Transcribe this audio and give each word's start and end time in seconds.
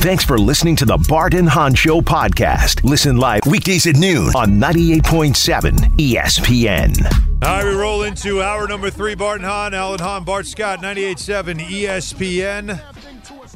Thanks 0.00 0.24
for 0.24 0.38
listening 0.38 0.76
to 0.76 0.84
the 0.84 0.96
Bart 1.08 1.34
and 1.34 1.48
Hahn 1.48 1.74
Show 1.74 2.00
podcast. 2.00 2.84
Listen 2.84 3.16
live 3.16 3.42
weekdays 3.46 3.86
at 3.86 3.96
noon 3.96 4.28
on 4.36 4.52
98.7 4.52 5.74
ESPN. 5.98 7.04
All 7.44 7.56
right, 7.56 7.64
we 7.64 7.70
roll 7.74 8.04
into 8.04 8.40
hour 8.40 8.66
number 8.68 8.90
three. 8.90 9.14
Bart 9.16 9.38
and 9.38 9.44
Hahn, 9.46 9.74
Alan 9.74 9.98
Hahn, 9.98 10.24
Bart 10.24 10.46
Scott, 10.46 10.80
98.7 10.80 11.58
ESPN. 11.60 12.80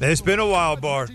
It's 0.02 0.20
been 0.20 0.40
a 0.40 0.46
while, 0.46 0.76
Bart. 0.76 1.12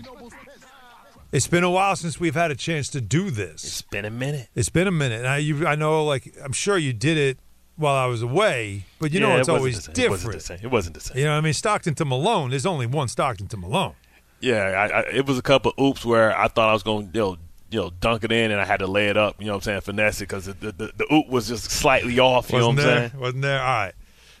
It's 1.30 1.46
been 1.46 1.62
a 1.64 1.70
while 1.70 1.94
since 1.94 2.18
we've 2.18 2.34
had 2.34 2.50
a 2.50 2.56
chance 2.56 2.88
to 2.90 3.00
do 3.02 3.30
this. 3.30 3.62
It's 3.64 3.82
been 3.82 4.06
a 4.06 4.10
minute. 4.10 4.48
It's 4.54 4.70
been 4.70 4.86
a 4.86 4.92
minute. 4.92 5.26
I, 5.26 5.36
you, 5.38 5.66
I 5.66 5.74
know, 5.74 6.04
like, 6.04 6.34
I'm 6.42 6.52
sure 6.52 6.78
you 6.78 6.94
did 6.94 7.18
it 7.18 7.38
while 7.76 7.94
I 7.94 8.06
was 8.06 8.22
away, 8.22 8.84
but 8.98 9.12
you 9.12 9.20
Yeah, 9.20 9.26
know 9.28 9.32
it's 9.36 9.48
wasn't 9.48 9.58
always 9.58 9.76
the 9.76 9.82
same. 9.82 9.92
It 9.92 9.94
different. 9.94 10.12
wasn't 10.24 10.32
the 10.32 10.40
same. 10.40 10.58
It 10.62 10.70
wasn't 10.70 10.94
the 10.94 11.00
same. 11.00 11.18
You 11.18 11.24
know, 11.24 11.32
what 11.32 11.36
I 11.38 11.40
mean, 11.42 11.52
Stockton 11.52 11.94
to 11.96 12.04
Malone. 12.06 12.48
There's 12.50 12.66
only 12.66 12.86
one 12.86 13.08
Stockton 13.08 13.46
to 13.48 13.56
Malone. 13.58 13.94
Yeah, 14.40 14.62
I, 14.62 14.86
I, 14.86 15.00
it 15.10 15.26
was 15.26 15.38
a 15.38 15.42
couple 15.42 15.72
oops 15.80 16.04
where 16.04 16.36
I 16.38 16.48
thought 16.48 16.68
I 16.68 16.72
was 16.72 16.82
going 16.82 17.10
to 17.10 17.18
you 17.18 17.24
know, 17.24 17.36
you 17.70 17.80
know 17.80 17.90
dunk 18.00 18.24
it 18.24 18.32
in 18.32 18.50
and 18.50 18.60
I 18.60 18.64
had 18.64 18.78
to 18.78 18.86
lay 18.86 19.08
it 19.08 19.16
up. 19.16 19.36
You 19.40 19.46
know 19.46 19.52
what 19.52 19.56
I'm 19.58 19.62
saying? 19.62 19.80
Finesse 19.82 20.18
it 20.20 20.28
because 20.28 20.46
the, 20.46 20.52
the 20.54 20.92
the 20.96 21.12
oop 21.12 21.28
was 21.28 21.48
just 21.48 21.70
slightly 21.70 22.18
off. 22.18 22.50
You 22.50 22.58
Wasn't 22.58 22.76
know 22.76 22.82
what 22.82 22.88
I'm 22.90 22.98
there? 23.00 23.08
saying? 23.10 23.20
Wasn't 23.20 23.42
there? 23.42 23.60
All 23.60 23.66
right. 23.66 23.92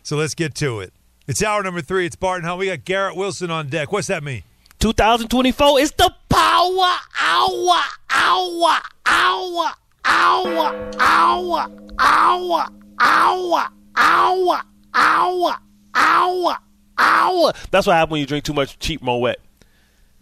So 0.02 0.16
let's 0.16 0.34
get 0.34 0.54
to 0.56 0.80
it. 0.80 0.92
It's 1.26 1.42
hour 1.42 1.62
number 1.62 1.80
three. 1.82 2.06
It's 2.06 2.16
Bart 2.16 2.38
and 2.38 2.46
Hahn. 2.46 2.58
We 2.58 2.66
got 2.66 2.84
Garrett 2.84 3.16
Wilson 3.16 3.50
on 3.50 3.68
deck. 3.68 3.92
What's 3.92 4.06
that 4.06 4.22
mean? 4.22 4.44
2024 4.78 5.80
is 5.80 5.92
the 5.92 6.14
power 6.28 6.94
hour, 7.20 7.80
hour, 8.10 8.78
hour, 9.04 9.72
hour, 10.04 10.88
hour, 10.98 11.68
hour, 11.98 12.68
hour, 12.98 13.68
hour, 13.96 14.60
hour, 14.94 15.58
hour, 15.94 16.58
hour. 16.98 17.52
That's 17.70 17.86
what 17.86 17.94
happens 17.94 18.12
when 18.12 18.20
you 18.20 18.26
drink 18.26 18.44
too 18.44 18.54
much 18.54 18.78
cheap 18.78 19.02
Moet. 19.02 19.36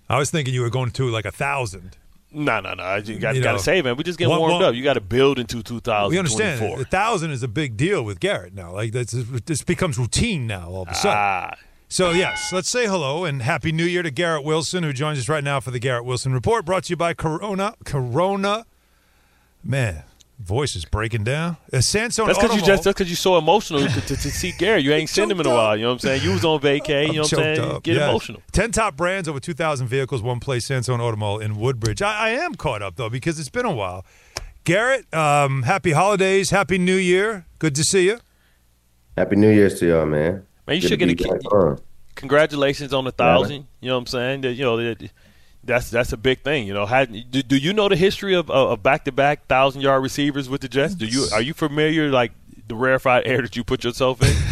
I 0.09 0.19
was 0.19 0.31
thinking 0.31 0.55
you 0.55 0.61
were 0.63 0.71
going 0.71 0.91
to 0.93 1.09
like 1.11 1.25
a 1.25 1.33
thousand. 1.33 1.97
No, 2.33 2.61
no, 2.61 2.75
no. 2.75 2.97
You 2.97 3.19
got 3.19 3.35
You 3.37 3.43
to 3.43 3.59
save, 3.59 3.85
man. 3.85 3.97
We 3.97 4.05
just 4.05 4.19
get 4.19 4.29
one- 4.29 4.39
warmed 4.41 4.55
one- 4.57 4.65
up. 4.65 4.75
You 4.75 4.83
got 4.83 4.95
to 4.95 5.01
build 5.01 5.39
into 5.39 5.63
2024. 5.63 6.11
We 6.11 6.19
understand. 6.19 6.81
A 6.81 6.85
thousand 6.85 7.31
is 7.31 7.43
a 7.43 7.49
big 7.49 7.77
deal 7.77 8.03
with 8.05 8.21
Garrett 8.21 8.53
now. 8.55 8.73
Like 8.73 8.93
that's, 8.93 9.13
this 9.13 9.63
becomes 9.63 9.97
routine 9.99 10.47
now 10.47 10.69
all 10.69 10.83
of 10.83 10.89
a 10.89 10.95
sudden. 10.95 11.17
Ah, 11.19 11.55
So 11.89 12.11
yes, 12.11 12.53
let's 12.53 12.69
say 12.69 12.87
hello 12.87 13.25
and 13.25 13.41
happy 13.43 13.73
New 13.73 13.85
Year 13.85 14.03
to 14.03 14.11
Garrett 14.11 14.45
Wilson, 14.45 14.83
who 14.83 14.93
joins 14.93 15.19
us 15.19 15.29
right 15.29 15.43
now 15.45 15.61
for 15.61 15.71
the 15.71 15.79
Garrett 15.79 16.05
Wilson 16.05 16.33
Report, 16.33 16.65
brought 16.67 16.85
to 16.85 16.91
you 16.91 16.97
by 16.97 17.15
Corona. 17.15 17.75
Corona, 17.85 18.67
man, 19.65 20.03
voice 20.39 20.77
is 20.77 20.85
breaking 20.85 21.25
down. 21.25 21.57
Uh, 21.73 21.81
Sansone 21.81 22.27
That's 22.27 22.39
because 22.39 22.55
you 22.57 22.63
Automall- 22.63 22.67
just 22.67 22.85
that's 22.85 22.95
because 22.99 23.11
you 23.11 23.17
so 23.17 23.39
emotional 23.39 23.81
to, 23.81 23.89
to, 24.01 24.17
to 24.17 24.31
see 24.31 24.53
Gary. 24.53 24.83
You 24.83 24.93
ain't 24.93 25.09
seen 25.17 25.31
him 25.31 25.41
in 25.41 25.47
a 25.47 25.51
while. 25.51 25.77
You 25.77 25.83
know 25.83 25.89
what 25.89 25.93
I'm 25.95 25.99
saying? 26.01 26.23
You 26.23 26.33
was 26.33 26.45
on 26.45 26.61
vacay. 26.61 27.07
You 27.07 27.13
know 27.15 27.23
what 27.23 27.33
I'm 27.33 27.39
saying? 27.39 27.61
up. 27.61 27.83
Get 27.83 27.97
Yes. 27.97 28.09
emotional. 28.11 28.43
Ten 28.53 28.71
top 28.73 28.97
brands, 28.97 29.29
over 29.29 29.41
two 29.41 29.55
thousand 29.55 29.89
vehicles, 29.89 30.23
one 30.23 30.41
place. 30.41 30.67
Sansone 30.67 31.01
Automall 31.01 31.41
in 31.43 31.57
Woodbridge. 31.59 32.03
I, 32.03 32.29
I 32.29 32.31
am 32.31 32.55
caught 32.55 32.83
up 32.83 32.97
though 32.97 33.09
because 33.11 33.39
it's 33.41 33.49
been 33.49 33.67
a 33.67 33.73
while. 33.75 34.05
Garrett, 34.65 35.13
um, 35.15 35.63
happy 35.63 35.93
holidays, 35.93 36.51
happy 36.51 36.77
New 36.79 36.97
Year. 36.97 37.47
Good 37.59 37.75
to 37.77 37.85
see 37.85 38.07
you. 38.07 38.19
Happy 39.17 39.37
New 39.37 39.51
Year's 39.51 39.79
to 39.81 39.87
y'all, 39.89 40.05
man. 40.07 40.45
Man, 40.67 40.77
you 40.77 40.83
Good 40.83 40.89
should 40.89 40.99
get 40.99 41.09
a 41.11 41.15
be 41.15 41.23
key- 41.25 41.31
back 41.31 41.53
on. 41.53 41.79
Congratulations 42.17 42.93
on 42.93 43.05
the 43.05 43.13
thousand. 43.13 43.67
You 43.81 43.89
know 43.89 43.95
what 43.95 44.01
I'm 44.01 44.07
saying? 44.07 44.41
That, 44.41 44.55
you 44.55 44.65
know 44.65 44.77
that, 44.79 45.11
that's 45.67 45.91
that's 45.91 46.13
a 46.13 46.17
big 46.17 46.43
thing. 46.43 46.67
You 46.67 46.75
know, 46.75 46.87
Had, 46.87 47.31
do, 47.31 47.43
do 47.43 47.57
you 47.57 47.73
know 47.73 47.89
the 47.89 47.97
history 47.97 48.35
of 48.35 48.51
of 48.51 48.83
back 48.83 49.05
to 49.05 49.13
back 49.13 49.47
thousand 49.47 49.83
yard 49.83 50.03
receivers 50.03 50.49
with 50.49 50.61
the 50.61 50.69
Jets? 50.69 50.95
Do 50.95 51.07
you 51.07 51.27
are 51.33 51.43
you 51.43 51.53
familiar 51.55 52.11
like 52.11 52.33
the 52.69 52.75
rarefied 52.75 53.27
air 53.27 53.43
that 53.43 53.57
you 53.57 53.65
put 53.65 53.85
yourself 53.85 54.23
in? 54.23 54.35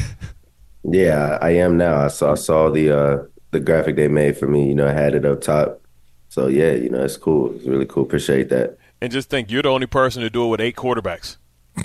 Yeah, 0.86 1.38
I 1.40 1.52
am 1.52 1.78
now. 1.78 1.96
I 2.04 2.08
saw 2.08 2.32
I 2.32 2.34
saw 2.34 2.68
the 2.70 2.90
uh 2.94 3.22
the 3.52 3.60
graphic 3.60 3.96
they 3.96 4.06
made 4.06 4.36
for 4.36 4.46
me. 4.46 4.68
You 4.68 4.74
know, 4.74 4.86
I 4.86 4.92
had 4.92 5.14
it 5.14 5.24
up 5.24 5.40
top. 5.40 5.80
So 6.28 6.46
yeah, 6.48 6.72
you 6.72 6.90
know, 6.90 7.02
it's 7.02 7.16
cool. 7.16 7.54
It's 7.56 7.64
really 7.64 7.86
cool. 7.86 8.02
Appreciate 8.02 8.50
that. 8.50 8.76
and 9.00 9.10
just 9.10 9.30
think, 9.30 9.50
you're 9.50 9.62
the 9.62 9.70
only 9.70 9.86
person 9.86 10.20
to 10.22 10.28
do 10.28 10.44
it 10.44 10.48
with 10.48 10.60
eight 10.60 10.76
quarterbacks. 10.76 11.38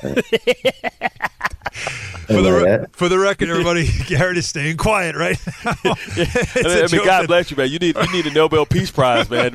For 2.26 2.40
the, 2.40 2.52
re- 2.52 2.86
for 2.92 3.10
the 3.10 3.18
record, 3.18 3.50
everybody, 3.50 3.86
Garrett 4.06 4.38
is 4.38 4.48
staying 4.48 4.78
quiet 4.78 5.14
right 5.14 5.38
now. 5.64 5.74
It's 5.84 6.94
I 6.94 6.96
mean, 6.96 7.04
God 7.04 7.26
bless 7.26 7.50
you, 7.50 7.56
man. 7.58 7.68
You 7.68 7.78
need 7.78 7.96
you 7.98 8.12
need 8.12 8.26
a 8.26 8.30
Nobel 8.30 8.64
Peace 8.64 8.90
Prize, 8.90 9.28
man, 9.28 9.52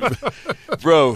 bro. 0.79 1.16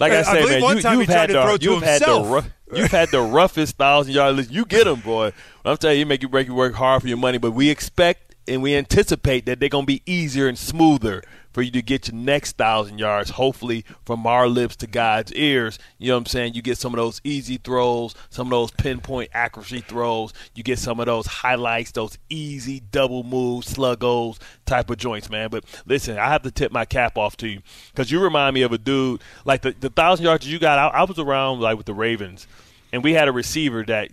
Like 0.00 0.12
I 0.12 0.20
I 0.20 0.22
say, 0.22 0.60
man, 0.60 0.76
you, 0.76 0.82
time 0.82 0.94
he 0.94 1.00
you've 1.00 1.06
tried 1.06 1.14
had 1.14 1.26
to 1.26 1.32
the 1.34 1.58
to 1.58 1.64
you've 1.64 1.82
had 1.82 2.00
the 2.00 2.44
you've 2.72 2.90
had 2.90 3.10
the 3.10 3.20
roughest 3.20 3.76
thousand 3.76 4.14
yard 4.14 4.36
list. 4.36 4.50
You 4.50 4.64
get 4.64 4.84
them, 4.84 5.00
boy. 5.00 5.32
I'm 5.62 5.76
telling 5.76 5.98
you, 5.98 6.06
make 6.06 6.22
you 6.22 6.28
break 6.30 6.46
you 6.46 6.54
work 6.54 6.72
hard 6.72 7.02
for 7.02 7.08
your 7.08 7.18
money, 7.18 7.36
but 7.36 7.50
we 7.50 7.68
expect 7.68 8.34
and 8.46 8.62
we 8.62 8.74
anticipate 8.74 9.44
that 9.44 9.60
they're 9.60 9.68
gonna 9.68 9.84
be 9.84 10.02
easier 10.06 10.48
and 10.48 10.56
smoother 10.56 11.22
for 11.58 11.62
you 11.62 11.72
to 11.72 11.82
get 11.82 12.06
your 12.06 12.14
next 12.14 12.56
thousand 12.56 13.00
yards. 13.00 13.30
Hopefully, 13.30 13.84
from 14.04 14.24
our 14.28 14.46
lips 14.46 14.76
to 14.76 14.86
God's 14.86 15.32
ears. 15.32 15.76
You 15.98 16.06
know 16.06 16.14
what 16.14 16.18
I'm 16.18 16.26
saying? 16.26 16.54
You 16.54 16.62
get 16.62 16.78
some 16.78 16.94
of 16.94 16.98
those 16.98 17.20
easy 17.24 17.56
throws, 17.56 18.14
some 18.30 18.46
of 18.46 18.50
those 18.52 18.70
pinpoint 18.70 19.30
accuracy 19.34 19.80
throws. 19.80 20.32
You 20.54 20.62
get 20.62 20.78
some 20.78 21.00
of 21.00 21.06
those 21.06 21.26
highlights, 21.26 21.90
those 21.90 22.16
easy 22.30 22.78
double 22.92 23.24
moves, 23.24 23.74
sluggos 23.74 24.38
type 24.66 24.88
of 24.88 24.98
joints, 24.98 25.28
man. 25.30 25.48
But 25.50 25.64
listen, 25.84 26.16
I 26.16 26.28
have 26.28 26.42
to 26.42 26.52
tip 26.52 26.70
my 26.70 26.84
cap 26.84 27.18
off 27.18 27.36
to 27.38 27.48
you 27.48 27.60
because 27.90 28.12
you 28.12 28.22
remind 28.22 28.54
me 28.54 28.62
of 28.62 28.70
a 28.70 28.78
dude 28.78 29.20
like 29.44 29.62
the, 29.62 29.72
the 29.72 29.90
thousand 29.90 30.26
yards 30.26 30.46
you 30.46 30.60
got. 30.60 30.78
I, 30.78 31.00
I 31.00 31.02
was 31.02 31.18
around 31.18 31.58
like 31.58 31.76
with 31.76 31.86
the 31.86 31.94
Ravens, 31.94 32.46
and 32.92 33.02
we 33.02 33.14
had 33.14 33.26
a 33.26 33.32
receiver 33.32 33.82
that 33.86 34.10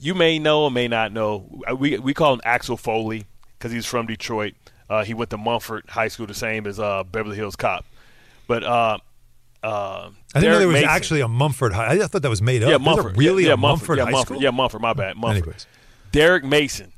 you 0.00 0.12
may 0.12 0.40
know 0.40 0.64
or 0.64 0.72
may 0.72 0.88
not 0.88 1.12
know. 1.12 1.62
We 1.78 2.00
we 2.00 2.14
call 2.14 2.32
him 2.32 2.40
Axel 2.42 2.76
Foley 2.76 3.26
because 3.56 3.70
he's 3.70 3.86
from 3.86 4.06
Detroit. 4.06 4.54
Uh, 4.90 5.04
he 5.04 5.14
went 5.14 5.30
to 5.30 5.38
Mumford 5.38 5.84
High 5.88 6.08
School, 6.08 6.26
the 6.26 6.34
same 6.34 6.66
as 6.66 6.78
uh, 6.80 7.04
Beverly 7.04 7.36
Hills 7.36 7.54
Cop. 7.56 7.84
But 8.48 8.64
uh, 8.64 8.98
uh, 9.62 10.10
I 10.34 10.40
didn't 10.40 10.52
know 10.52 10.58
there 10.58 10.66
was 10.68 10.74
Mason- 10.74 10.88
actually 10.88 11.20
a 11.20 11.28
Mumford 11.28 11.72
High. 11.72 11.92
I 11.94 11.98
thought 12.06 12.22
that 12.22 12.28
was 12.28 12.42
made 12.42 12.62
up. 12.64 12.70
yeah 12.70 12.78
Mumford 12.78 13.16
really 13.16 13.46
yeah, 13.46 13.52
a 13.52 13.56
Mumford, 13.56 13.98
yeah, 13.98 14.04
High 14.06 14.10
Mumford, 14.10 14.26
School? 14.36 14.42
yeah 14.42 14.50
Mumford. 14.50 14.80
My 14.82 14.92
bad, 14.92 15.16
Mumford. 15.16 15.42
Anyways. 15.44 15.66
Derrick 16.12 16.44
Mason, 16.44 16.92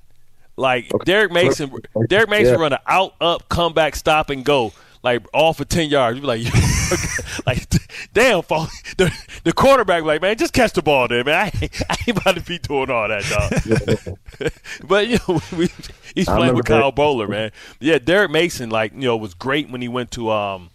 like 0.57 0.91
Derrick 1.05 1.31
Mason, 1.33 1.71
Derrick 2.09 2.31
Mason 2.31 2.55
Yeah. 2.55 2.61
run 2.61 2.73
an 2.73 2.79
out 2.87 3.15
up 3.21 3.49
comeback 3.51 3.95
stop 3.95 4.31
and 4.31 4.43
go 4.43 4.73
like 5.03 5.27
all 5.35 5.53
for 5.53 5.65
ten 5.65 5.89
yards. 5.89 6.17
You 6.17 6.23
be 6.23 6.27
like, 6.27 7.47
like 7.47 7.69
damn, 8.13 8.43
Foley. 8.43 8.69
the 8.97 9.13
the 9.45 9.53
quarterback 9.53 10.05
like 10.05 10.23
man, 10.23 10.37
just 10.37 10.53
catch 10.53 10.73
the 10.73 10.83
ball 10.83 11.09
there, 11.09 11.25
man. 11.25 11.35
I 11.35 11.45
ain't, 11.63 11.83
I 11.91 11.97
ain't 12.07 12.19
about 12.19 12.37
to 12.37 12.43
be 12.43 12.59
doing 12.59 12.91
all 12.91 13.09
that, 13.09 13.25
dog. 14.39 14.55
but 14.89 15.09
you 15.09 15.19
know, 15.29 15.41
we, 15.57 15.69
he's 16.15 16.29
I 16.29 16.37
playing 16.37 16.55
with 16.55 16.67
Kyle 16.67 16.93
that. 16.93 17.01
Boller, 17.01 17.29
man. 17.29 17.51
Yeah, 17.81 17.99
Derrick 17.99 18.31
Mason, 18.31 18.71
like 18.71 18.93
you 18.93 19.01
know, 19.01 19.17
was 19.17 19.35
great 19.35 19.71
when 19.71 19.83
he 19.83 19.89
went 19.89 20.11
to 20.13 20.31
um 20.31 20.71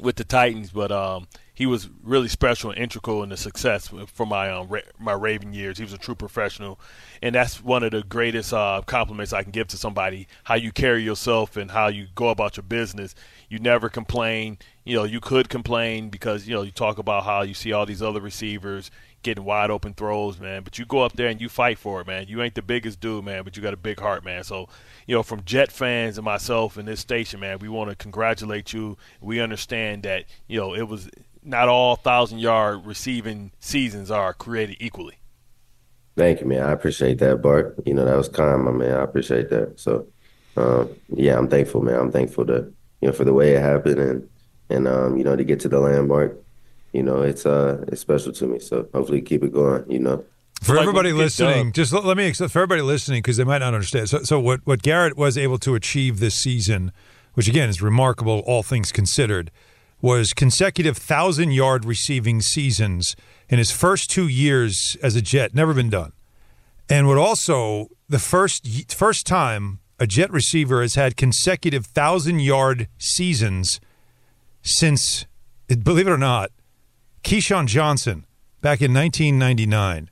with 0.00 0.16
the 0.16 0.24
Titans, 0.24 0.70
but 0.70 0.90
um, 0.90 1.28
he 1.58 1.66
was 1.66 1.90
really 2.04 2.28
special 2.28 2.70
and 2.70 2.78
integral 2.78 3.24
in 3.24 3.30
the 3.30 3.36
success 3.36 3.92
for 4.06 4.24
my 4.24 4.48
um, 4.48 4.68
Ra- 4.68 4.92
my 4.96 5.10
Raven 5.10 5.52
years. 5.52 5.76
He 5.76 5.82
was 5.82 5.92
a 5.92 5.98
true 5.98 6.14
professional, 6.14 6.78
and 7.20 7.34
that's 7.34 7.60
one 7.60 7.82
of 7.82 7.90
the 7.90 8.04
greatest 8.04 8.54
uh, 8.54 8.82
compliments 8.86 9.32
I 9.32 9.42
can 9.42 9.50
give 9.50 9.66
to 9.68 9.76
somebody: 9.76 10.28
how 10.44 10.54
you 10.54 10.70
carry 10.70 11.02
yourself 11.02 11.56
and 11.56 11.72
how 11.72 11.88
you 11.88 12.06
go 12.14 12.28
about 12.28 12.56
your 12.56 12.62
business. 12.62 13.16
You 13.48 13.58
never 13.58 13.88
complain. 13.88 14.58
You 14.84 14.98
know, 14.98 15.04
you 15.04 15.18
could 15.18 15.48
complain 15.48 16.10
because 16.10 16.46
you 16.46 16.54
know 16.54 16.62
you 16.62 16.70
talk 16.70 16.96
about 16.96 17.24
how 17.24 17.42
you 17.42 17.54
see 17.54 17.72
all 17.72 17.86
these 17.86 18.02
other 18.02 18.20
receivers 18.20 18.92
getting 19.22 19.44
wide 19.44 19.70
open 19.70 19.94
throws, 19.94 20.38
man. 20.38 20.62
But 20.62 20.78
you 20.78 20.84
go 20.84 21.02
up 21.02 21.14
there 21.14 21.28
and 21.28 21.40
you 21.40 21.48
fight 21.48 21.78
for 21.78 22.00
it, 22.00 22.06
man. 22.06 22.26
You 22.28 22.42
ain't 22.42 22.54
the 22.54 22.62
biggest 22.62 23.00
dude, 23.00 23.24
man, 23.24 23.42
but 23.42 23.56
you 23.56 23.62
got 23.62 23.74
a 23.74 23.78
big 23.78 23.98
heart, 23.98 24.24
man. 24.24 24.44
So, 24.44 24.68
you 25.06 25.14
know, 25.14 25.22
from 25.22 25.44
Jet 25.44 25.72
fans 25.72 26.18
and 26.18 26.24
myself 26.24 26.76
and 26.76 26.86
this 26.86 27.00
station, 27.00 27.40
man, 27.40 27.58
we 27.58 27.68
want 27.68 27.90
to 27.90 27.96
congratulate 27.96 28.72
you. 28.72 28.96
We 29.20 29.40
understand 29.40 30.04
that, 30.04 30.24
you 30.46 30.60
know, 30.60 30.74
it 30.74 30.88
was 30.88 31.10
not 31.44 31.68
all 31.68 31.96
thousand 31.96 32.38
yard 32.38 32.84
receiving 32.86 33.52
seasons 33.60 34.10
are 34.10 34.32
created 34.34 34.76
equally. 34.80 35.14
Thank 36.16 36.40
you, 36.40 36.46
man. 36.46 36.62
I 36.62 36.72
appreciate 36.72 37.18
that, 37.20 37.40
Bart. 37.42 37.76
You 37.86 37.94
know, 37.94 38.04
that 38.04 38.16
was 38.16 38.28
kind, 38.28 38.64
my 38.64 38.72
man. 38.72 38.92
I 38.96 39.02
appreciate 39.04 39.50
that. 39.50 39.78
So, 39.78 40.06
um, 40.56 40.90
yeah, 41.14 41.38
I'm 41.38 41.48
thankful, 41.48 41.80
man. 41.82 41.94
I'm 41.94 42.10
thankful 42.10 42.44
to, 42.46 42.72
you 43.00 43.08
know, 43.08 43.12
for 43.12 43.24
the 43.24 43.32
way 43.32 43.54
it 43.54 43.62
happened 43.62 44.00
and, 44.00 44.28
and, 44.68 44.88
um, 44.88 45.16
you 45.16 45.22
know, 45.22 45.36
to 45.36 45.44
get 45.44 45.60
to 45.60 45.68
the 45.68 45.78
landmark, 45.78 46.36
you 46.92 47.02
know, 47.04 47.22
it's, 47.22 47.46
uh, 47.46 47.84
it's 47.88 48.00
special 48.00 48.32
to 48.32 48.46
me. 48.48 48.58
So 48.58 48.88
hopefully 48.92 49.22
keep 49.22 49.44
it 49.44 49.52
going, 49.52 49.84
you 49.88 50.00
know. 50.00 50.24
For 50.60 50.74
Like 50.74 50.82
everybody 50.82 51.10
when 51.12 51.16
you 51.16 51.20
get 51.20 51.24
listening, 51.26 51.64
dubbed. 51.66 51.76
just 51.76 51.92
let, 51.92 52.04
let 52.04 52.16
me 52.16 52.26
ex- 52.26 52.38
for 52.38 52.44
everybody 52.58 52.82
listening 52.82 53.18
because 53.22 53.36
they 53.36 53.44
might 53.44 53.58
not 53.58 53.74
understand. 53.74 54.08
So, 54.08 54.24
so 54.24 54.40
what 54.40 54.58
what 54.64 54.82
Garrett 54.82 55.16
was 55.16 55.38
able 55.38 55.58
to 55.58 55.76
achieve 55.76 56.18
this 56.18 56.34
season, 56.34 56.90
which 57.34 57.46
again 57.46 57.68
is 57.68 57.80
remarkable, 57.80 58.40
all 58.44 58.64
things 58.64 58.90
considered, 58.90 59.52
was 60.00 60.32
consecutive 60.32 60.96
thousand 60.96 61.52
yard 61.52 61.84
receiving 61.84 62.40
seasons 62.40 63.16
in 63.48 63.58
his 63.58 63.70
first 63.70 64.10
two 64.10 64.28
years 64.28 64.96
as 65.02 65.16
a 65.16 65.22
Jet. 65.22 65.54
Never 65.54 65.74
been 65.74 65.90
done, 65.90 66.12
and 66.88 67.06
would 67.08 67.18
also 67.18 67.88
the 68.08 68.18
first 68.18 68.92
first 68.92 69.26
time 69.26 69.80
a 69.98 70.06
Jet 70.06 70.30
receiver 70.30 70.82
has 70.82 70.94
had 70.94 71.16
consecutive 71.16 71.86
thousand 71.86 72.40
yard 72.40 72.88
seasons 72.98 73.80
since, 74.62 75.26
believe 75.66 76.06
it 76.06 76.10
or 76.10 76.18
not, 76.18 76.50
Keyshawn 77.24 77.66
Johnson 77.66 78.26
back 78.60 78.80
in 78.80 78.92
1999. 78.94 80.10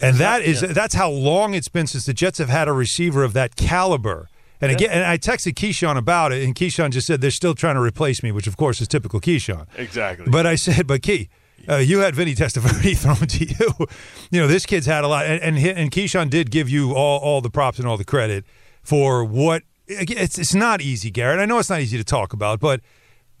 And 0.00 0.16
that 0.16 0.42
is 0.42 0.60
that's 0.60 0.94
how 0.94 1.10
long 1.10 1.54
it's 1.54 1.68
been 1.68 1.86
since 1.86 2.06
the 2.06 2.14
Jets 2.14 2.38
have 2.38 2.48
had 2.48 2.66
a 2.66 2.72
receiver 2.72 3.22
of 3.22 3.34
that 3.34 3.54
caliber 3.54 4.28
And 4.62 4.70
again, 4.70 4.90
and 4.90 5.04
I 5.04 5.18
texted 5.18 5.54
Keyshawn 5.54 5.96
about 5.96 6.30
it, 6.30 6.44
and 6.44 6.54
Keyshawn 6.54 6.92
just 6.92 7.08
said 7.08 7.20
they're 7.20 7.32
still 7.32 7.54
trying 7.54 7.74
to 7.74 7.80
replace 7.80 8.22
me, 8.22 8.30
which 8.30 8.46
of 8.46 8.56
course 8.56 8.80
is 8.80 8.86
typical 8.86 9.20
Keyshawn. 9.20 9.66
Exactly. 9.76 10.26
But 10.30 10.46
I 10.46 10.54
said, 10.54 10.86
but 10.86 11.02
Key, 11.02 11.28
uh, 11.68 11.76
you 11.76 11.98
had 11.98 12.14
Vinny 12.14 12.36
Testaverde 12.36 12.96
thrown 12.96 13.16
to 13.16 13.44
you. 13.44 13.86
you 14.30 14.40
know, 14.40 14.46
this 14.46 14.64
kid's 14.64 14.86
had 14.86 15.02
a 15.02 15.08
lot, 15.08 15.26
and 15.26 15.42
and, 15.42 15.58
and 15.58 15.90
Keyshawn 15.90 16.30
did 16.30 16.52
give 16.52 16.68
you 16.68 16.94
all 16.94 17.18
all 17.18 17.40
the 17.40 17.50
props 17.50 17.80
and 17.80 17.88
all 17.88 17.96
the 17.96 18.04
credit 18.04 18.44
for 18.82 19.24
what. 19.24 19.64
It's 19.88 20.38
it's 20.38 20.54
not 20.54 20.80
easy, 20.80 21.10
Garrett. 21.10 21.40
I 21.40 21.44
know 21.44 21.58
it's 21.58 21.68
not 21.68 21.80
easy 21.80 21.98
to 21.98 22.04
talk 22.04 22.32
about, 22.32 22.60
but 22.60 22.80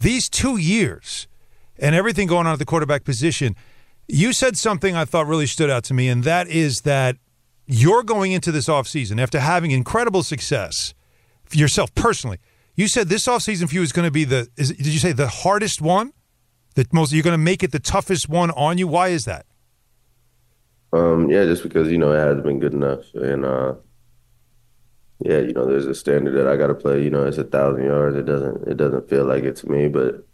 these 0.00 0.28
two 0.28 0.56
years 0.56 1.28
and 1.78 1.94
everything 1.94 2.26
going 2.26 2.48
on 2.48 2.54
at 2.54 2.58
the 2.58 2.64
quarterback 2.64 3.04
position, 3.04 3.54
you 4.08 4.32
said 4.32 4.56
something 4.56 4.96
I 4.96 5.04
thought 5.04 5.28
really 5.28 5.46
stood 5.46 5.70
out 5.70 5.84
to 5.84 5.94
me, 5.94 6.08
and 6.08 6.24
that 6.24 6.48
is 6.48 6.80
that 6.80 7.16
you're 7.66 8.02
going 8.02 8.32
into 8.32 8.50
this 8.50 8.66
offseason 8.66 9.22
after 9.22 9.38
having 9.38 9.70
incredible 9.70 10.24
success 10.24 10.94
yourself 11.58 11.94
personally. 11.94 12.38
You 12.74 12.88
said 12.88 13.08
this 13.08 13.26
offseason 13.26 13.68
for 13.68 13.74
you 13.74 13.82
is 13.82 13.92
going 13.92 14.06
to 14.06 14.12
be 14.12 14.24
the 14.24 14.48
is, 14.56 14.70
did 14.70 14.86
you 14.86 14.98
say 14.98 15.12
the 15.12 15.28
hardest 15.28 15.80
one? 15.80 16.12
The 16.74 16.86
most 16.92 17.12
you're 17.12 17.22
going 17.22 17.32
to 17.32 17.38
make 17.38 17.62
it 17.62 17.72
the 17.72 17.78
toughest 17.78 18.28
one 18.28 18.50
on 18.52 18.78
you. 18.78 18.88
Why 18.88 19.08
is 19.08 19.26
that? 19.26 19.46
Um, 20.92 21.30
yeah, 21.30 21.44
just 21.44 21.62
because 21.62 21.90
you 21.90 21.98
know 21.98 22.12
it 22.12 22.18
hasn't 22.18 22.44
been 22.44 22.60
good 22.60 22.74
enough, 22.74 23.12
and 23.14 23.44
uh, 23.44 23.74
yeah, 25.24 25.38
you 25.38 25.52
know, 25.52 25.66
there's 25.66 25.86
a 25.86 25.94
standard 25.94 26.32
that 26.32 26.48
I 26.48 26.56
got 26.56 26.66
to 26.66 26.74
play. 26.74 27.02
You 27.02 27.10
know, 27.10 27.24
it's 27.24 27.38
a 27.38 27.44
thousand 27.44 27.84
yards. 27.84 28.16
It 28.16 28.24
doesn't 28.24 28.68
it 28.68 28.76
doesn't 28.76 29.08
feel 29.08 29.24
like 29.24 29.44
it 29.44 29.56
to 29.56 29.70
me, 29.70 29.88
but 29.88 30.26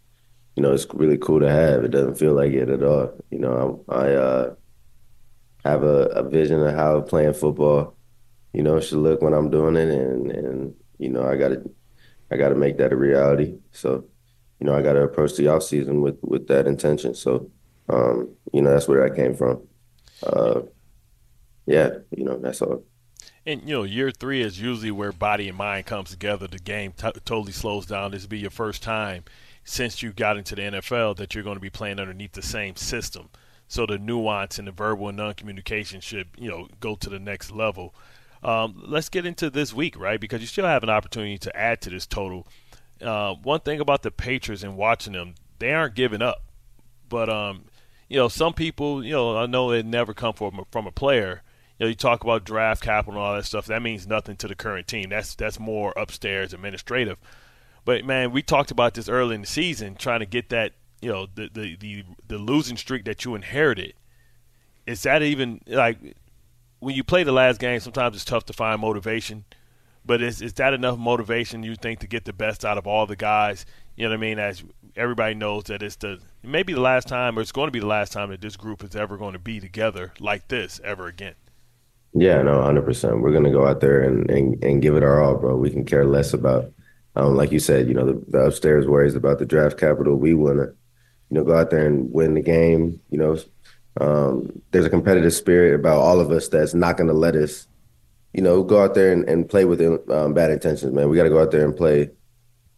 you 0.55 0.63
know, 0.63 0.73
it's 0.73 0.87
really 0.93 1.17
cool 1.17 1.39
to 1.39 1.49
have. 1.49 1.83
It 1.83 1.91
doesn't 1.91 2.15
feel 2.15 2.33
like 2.33 2.53
it 2.53 2.69
at 2.69 2.83
all. 2.83 3.13
You 3.29 3.39
know, 3.39 3.85
I, 3.87 3.95
I 3.95 4.13
uh, 4.13 4.55
have 5.63 5.83
a, 5.83 6.05
a 6.07 6.27
vision 6.27 6.61
of 6.61 6.73
how 6.73 7.01
playing 7.01 7.33
football, 7.33 7.95
you 8.53 8.63
know, 8.63 8.79
should 8.79 8.97
look 8.97 9.21
when 9.21 9.33
I'm 9.33 9.51
doing 9.51 9.75
it, 9.75 9.89
and 9.89 10.31
and 10.31 10.73
you 10.99 11.09
know, 11.09 11.25
I 11.25 11.35
got 11.35 11.49
to 11.49 11.69
I 12.31 12.37
got 12.37 12.49
to 12.49 12.55
make 12.55 12.77
that 12.77 12.93
a 12.93 12.95
reality. 12.95 13.57
So, 13.71 14.05
you 14.59 14.67
know, 14.67 14.75
I 14.75 14.83
got 14.83 14.93
to 14.93 15.01
approach 15.01 15.35
the 15.35 15.47
off 15.47 15.63
season 15.63 16.01
with 16.01 16.19
with 16.21 16.47
that 16.47 16.67
intention. 16.67 17.15
So, 17.15 17.49
um, 17.89 18.29
you 18.53 18.61
know, 18.61 18.71
that's 18.71 18.87
where 18.87 19.03
I 19.03 19.15
came 19.15 19.35
from. 19.35 19.67
Uh, 20.21 20.61
yeah, 21.65 21.89
you 22.15 22.23
know, 22.23 22.37
that's 22.37 22.61
all. 22.61 22.83
And 23.45 23.61
you 23.61 23.75
know, 23.75 23.83
year 23.83 24.11
three 24.11 24.41
is 24.41 24.61
usually 24.61 24.91
where 24.91 25.11
body 25.11 25.47
and 25.47 25.57
mind 25.57 25.85
comes 25.85 26.11
together. 26.11 26.47
The 26.47 26.59
game 26.59 26.91
t- 26.91 27.11
totally 27.25 27.51
slows 27.51 27.85
down. 27.85 28.11
This 28.11 28.23
will 28.23 28.29
be 28.29 28.39
your 28.39 28.51
first 28.51 28.83
time 28.83 29.23
since 29.63 30.03
you 30.03 30.11
got 30.11 30.37
into 30.37 30.55
the 30.55 30.63
NFL 30.63 31.17
that 31.17 31.33
you're 31.33 31.43
going 31.43 31.55
to 31.55 31.61
be 31.61 31.69
playing 31.69 31.99
underneath 31.99 32.33
the 32.33 32.41
same 32.41 32.75
system. 32.75 33.29
So 33.67 33.85
the 33.85 33.99
nuance 33.99 34.57
and 34.57 34.67
the 34.67 34.71
verbal 34.71 35.09
and 35.09 35.17
non-communication 35.17 36.01
should, 36.01 36.29
you 36.35 36.49
know, 36.49 36.67
go 36.79 36.95
to 36.95 37.09
the 37.09 37.19
next 37.19 37.51
level. 37.51 37.93
Um, 38.43 38.83
let's 38.85 39.09
get 39.09 39.25
into 39.25 39.49
this 39.49 39.73
week, 39.73 39.99
right? 39.99 40.19
Because 40.19 40.41
you 40.41 40.47
still 40.47 40.65
have 40.65 40.83
an 40.83 40.89
opportunity 40.89 41.37
to 41.39 41.55
add 41.55 41.81
to 41.81 41.89
this 41.89 42.05
total. 42.05 42.47
Uh, 43.01 43.33
one 43.33 43.59
thing 43.59 43.79
about 43.79 44.03
the 44.03 44.11
Patriots 44.11 44.63
and 44.63 44.77
watching 44.77 45.13
them, 45.13 45.35
they 45.59 45.73
aren't 45.73 45.95
giving 45.95 46.21
up. 46.21 46.43
But 47.07 47.29
um, 47.29 47.65
you 48.07 48.17
know, 48.17 48.27
some 48.27 48.53
people, 48.53 49.03
you 49.03 49.11
know, 49.11 49.37
I 49.37 49.45
know 49.45 49.71
it 49.71 49.85
never 49.85 50.13
come 50.13 50.33
from 50.33 50.59
a, 50.59 50.65
from 50.71 50.87
a 50.87 50.91
player. 50.91 51.43
You 51.77 51.85
know, 51.85 51.89
you 51.89 51.95
talk 51.95 52.23
about 52.23 52.43
draft 52.43 52.81
capital 52.81 53.19
and 53.19 53.21
all 53.21 53.35
that 53.35 53.45
stuff. 53.45 53.65
That 53.67 53.81
means 53.81 54.07
nothing 54.07 54.35
to 54.37 54.47
the 54.47 54.55
current 54.55 54.87
team. 54.87 55.09
That's 55.09 55.35
that's 55.35 55.59
more 55.59 55.93
upstairs 55.95 56.53
administrative. 56.53 57.17
But 57.85 58.05
man, 58.05 58.31
we 58.31 58.41
talked 58.41 58.71
about 58.71 58.93
this 58.93 59.09
early 59.09 59.35
in 59.35 59.41
the 59.41 59.47
season, 59.47 59.95
trying 59.95 60.19
to 60.19 60.25
get 60.25 60.49
that, 60.49 60.73
you 61.01 61.09
know, 61.09 61.27
the 61.33 61.49
the 61.51 61.75
the, 61.77 62.03
the 62.27 62.37
losing 62.37 62.77
streak 62.77 63.05
that 63.05 63.25
you 63.25 63.35
inherited. 63.35 63.93
Is 64.85 65.03
that 65.03 65.21
even 65.21 65.61
like 65.67 65.97
when 66.79 66.95
you 66.95 67.03
play 67.03 67.23
the 67.23 67.31
last 67.31 67.59
game? 67.59 67.79
Sometimes 67.79 68.15
it's 68.15 68.25
tough 68.25 68.45
to 68.45 68.53
find 68.53 68.81
motivation. 68.81 69.45
But 70.05 70.21
is 70.21 70.41
is 70.41 70.53
that 70.53 70.73
enough 70.73 70.97
motivation 70.97 71.63
you 71.63 71.75
think 71.75 71.99
to 71.99 72.07
get 72.07 72.25
the 72.25 72.33
best 72.33 72.65
out 72.65 72.77
of 72.77 72.87
all 72.87 73.05
the 73.05 73.15
guys? 73.15 73.65
You 73.95 74.05
know 74.05 74.11
what 74.11 74.17
I 74.17 74.21
mean? 74.21 74.39
As 74.39 74.63
everybody 74.95 75.35
knows 75.35 75.65
that 75.65 75.83
it's 75.83 75.97
the 75.97 76.19
maybe 76.41 76.73
the 76.73 76.81
last 76.81 77.07
time, 77.07 77.37
or 77.37 77.41
it's 77.41 77.51
going 77.51 77.67
to 77.67 77.71
be 77.71 77.79
the 77.79 77.85
last 77.85 78.13
time 78.13 78.29
that 78.29 78.41
this 78.41 78.55
group 78.55 78.83
is 78.83 78.95
ever 78.95 79.17
going 79.17 79.33
to 79.33 79.39
be 79.39 79.59
together 79.59 80.13
like 80.19 80.47
this 80.47 80.79
ever 80.83 81.07
again. 81.07 81.35
Yeah, 82.13 82.41
no, 82.41 82.61
hundred 82.61 82.85
percent. 82.85 83.21
We're 83.21 83.33
gonna 83.33 83.51
go 83.51 83.67
out 83.67 83.81
there 83.81 84.01
and, 84.01 84.29
and 84.31 84.63
and 84.63 84.81
give 84.81 84.95
it 84.95 85.03
our 85.03 85.21
all, 85.21 85.35
bro. 85.35 85.55
We 85.57 85.69
can 85.69 85.85
care 85.85 86.05
less 86.05 86.33
about 86.33 86.71
um, 87.15 87.35
like 87.35 87.51
you 87.51 87.59
said, 87.59 87.87
you 87.87 87.93
know, 87.93 88.05
the, 88.05 88.23
the 88.29 88.39
upstairs 88.39 88.87
worries 88.87 89.15
about 89.15 89.39
the 89.39 89.45
draft 89.45 89.77
capital. 89.77 90.15
We 90.15 90.33
want 90.33 90.57
to, 90.57 90.65
you 91.29 91.35
know, 91.35 91.43
go 91.43 91.57
out 91.57 91.69
there 91.69 91.85
and 91.85 92.11
win 92.11 92.33
the 92.33 92.41
game. 92.41 92.99
You 93.09 93.17
know, 93.17 93.37
um, 93.99 94.61
there's 94.71 94.85
a 94.85 94.89
competitive 94.89 95.33
spirit 95.33 95.75
about 95.75 95.99
all 95.99 96.19
of 96.19 96.31
us 96.31 96.47
that's 96.47 96.73
not 96.73 96.97
going 96.97 97.07
to 97.07 97.13
let 97.13 97.35
us, 97.35 97.67
you 98.33 98.41
know, 98.41 98.63
go 98.63 98.83
out 98.83 98.95
there 98.95 99.11
and, 99.11 99.27
and 99.27 99.49
play 99.49 99.65
with 99.65 99.81
um, 100.09 100.33
bad 100.33 100.51
intentions, 100.51 100.93
man. 100.93 101.09
We 101.09 101.17
got 101.17 101.23
to 101.23 101.29
go 101.29 101.41
out 101.41 101.51
there 101.51 101.65
and 101.65 101.75
play, 101.75 102.09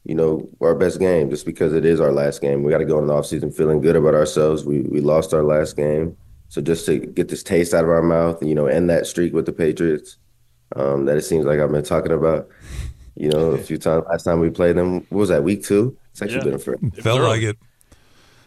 you 0.03 0.15
know, 0.15 0.49
our 0.61 0.75
best 0.75 0.99
game 0.99 1.29
just 1.29 1.45
because 1.45 1.73
it 1.73 1.85
is 1.85 1.99
our 1.99 2.11
last 2.11 2.41
game. 2.41 2.63
We 2.63 2.71
got 2.71 2.79
to 2.79 2.85
go 2.85 2.99
in 2.99 3.07
the 3.07 3.13
offseason 3.13 3.55
feeling 3.55 3.81
good 3.81 3.95
about 3.95 4.15
ourselves. 4.15 4.65
We, 4.65 4.81
we 4.81 5.01
lost 5.01 5.33
our 5.33 5.43
last 5.43 5.75
game. 5.75 6.17
So 6.49 6.61
just 6.61 6.85
to 6.87 6.99
get 6.99 7.29
this 7.29 7.43
taste 7.43 7.73
out 7.73 7.83
of 7.83 7.89
our 7.89 8.01
mouth, 8.01 8.43
you 8.43 8.55
know, 8.55 8.65
end 8.65 8.89
that 8.89 9.07
streak 9.07 9.33
with 9.33 9.45
the 9.45 9.53
Patriots 9.53 10.17
um, 10.75 11.05
that 11.05 11.17
it 11.17 11.21
seems 11.21 11.45
like 11.45 11.59
I've 11.59 11.71
been 11.71 11.83
talking 11.83 12.11
about 12.11 12.49
you 13.15 13.29
know, 13.29 13.51
a 13.51 13.57
few 13.57 13.77
times. 13.77 14.05
Last 14.09 14.23
time 14.23 14.39
we 14.39 14.49
played 14.49 14.75
them, 14.75 15.05
what 15.09 15.11
was 15.11 15.29
that, 15.29 15.43
week 15.43 15.63
two? 15.63 15.97
It's 16.11 16.21
actually 16.21 16.37
yeah. 16.37 16.57
been 16.57 16.59
for 16.59 16.77
Felt 17.01 17.21
like 17.21 17.41
it. 17.41 17.57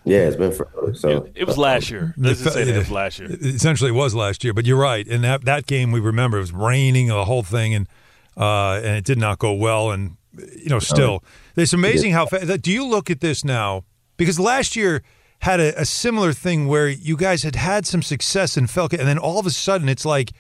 Yeah, 0.05 0.19
it's 0.19 0.37
been 0.37 0.53
for 0.53 0.93
So 0.95 1.25
it, 1.25 1.33
it 1.35 1.47
was 1.47 1.57
last 1.57 1.91
year. 1.91 2.15
Let's 2.17 2.41
say 2.41 2.63
it, 2.63 2.69
it 2.69 2.77
was 2.77 2.91
last 2.91 3.19
year. 3.19 3.31
Essentially, 3.31 3.91
it 3.91 3.95
was 3.95 4.15
last 4.15 4.45
year. 4.45 4.53
But 4.53 4.67
you're 4.67 4.79
right. 4.79 5.07
And 5.07 5.25
that 5.25 5.45
that 5.45 5.67
game, 5.67 5.93
we 5.93 6.01
remember 6.01 6.37
it 6.37 6.41
was 6.41 6.53
raining, 6.53 7.09
the 7.09 7.25
whole 7.25 7.43
thing, 7.43 7.75
and 7.75 7.89
uh, 8.37 8.75
and 8.75 8.97
it 8.97 9.05
did 9.05 9.19
not 9.19 9.39
go 9.39 9.53
well. 9.53 9.91
And 9.91 10.17
you 10.37 10.69
know, 10.69 10.79
still, 10.79 11.25
it's 11.57 11.73
amazing 11.73 12.13
how. 12.13 12.27
fast. 12.27 12.63
Do 12.63 12.71
you 12.71 12.87
look 12.87 13.11
at 13.11 13.21
this 13.21 13.45
now? 13.45 13.85
Because 14.17 14.39
last 14.39 14.77
year 14.77 15.03
had 15.41 15.61
a, 15.61 15.81
a 15.81 15.85
similar 15.85 16.33
thing 16.33 16.69
where 16.69 16.89
you 16.89 17.17
guys 17.17 17.43
had 17.43 17.57
had 17.57 17.87
some 17.87 18.03
success 18.03 18.57
in 18.57 18.67
Falcon, 18.67 19.01
and 19.01 19.09
then 19.09 19.19
all 19.19 19.39
of 19.39 19.47
a 19.47 19.51
sudden, 19.51 19.89
it's 19.89 20.05
like 20.05 20.33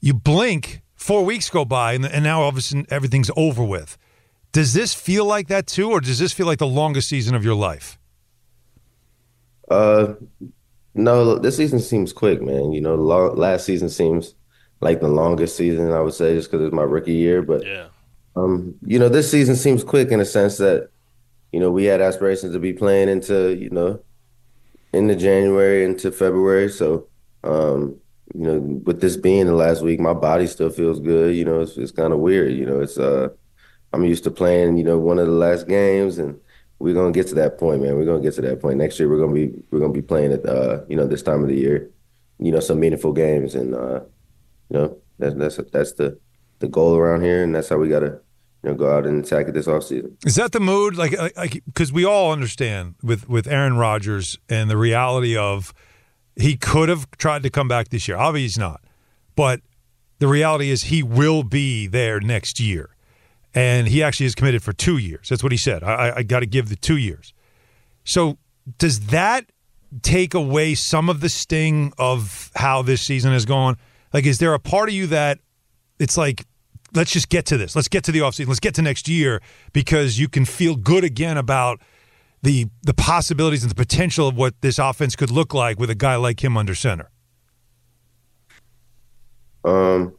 you 0.00 0.14
blink 0.14 0.80
four 0.94 1.24
weeks 1.24 1.48
go 1.48 1.64
by 1.64 1.92
and, 1.92 2.04
and 2.04 2.24
now 2.24 2.42
all 2.42 2.48
of 2.48 2.56
a 2.56 2.60
sudden 2.60 2.86
everything's 2.90 3.30
over 3.36 3.62
with. 3.62 3.96
Does 4.52 4.72
this 4.72 4.94
feel 4.94 5.24
like 5.24 5.48
that 5.48 5.66
too, 5.66 5.90
or 5.90 6.00
does 6.00 6.18
this 6.18 6.32
feel 6.32 6.46
like 6.46 6.58
the 6.58 6.66
longest 6.66 7.08
season 7.08 7.34
of 7.34 7.44
your 7.44 7.54
life? 7.54 7.97
Uh, 9.70 10.14
no, 10.94 11.38
this 11.38 11.56
season 11.56 11.80
seems 11.80 12.12
quick, 12.12 12.42
man. 12.42 12.72
You 12.72 12.80
know, 12.80 12.94
long, 12.94 13.36
last 13.36 13.64
season 13.64 13.88
seems 13.88 14.34
like 14.80 15.00
the 15.00 15.08
longest 15.08 15.56
season 15.56 15.92
I 15.92 16.00
would 16.00 16.14
say, 16.14 16.34
just 16.34 16.50
because 16.50 16.66
it's 16.66 16.74
my 16.74 16.82
rookie 16.82 17.14
year. 17.14 17.42
But 17.42 17.66
yeah, 17.66 17.88
um, 18.36 18.74
you 18.84 18.98
know, 18.98 19.08
this 19.08 19.30
season 19.30 19.56
seems 19.56 19.84
quick 19.84 20.10
in 20.10 20.20
a 20.20 20.24
sense 20.24 20.58
that 20.58 20.90
you 21.52 21.60
know 21.60 21.70
we 21.70 21.84
had 21.84 22.00
aspirations 22.00 22.52
to 22.52 22.58
be 22.58 22.72
playing 22.72 23.08
into 23.08 23.54
you 23.56 23.70
know 23.70 24.00
into 24.92 25.14
January 25.14 25.84
into 25.84 26.10
February, 26.10 26.68
so 26.68 27.06
um, 27.44 27.96
you 28.34 28.42
know, 28.42 28.58
with 28.84 29.00
this 29.00 29.16
being 29.16 29.46
the 29.46 29.54
last 29.54 29.82
week, 29.82 30.00
my 30.00 30.14
body 30.14 30.46
still 30.46 30.70
feels 30.70 31.00
good. 31.00 31.34
You 31.34 31.44
know, 31.44 31.60
it's, 31.60 31.76
it's 31.76 31.92
kind 31.92 32.12
of 32.12 32.18
weird. 32.18 32.52
You 32.52 32.66
know, 32.66 32.80
it's 32.80 32.98
uh, 32.98 33.28
I'm 33.92 34.04
used 34.04 34.24
to 34.24 34.30
playing, 34.30 34.76
you 34.76 34.84
know, 34.84 34.98
one 34.98 35.18
of 35.18 35.26
the 35.26 35.32
last 35.32 35.66
games, 35.66 36.18
and 36.18 36.38
we're 36.78 36.94
gonna 36.94 37.12
get 37.12 37.26
to 37.28 37.34
that 37.36 37.58
point, 37.58 37.82
man. 37.82 37.96
We're 37.96 38.04
gonna 38.04 38.22
get 38.22 38.34
to 38.34 38.42
that 38.42 38.60
point 38.60 38.78
next 38.78 38.98
year. 38.98 39.08
We're 39.08 39.20
gonna 39.20 39.34
be 39.34 39.52
we're 39.70 39.80
gonna 39.80 39.92
be 39.92 40.02
playing 40.02 40.32
at 40.32 40.46
uh, 40.46 40.82
you 40.88 40.96
know, 40.96 41.06
this 41.06 41.22
time 41.22 41.42
of 41.42 41.48
the 41.48 41.56
year, 41.56 41.90
you 42.38 42.52
know, 42.52 42.60
some 42.60 42.80
meaningful 42.80 43.12
games, 43.12 43.54
and 43.54 43.74
uh, 43.74 44.00
you 44.70 44.78
know, 44.78 44.98
that's 45.18 45.34
that's 45.34 45.70
that's 45.72 45.92
the 45.92 46.18
the 46.60 46.68
goal 46.68 46.96
around 46.96 47.22
here, 47.22 47.42
and 47.42 47.54
that's 47.54 47.68
how 47.68 47.76
we 47.76 47.88
gotta 47.88 48.20
you 48.62 48.70
know, 48.70 48.74
go 48.74 48.96
out 48.96 49.06
and 49.06 49.24
attack 49.24 49.48
it 49.48 49.54
this 49.54 49.66
offseason. 49.66 50.14
Is 50.26 50.36
that 50.36 50.52
the 50.52 50.60
mood? 50.60 50.96
Like, 50.96 51.14
because 51.66 51.92
we 51.92 52.04
all 52.04 52.32
understand 52.32 52.94
with 53.02 53.28
with 53.28 53.46
Aaron 53.46 53.76
Rodgers 53.76 54.38
and 54.48 54.70
the 54.70 54.76
reality 54.76 55.36
of 55.36 55.74
he 56.36 56.56
could 56.56 56.88
have 56.88 57.10
tried 57.12 57.42
to 57.42 57.50
come 57.50 57.68
back 57.68 57.88
this 57.88 58.06
year. 58.06 58.16
Obviously, 58.16 58.42
he's 58.42 58.58
not. 58.58 58.80
But 59.34 59.60
the 60.18 60.28
reality 60.28 60.70
is 60.70 60.84
he 60.84 61.02
will 61.02 61.42
be 61.42 61.86
there 61.86 62.20
next 62.20 62.60
year. 62.60 62.90
And 63.54 63.88
he 63.88 64.02
actually 64.02 64.26
is 64.26 64.34
committed 64.34 64.62
for 64.62 64.72
two 64.72 64.98
years. 64.98 65.28
That's 65.28 65.42
what 65.42 65.52
he 65.52 65.58
said. 65.58 65.82
I, 65.82 66.16
I 66.16 66.22
got 66.22 66.40
to 66.40 66.46
give 66.46 66.68
the 66.68 66.76
two 66.76 66.96
years. 66.96 67.32
So 68.04 68.38
does 68.78 69.00
that 69.06 69.46
take 70.02 70.34
away 70.34 70.74
some 70.74 71.08
of 71.08 71.20
the 71.20 71.28
sting 71.28 71.92
of 71.98 72.50
how 72.54 72.82
this 72.82 73.02
season 73.02 73.32
has 73.32 73.46
gone? 73.46 73.76
Like, 74.12 74.26
is 74.26 74.38
there 74.38 74.54
a 74.54 74.58
part 74.58 74.88
of 74.88 74.94
you 74.94 75.06
that 75.08 75.38
it's 75.98 76.16
like, 76.16 76.44
let's 76.94 77.10
just 77.10 77.28
get 77.28 77.46
to 77.46 77.56
this. 77.56 77.74
Let's 77.74 77.88
get 77.88 78.04
to 78.04 78.12
the 78.12 78.20
offseason. 78.20 78.48
Let's 78.48 78.60
get 78.60 78.74
to 78.74 78.82
next 78.82 79.08
year 79.08 79.40
because 79.72 80.18
you 80.18 80.28
can 80.28 80.44
feel 80.44 80.76
good 80.76 81.04
again 81.04 81.36
about– 81.36 81.80
the 82.42 82.68
the 82.82 82.94
possibilities 82.94 83.62
and 83.62 83.70
the 83.70 83.74
potential 83.74 84.28
of 84.28 84.36
what 84.36 84.60
this 84.60 84.78
offense 84.78 85.16
could 85.16 85.30
look 85.30 85.54
like 85.54 85.78
with 85.78 85.90
a 85.90 85.94
guy 85.94 86.16
like 86.16 86.42
him 86.42 86.56
under 86.56 86.74
center? 86.74 87.10
Um, 89.64 90.14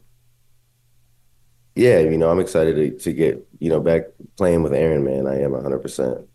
yeah, 1.80 2.00
you 2.00 2.18
know, 2.18 2.30
I'm 2.30 2.40
excited 2.40 2.76
to, 2.76 3.04
to 3.04 3.12
get 3.12 3.48
you 3.58 3.70
know 3.70 3.80
back 3.80 4.02
playing 4.36 4.62
with 4.62 4.74
Aaron. 4.74 5.02
Man, 5.02 5.26
I 5.26 5.40
am 5.40 5.52
100. 5.52 5.76
Um, 5.76 5.80
percent 5.80 6.28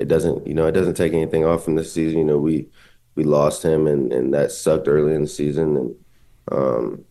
It 0.00 0.08
doesn't, 0.08 0.46
you 0.48 0.54
know, 0.54 0.66
it 0.66 0.72
doesn't 0.72 0.94
take 0.94 1.12
anything 1.12 1.44
off 1.44 1.64
from 1.64 1.76
this 1.76 1.92
season. 1.92 2.18
You 2.18 2.24
know, 2.24 2.38
we 2.38 2.68
we 3.14 3.22
lost 3.22 3.62
him, 3.62 3.86
and 3.86 4.12
and 4.12 4.34
that 4.34 4.50
sucked 4.50 4.88
early 4.88 5.14
in 5.14 5.22
the 5.22 5.28
season, 5.28 5.76
and 5.76 5.94
um, 6.50 7.04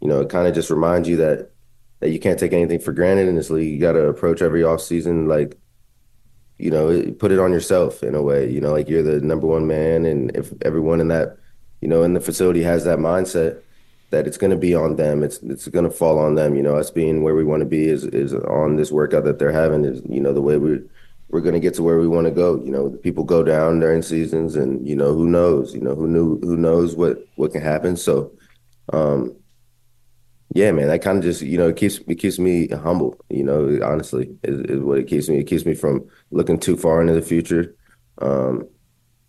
you 0.00 0.08
know, 0.08 0.20
it 0.20 0.30
kind 0.30 0.48
of 0.48 0.54
just 0.54 0.68
reminds 0.68 1.08
you 1.08 1.16
that 1.18 1.52
that 2.00 2.10
you 2.10 2.18
can't 2.18 2.40
take 2.40 2.52
anything 2.52 2.80
for 2.80 2.92
granted 2.92 3.28
in 3.28 3.36
this 3.36 3.50
league. 3.50 3.72
You 3.72 3.78
got 3.78 3.92
to 3.92 4.08
approach 4.08 4.42
every 4.42 4.62
offseason 4.62 5.28
like, 5.28 5.56
you 6.58 6.70
know, 6.72 7.12
put 7.20 7.30
it 7.30 7.38
on 7.38 7.52
yourself 7.52 8.02
in 8.02 8.16
a 8.16 8.22
way. 8.22 8.50
You 8.50 8.60
know, 8.60 8.72
like 8.72 8.88
you're 8.88 9.04
the 9.04 9.20
number 9.20 9.46
one 9.46 9.68
man, 9.68 10.06
and 10.06 10.34
if 10.36 10.52
everyone 10.62 11.00
in 11.00 11.06
that, 11.08 11.38
you 11.80 11.86
know, 11.86 12.02
in 12.02 12.14
the 12.14 12.20
facility 12.20 12.64
has 12.64 12.84
that 12.84 12.98
mindset 12.98 13.62
that 14.10 14.26
it's 14.26 14.36
going 14.36 14.50
to 14.50 14.56
be 14.56 14.74
on 14.74 14.96
them. 14.96 15.22
It's 15.22 15.38
it's 15.38 15.68
going 15.68 15.84
to 15.84 15.90
fall 15.90 16.18
on 16.18 16.34
them. 16.34 16.56
You 16.56 16.62
know, 16.62 16.76
us 16.76 16.90
being 16.90 17.22
where 17.22 17.34
we 17.34 17.44
want 17.44 17.60
to 17.60 17.66
be 17.66 17.88
is 17.88 18.04
is 18.04 18.34
on 18.34 18.76
this 18.76 18.92
workout 18.92 19.24
that 19.24 19.38
they're 19.38 19.52
having 19.52 19.84
is 19.84 20.02
you 20.08 20.20
know 20.20 20.32
the 20.32 20.42
way 20.42 20.58
we 20.58 20.80
we're 21.28 21.40
going 21.40 21.54
to 21.54 21.60
get 21.60 21.74
to 21.74 21.82
where 21.84 21.98
we 21.98 22.08
want 22.08 22.26
to 22.26 22.32
go. 22.32 22.56
You 22.56 22.72
know, 22.72 22.90
people 22.90 23.22
go 23.22 23.44
down 23.44 23.80
during 23.80 24.02
seasons, 24.02 24.56
and 24.56 24.86
you 24.86 24.96
know 24.96 25.14
who 25.14 25.28
knows. 25.28 25.74
You 25.74 25.80
know 25.80 25.94
who 25.94 26.08
knew 26.08 26.40
who 26.40 26.56
knows 26.56 26.96
what 26.96 27.24
what 27.36 27.52
can 27.52 27.62
happen. 27.62 27.96
So, 27.96 28.32
um, 28.92 29.36
yeah, 30.54 30.72
man, 30.72 30.88
that 30.88 31.02
kind 31.02 31.18
of 31.18 31.24
just 31.24 31.42
you 31.42 31.56
know 31.56 31.68
it 31.68 31.76
keeps 31.76 31.98
it 32.08 32.16
keeps 32.16 32.38
me 32.38 32.68
humble. 32.68 33.16
You 33.30 33.44
know, 33.44 33.78
honestly, 33.84 34.36
is, 34.42 34.60
is 34.60 34.80
what 34.80 34.98
it 34.98 35.06
keeps 35.06 35.28
me. 35.28 35.38
It 35.38 35.46
keeps 35.46 35.64
me 35.64 35.74
from 35.74 36.08
looking 36.32 36.58
too 36.58 36.76
far 36.76 37.00
into 37.00 37.14
the 37.14 37.22
future. 37.22 37.76
Um, 38.20 38.68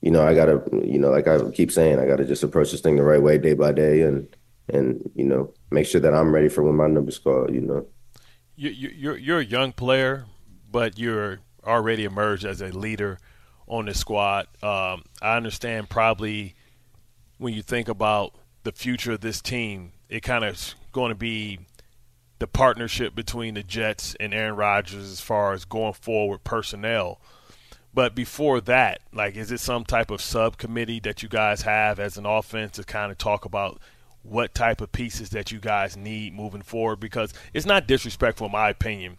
you 0.02 0.10
know, 0.10 0.26
I 0.26 0.34
gotta, 0.34 0.64
you 0.84 0.98
know, 0.98 1.12
like 1.12 1.28
I 1.28 1.40
keep 1.52 1.72
saying, 1.72 2.00
I 2.00 2.08
gotta 2.08 2.26
just 2.26 2.42
approach 2.42 2.72
this 2.72 2.82
thing 2.82 2.96
the 2.96 3.04
right 3.04 3.22
way, 3.22 3.38
day 3.38 3.54
by 3.54 3.72
day, 3.72 4.02
and 4.02 4.28
and 4.70 5.10
you 5.16 5.26
know 5.26 5.54
make 5.70 5.86
sure 5.86 6.02
that 6.02 6.14
I'm 6.14 6.34
ready 6.34 6.50
for 6.50 6.64
when 6.64 6.76
my 6.76 6.88
number's 6.88 7.20
called. 7.20 7.54
You 7.54 7.62
know, 7.62 7.86
you, 8.56 8.70
you're 8.70 9.18
you're 9.18 9.40
a 9.40 9.46
young 9.46 9.72
player, 9.72 10.26
but 10.72 10.98
you're 10.98 11.40
already 11.66 12.06
emerged 12.06 12.46
as 12.46 12.62
a 12.62 12.68
leader 12.68 13.20
on 13.68 13.86
the 13.86 13.94
squad. 13.94 14.48
Um, 14.62 15.04
I 15.22 15.38
understand 15.38 15.90
probably 15.90 16.56
when 17.38 17.54
you 17.54 17.62
think 17.62 17.88
about 17.88 18.36
the 18.64 18.72
future 18.72 19.14
of 19.14 19.22
this 19.22 19.42
team, 19.42 19.94
it 20.10 20.22
kind 20.22 20.44
of 20.44 20.76
going 20.92 21.10
to 21.10 21.16
be 21.16 21.60
the 22.40 22.48
partnership 22.48 23.16
between 23.16 23.54
the 23.54 23.64
Jets 23.64 24.16
and 24.20 24.34
Aaron 24.34 24.56
Rodgers 24.56 25.12
as 25.12 25.22
far 25.22 25.54
as 25.54 25.66
going 25.66 25.94
forward 25.94 26.44
personnel. 26.44 27.22
But 27.94 28.16
before 28.16 28.62
that, 28.62 29.02
like, 29.14 29.36
is 29.36 29.52
it 29.52 29.60
some 29.60 29.84
type 29.84 30.12
of 30.12 30.22
subcommittee 30.22 31.02
that 31.02 31.22
you 31.24 31.30
guys 31.30 31.64
have 31.64 32.00
as 32.00 32.18
an 32.18 32.26
offense 32.26 32.72
to 32.74 32.84
kind 32.84 33.12
of 33.12 33.18
talk 33.18 33.46
about 33.46 33.80
what 34.24 34.54
type 34.54 34.82
of 34.82 34.92
pieces 34.92 35.32
that 35.32 35.52
you 35.52 35.60
guys 35.60 35.98
need 35.98 36.34
moving 36.34 36.62
forward 36.62 37.00
because 37.00 37.34
it's 37.54 37.66
not 37.66 37.88
disrespectful 37.88 38.46
in 38.48 38.52
my 38.52 38.70
opinion 38.70 39.18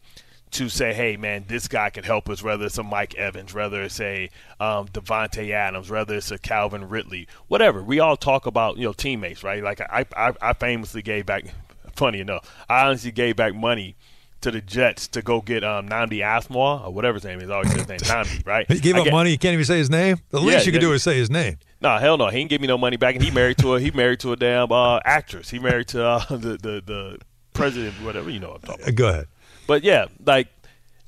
to 0.53 0.69
say, 0.69 0.93
hey 0.93 1.17
man, 1.17 1.45
this 1.49 1.67
guy 1.67 1.89
can 1.91 2.05
help 2.05 2.29
us, 2.29 2.43
whether 2.43 2.67
it's 2.67 2.79
a 2.79 2.83
Mike 2.83 3.15
Evans, 3.15 3.55
whether 3.55 3.83
it's 3.83 3.99
a 4.01 4.29
um, 4.61 4.87
Davante 4.89 5.51
Adams, 5.51 5.91
whether 5.91 6.15
it's 6.15 6.31
a 6.31 6.39
Calvin 6.39 6.89
Ridley, 6.89 7.27
whatever. 7.49 7.83
We 7.83 8.01
all 8.01 8.17
talk 8.17 8.47
about 8.47 8.77
you 8.77 8.85
know 8.85 8.93
teammates, 8.93 9.43
right? 9.43 9.63
Like 9.63 9.81
I, 9.81 10.05
I, 10.17 10.33
I 10.41 10.53
famously 10.53 11.03
gave 11.03 11.27
back. 11.27 11.45
Funny 11.95 12.21
enough, 12.21 12.51
I 12.71 12.87
honestly 12.87 13.13
gave 13.13 13.37
back 13.37 13.55
money 13.55 13.97
to 14.41 14.51
the 14.51 14.61
Jets 14.61 15.09
to 15.09 15.23
go 15.23 15.41
get 15.41 15.63
um, 15.65 15.89
Asomugha 15.89 16.87
or 16.87 16.91
whatever 16.91 17.15
his 17.15 17.25
name 17.25 17.41
is. 17.41 17.51
I 17.51 17.55
always 17.55 17.73
his 17.73 17.89
name, 17.89 17.99
Nnamdi, 17.99 18.47
right? 18.47 18.67
He 18.73 18.81
gave 18.81 18.97
I 18.97 19.01
up 19.01 19.05
get, 19.05 19.13
money. 19.13 19.31
You 19.31 19.39
can't 19.39 19.55
even 19.55 19.65
say 19.65 19.79
his 19.79 19.91
name. 19.91 20.19
The 20.31 20.41
least 20.41 20.51
Yeah, 20.53 20.59
you 20.61 20.73
could 20.73 20.83
yeah. 20.83 20.89
do 20.89 20.93
is 20.95 21.03
say 21.03 21.17
his 21.17 21.31
name. 21.31 21.59
No, 21.83 21.99
hell 21.99 22.17
no. 22.17 22.29
He 22.29 22.39
didn't 22.39 22.51
give 22.51 22.61
me 22.61 22.69
no 22.69 22.79
money 22.79 22.97
back, 22.97 23.17
and 23.17 23.25
he 23.25 23.33
married 23.33 23.59
to 23.59 23.75
a 23.75 23.81
he 23.81 23.91
married 23.91 24.21
to 24.21 24.33
a 24.33 24.37
damn 24.37 24.71
uh, 24.71 25.01
actress. 25.05 25.51
He 25.51 25.59
married 25.59 25.89
to 25.89 26.05
uh, 26.05 26.25
the, 26.31 26.57
the 26.57 26.83
the 26.85 27.19
president, 27.55 27.95
whatever 28.05 28.31
you 28.31 28.39
know. 28.39 28.51
What 28.51 28.63
I'm 28.63 28.69
talking 28.69 28.83
about. 28.85 28.95
Go 28.95 29.09
ahead. 29.09 29.27
But 29.67 29.83
yeah, 29.83 30.07
like 30.25 30.47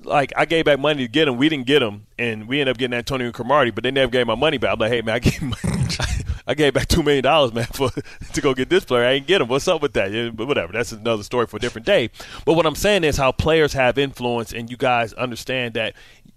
like 0.02 0.32
I 0.36 0.44
gave 0.44 0.64
back 0.64 0.80
money 0.80 1.04
to 1.04 1.08
get 1.08 1.28
him. 1.28 1.36
We 1.36 1.48
didn't 1.48 1.66
get 1.66 1.80
him, 1.80 2.06
and 2.18 2.48
we 2.48 2.60
ended 2.60 2.74
up 2.74 2.78
getting 2.78 2.96
Antonio 2.96 3.30
Cromartie, 3.30 3.70
but 3.70 3.84
they 3.84 3.92
never 3.92 4.10
gave 4.10 4.26
my 4.26 4.34
money 4.34 4.58
back. 4.58 4.72
I'm 4.72 4.78
like, 4.80 4.90
hey 4.90 5.00
man, 5.00 5.14
I 5.14 5.18
gave 5.20 5.42
I 6.46 6.54
gave 6.54 6.74
back 6.74 6.88
two 6.88 7.02
million 7.02 7.22
dollars, 7.22 7.54
man, 7.54 7.66
for 7.66 7.90
to 8.32 8.40
go 8.40 8.52
get 8.52 8.68
this 8.68 8.84
player. 8.84 9.04
I 9.04 9.12
ain't 9.12 9.26
get 9.26 9.40
him. 9.40 9.48
What's 9.48 9.68
up 9.68 9.80
with 9.80 9.94
that? 9.94 10.10
Yeah, 10.10 10.30
but 10.30 10.46
whatever. 10.46 10.72
That's 10.72 10.92
another 10.92 11.22
story 11.22 11.46
for 11.46 11.56
a 11.56 11.60
different 11.60 11.86
day. 11.86 12.10
But 12.44 12.54
what 12.54 12.66
I'm 12.66 12.74
saying 12.74 13.04
is 13.04 13.16
how 13.16 13.32
players 13.32 13.72
have 13.72 13.96
influence, 13.96 14.52
and 14.52 14.70
you 14.70 14.76
guys 14.76 15.12
understand 15.14 15.74
that 15.74 15.94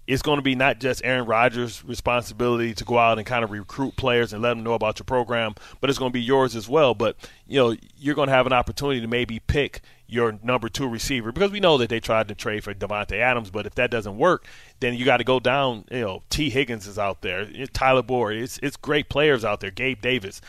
it's 0.08 0.22
going 0.22 0.38
to 0.38 0.42
be 0.42 0.54
not 0.54 0.80
just 0.80 1.02
Aaron 1.04 1.26
Rodgers' 1.26 1.84
responsibility 1.84 2.72
to 2.72 2.84
go 2.84 2.98
out 2.98 3.18
and 3.18 3.26
kind 3.26 3.44
of 3.44 3.50
recruit 3.50 3.94
players 3.96 4.32
and 4.32 4.40
let 4.40 4.48
them 4.54 4.62
know 4.62 4.72
about 4.72 4.98
your 4.98 5.04
program, 5.04 5.54
but 5.82 5.90
it's 5.90 5.98
going 5.98 6.10
to 6.10 6.14
be 6.14 6.22
yours 6.22 6.56
as 6.56 6.66
well. 6.66 6.94
But 6.94 7.16
you 7.46 7.60
know, 7.60 7.76
you're 7.98 8.14
going 8.14 8.28
to 8.28 8.34
have 8.34 8.46
an 8.46 8.54
opportunity 8.54 9.02
to 9.02 9.06
maybe 9.06 9.38
pick 9.38 9.82
your 10.06 10.38
number 10.42 10.70
two 10.70 10.88
receiver 10.88 11.30
because 11.30 11.52
we 11.52 11.60
know 11.60 11.76
that 11.76 11.90
they 11.90 12.00
tried 12.00 12.26
to 12.28 12.34
trade 12.34 12.64
for 12.64 12.72
Davante 12.72 13.20
Adams, 13.20 13.50
but 13.50 13.66
if 13.66 13.74
that 13.74 13.90
doesn't 13.90 14.16
work, 14.16 14.46
then 14.80 14.94
you 14.94 15.04
got 15.04 15.18
to 15.18 15.24
go 15.24 15.38
down. 15.38 15.84
You 15.90 16.00
know, 16.00 16.22
Tee 16.30 16.48
Higgins 16.48 16.86
is 16.86 16.98
out 16.98 17.20
there, 17.20 17.42
it's 17.42 17.70
Tyler 17.74 18.02
Boyd, 18.02 18.38
it's 18.38 18.58
it's 18.62 18.78
great 18.78 19.10
players 19.10 19.44
out 19.44 19.60
there, 19.60 19.70
Gabe 19.70 20.00
Davis. 20.00 20.40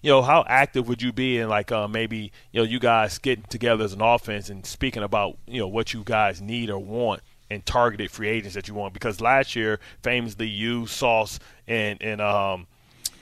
You 0.00 0.10
know, 0.10 0.22
how 0.22 0.44
active 0.46 0.86
would 0.86 1.02
you 1.02 1.12
be 1.12 1.38
in 1.38 1.48
like 1.48 1.72
uh, 1.72 1.88
maybe 1.88 2.30
you 2.52 2.60
know 2.60 2.64
you 2.64 2.78
guys 2.78 3.18
getting 3.18 3.46
together 3.48 3.82
as 3.82 3.92
an 3.92 4.00
offense 4.00 4.48
and 4.48 4.64
speaking 4.64 5.02
about 5.02 5.38
you 5.48 5.58
know 5.58 5.66
what 5.66 5.92
you 5.92 6.04
guys 6.04 6.40
need 6.40 6.70
or 6.70 6.78
want 6.78 7.20
and 7.50 7.64
targeted 7.64 8.10
free 8.10 8.28
agents 8.28 8.54
that 8.54 8.68
you 8.68 8.74
want? 8.74 8.94
Because 8.94 9.20
last 9.20 9.56
year, 9.56 9.80
famously, 10.02 10.48
you 10.48 10.86
Sauce 10.86 11.38
and 11.66 12.02
and 12.02 12.20
um 12.20 12.66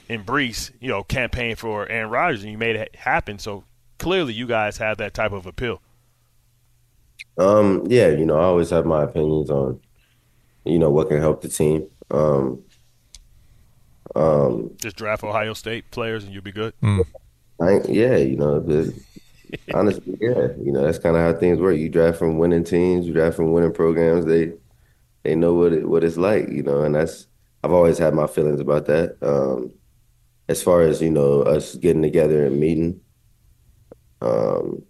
and 0.09 0.25
Breece, 0.25 0.71
you 0.81 0.89
know, 0.89 1.03
campaigned 1.03 1.59
for 1.59 1.89
Aaron 1.89 2.11
Rodgers 2.11 2.43
and 2.43 2.53
you 2.53 2.59
made 2.59 2.77
it 2.77 2.95
happen. 2.95 3.39
So 3.39 3.65
clearly, 3.99 4.33
you 4.33 4.47
guys 4.47 4.79
have 4.79 4.99
that 4.99 5.15
type 5.15 5.33
of 5.33 5.47
appeal. 5.47 5.81
Um, 7.39 7.85
yeah, 7.89 8.09
you 8.09 8.25
know, 8.25 8.39
I 8.39 8.45
always 8.45 8.71
have 8.71 8.87
my 8.87 9.03
opinions 9.03 9.51
on, 9.51 9.81
you 10.65 10.79
know, 10.79 10.91
what 10.91 11.09
can 11.09 11.19
help 11.19 11.43
the 11.43 11.49
team. 11.49 11.87
Um, 12.11 12.63
um, 14.15 14.71
Just 14.79 14.97
draft 14.97 15.23
Ohio 15.23 15.53
State 15.53 15.91
players 15.91 16.25
and 16.25 16.33
you'll 16.33 16.43
be 16.43 16.53
good. 16.53 16.73
I, 17.61 17.81
yeah, 17.89 18.17
you 18.17 18.37
know, 18.37 18.61
the, 18.61 18.95
honestly, 19.75 20.17
yeah, 20.21 20.49
you 20.63 20.73
know, 20.73 20.83
that's 20.83 20.99
kind 20.99 21.17
of 21.17 21.23
how 21.23 21.39
things 21.39 21.59
work. 21.61 21.77
You 21.77 21.89
draft 21.89 22.19
from 22.19 22.39
winning 22.39 22.65
teams, 22.65 23.07
you 23.07 23.13
draft 23.13 23.37
from 23.37 23.53
winning 23.53 23.73
programs. 23.73 24.25
They 24.27 24.55
they 25.25 25.35
know 25.35 25.55
what 25.55 25.73
it 25.73 25.89
what 25.89 26.05
it's 26.05 26.17
like, 26.17 26.49
you 26.51 26.63
know, 26.63 26.83
and 26.83 26.95
that's 26.95 27.27
I've 27.65 27.73
always 27.73 27.99
had 27.99 28.15
my 28.15 28.27
feelings 28.27 28.61
about 28.61 28.87
that. 28.87 29.17
Um, 29.23 29.73
as 30.49 30.63
far 30.63 30.83
as 30.83 31.03
you 31.03 31.11
know, 31.11 31.43
us 31.43 31.75
getting 31.77 32.03
together 32.03 32.47
and 32.47 32.61
meeting, 32.61 33.01
um, 34.21 34.83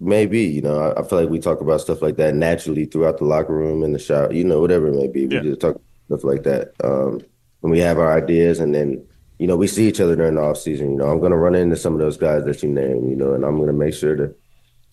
maybe 0.00 0.40
you 0.42 0.62
know, 0.62 0.78
I, 0.80 1.00
I 1.00 1.08
feel 1.08 1.20
like 1.20 1.30
we 1.30 1.38
talk 1.40 1.60
about 1.60 1.80
stuff 1.80 2.02
like 2.02 2.16
that 2.16 2.34
naturally 2.34 2.86
throughout 2.86 3.18
the 3.18 3.24
locker 3.24 3.54
room 3.54 3.82
in 3.84 3.92
the 3.92 3.98
shower, 3.98 4.32
you 4.32 4.44
know, 4.44 4.60
whatever 4.60 4.88
it 4.88 4.94
may 4.96 5.08
be. 5.08 5.26
We 5.26 5.40
just 5.40 5.60
talk 5.60 5.80
stuff 6.06 6.24
like 6.24 6.42
that. 6.44 6.72
Um, 6.84 7.20
when 7.60 7.70
we 7.72 7.78
have 7.80 7.98
our 7.98 8.16
ideas, 8.16 8.60
and 8.60 8.74
then 8.74 9.06
you 9.40 9.46
know, 9.46 9.56
we 9.56 9.66
see 9.66 9.88
each 9.88 10.02
other 10.02 10.14
during 10.14 10.34
the 10.34 10.42
off 10.42 10.58
season. 10.58 10.90
You 10.90 10.98
know, 10.98 11.08
I'm 11.08 11.18
gonna 11.18 11.38
run 11.38 11.54
into 11.54 11.74
some 11.74 11.94
of 11.94 11.98
those 11.98 12.18
guys 12.18 12.44
that 12.44 12.62
you 12.62 12.68
name, 12.68 13.08
you 13.08 13.16
know, 13.16 13.32
and 13.32 13.42
I'm 13.42 13.58
gonna 13.58 13.72
make 13.72 13.94
sure 13.94 14.14
to 14.14 14.34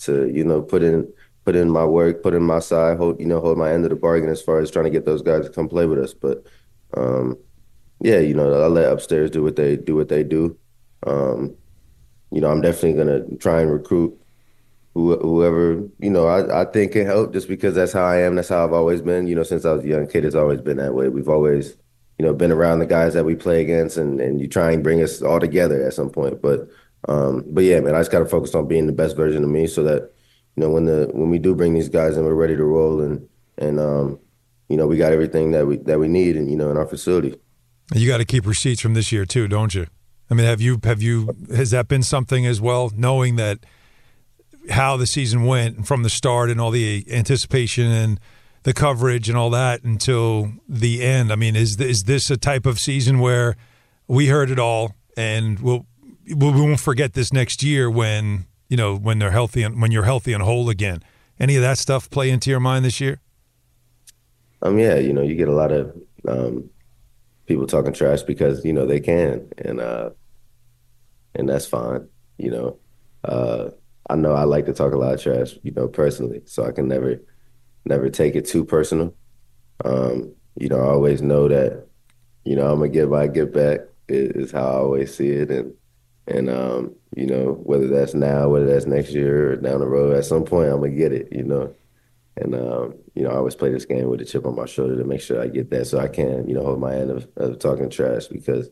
to 0.06 0.30
you 0.30 0.46
know 0.46 0.62
put 0.62 0.84
in 0.84 1.12
put 1.44 1.58
in 1.58 1.70
my 1.70 1.84
work, 1.84 2.24
put 2.24 2.34
in 2.34 2.44
my 2.44 2.60
side, 2.60 2.98
hold 2.98 3.20
you 3.20 3.25
know 3.25 3.42
hold 3.42 3.58
my 3.58 3.74
end 3.74 3.84
of 3.84 3.89
the 3.89 3.98
bargain 3.98 4.30
as 4.30 4.42
far 4.42 4.60
as 4.60 4.72
trying 4.72 4.86
to 4.86 4.89
get 4.89 5.04
those 5.04 5.22
guys 5.22 5.44
to 5.46 5.51
come 5.51 5.68
play 5.68 5.86
with 5.86 6.00
us. 6.00 6.13
But 6.13 6.46
um, 6.96 7.38
yeah, 8.00 8.20
you 8.20 8.34
know, 8.34 8.63
I 8.63 8.68
let 8.68 8.89
upstairs 8.89 9.32
do 9.32 9.44
what 9.44 9.58
they 9.58 9.75
do 9.75 9.98
what 9.98 10.08
they 10.08 10.24
do. 10.24 10.58
Um, 11.06 11.54
you 12.32 12.39
know, 12.39 12.50
I'm 12.50 12.62
definitely 12.62 12.94
gonna 12.94 13.36
try 13.39 13.60
and 13.60 13.70
recruit 13.70 14.18
who, 14.94 15.18
whoever 15.18 15.84
you 16.00 16.10
know 16.10 16.25
I, 16.25 16.62
I 16.62 16.66
think 16.72 16.94
can 16.94 17.06
help 17.06 17.34
just 17.34 17.50
because 17.50 17.75
that's 17.75 17.92
how 17.92 18.06
I 18.06 18.22
am. 18.22 18.36
That's 18.36 18.48
how 18.48 18.63
I've 18.63 18.72
always 18.72 19.01
been. 19.01 19.27
You 19.27 19.36
know, 19.36 19.44
since 19.44 19.66
I 19.66 19.74
was 19.74 19.84
a 19.84 19.89
young 19.89 20.08
kid, 20.08 20.24
it's 20.24 20.36
always 20.36 20.62
been 20.62 20.77
that 20.77 20.94
way. 20.94 21.10
We've 21.10 21.27
always 21.27 21.75
you 22.17 22.25
know 22.25 22.33
been 22.33 22.51
around 22.51 22.79
the 22.79 22.86
guys 22.86 23.13
that 23.13 23.25
we 23.25 23.36
play 23.36 23.62
against, 23.62 23.97
and 23.97 24.19
and 24.19 24.39
you 24.39 24.47
try 24.47 24.71
and 24.71 24.83
bring 24.83 25.01
us 25.01 25.21
all 25.21 25.39
together 25.39 25.86
at 25.86 25.93
some 25.93 26.09
point. 26.09 26.41
But 26.41 26.67
um, 27.07 27.43
but 27.47 27.63
yeah, 27.63 27.79
man, 27.79 27.95
I 27.95 28.00
just 28.00 28.12
got 28.12 28.19
to 28.19 28.25
focus 28.25 28.55
on 28.55 28.67
being 28.67 28.88
the 28.88 28.93
best 28.93 29.15
version 29.15 29.43
of 29.43 29.50
me 29.50 29.67
so 29.67 29.83
that 29.83 30.12
you 30.55 30.63
know 30.63 30.69
when 30.69 30.86
the 30.86 31.09
when 31.13 31.29
we 31.29 31.39
do 31.39 31.55
bring 31.55 31.74
these 31.74 31.89
guys 31.89 32.17
in, 32.17 32.25
we're 32.25 32.33
ready 32.33 32.55
to 32.55 32.63
roll 32.63 33.01
and 33.01 33.27
and 33.57 33.79
um, 33.79 34.19
you 34.69 34.77
know 34.77 34.88
we 34.88 34.97
got 34.97 35.13
everything 35.13 35.51
that 35.51 35.67
we 35.67 35.77
that 35.77 36.00
we 36.00 36.07
need 36.07 36.36
and 36.36 36.50
you 36.50 36.57
know 36.57 36.71
in 36.71 36.77
our 36.77 36.88
facility. 36.88 37.36
You 37.93 38.07
got 38.07 38.17
to 38.17 38.25
keep 38.25 38.45
receipts 38.45 38.81
from 38.81 38.95
this 38.95 39.12
year 39.12 39.25
too, 39.25 39.47
don't 39.47 39.74
you? 39.74 39.88
I 40.29 40.33
mean, 40.33 40.45
have 40.45 40.59
you 40.59 40.79
have 40.83 41.01
you 41.01 41.36
has 41.55 41.71
that 41.71 41.88
been 41.88 42.03
something 42.03 42.45
as 42.45 42.59
well? 42.59 42.91
Knowing 42.95 43.38
that 43.38 43.59
how 44.69 44.97
the 44.97 45.07
season 45.07 45.45
went 45.45 45.88
from 45.88 46.03
the 46.03 46.09
start 46.09 46.50
and 46.50 46.59
all 46.59 46.71
the 46.71 47.05
anticipation 47.09 47.86
and 47.86 48.19
the 48.67 48.74
coverage 48.74 49.29
and 49.29 49.38
all 49.38 49.50
that 49.50 49.81
until 49.86 50.51
the 50.67 51.01
end. 51.01 51.31
I 51.31 51.38
mean, 51.38 51.55
is 51.55 51.79
is 51.79 52.03
this 52.03 52.29
a 52.29 52.36
type 52.36 52.65
of 52.65 52.79
season 52.79 53.19
where 53.19 53.55
we 54.09 54.27
heard 54.27 54.51
it 54.51 54.59
all 54.59 54.93
and 55.15 55.57
we'll 55.62 55.86
we 56.25 56.36
won't 56.36 56.81
forget 56.81 57.13
this 57.13 57.31
next 57.31 57.63
year 57.63 57.89
when 57.89 58.45
you 58.67 58.75
know 58.75 58.97
when 58.97 59.19
they're 59.19 59.31
healthy 59.31 59.63
and 59.63 59.81
when 59.81 59.91
you're 59.91 60.03
healthy 60.03 60.33
and 60.33 60.43
whole 60.43 60.69
again? 60.69 61.01
Any 61.39 61.55
of 61.55 61.62
that 61.62 61.77
stuff 61.77 62.09
play 62.09 62.29
into 62.29 62.50
your 62.50 62.59
mind 62.59 62.83
this 62.83 63.00
year? 63.00 63.21
Um, 64.62 64.77
yeah, 64.77 64.95
you 64.95 65.13
know, 65.13 65.21
you 65.21 65.36
get 65.36 65.47
a 65.47 65.53
lot 65.53 65.71
of 65.71 65.95
um, 66.27 66.69
people 67.45 67.67
talking 67.67 67.93
trash 67.93 68.24
because 68.24 68.65
you 68.65 68.74
know 68.74 68.86
they 68.86 69.00
can, 69.00 69.47
and 69.59 69.79
uh, 69.79 70.09
and 71.36 71.47
that's 71.47 71.65
fine. 71.65 72.09
You 72.38 72.51
know, 72.51 72.79
uh, 73.24 73.69
I 74.09 74.17
know 74.17 74.33
I 74.33 74.43
like 74.43 74.65
to 74.65 74.74
talk 74.74 74.91
a 74.91 74.97
lot 74.97 75.13
of 75.13 75.24
trash, 75.24 75.57
you 75.63 75.71
know, 75.71 75.88
personally, 75.88 76.41
so 76.43 76.65
I 76.65 76.74
can 76.74 76.89
never, 76.89 77.21
never 77.86 78.10
take 78.10 78.36
it 78.36 78.46
too 78.46 78.65
personal. 78.65 79.13
Um, 79.86 80.34
you 80.55 80.69
know, 80.69 80.79
I 80.79 80.89
always 80.89 81.22
know 81.22 81.48
that, 81.48 81.88
you 82.43 82.55
know, 82.55 82.72
I'm 82.72 82.79
gonna 82.79 82.89
get 82.89 83.10
my 83.10 83.27
get 83.27 83.53
back 83.53 83.81
is, 84.07 84.48
is 84.48 84.51
how 84.51 84.65
I 84.65 84.75
always 84.75 85.15
see 85.15 85.29
it, 85.29 85.51
and 85.51 85.74
and 86.27 86.50
um, 86.50 86.96
you 87.15 87.25
know 87.25 87.60
whether 87.63 87.88
that's 87.88 88.13
now, 88.13 88.50
whether 88.50 88.65
that's 88.65 88.86
next 88.86 89.12
year 89.12 89.51
or 89.51 89.55
down 89.57 89.79
the 89.79 89.88
road, 89.88 90.15
at 90.15 90.25
some 90.25 90.46
point 90.46 90.69
I'm 90.69 90.81
gonna 90.81 90.91
get 90.91 91.13
it, 91.13 91.29
you 91.31 91.43
know. 91.43 91.74
And 92.38 92.53
um, 92.53 92.96
you 93.15 93.24
know, 93.24 93.31
I 93.31 93.36
always 93.36 93.55
play 93.55 93.72
this 93.72 93.86
game 93.86 94.07
with 94.10 94.22
a 94.22 94.25
chip 94.25 94.46
on 94.46 94.55
my 94.55 94.65
shoulder 94.65 94.96
to 94.98 95.03
make 95.03 95.22
sure 95.22 95.41
I 95.41 95.48
get 95.48 95.69
that, 95.72 95.86
so 95.86 96.00
I 96.00 96.07
can, 96.07 96.48
you 96.48 96.55
know, 96.55 96.63
hold 96.63 96.79
my 96.79 96.96
end 96.96 97.10
of, 97.10 97.27
of 97.36 97.60
talking 97.60 97.89
trash 97.89 98.27
because, 98.27 98.69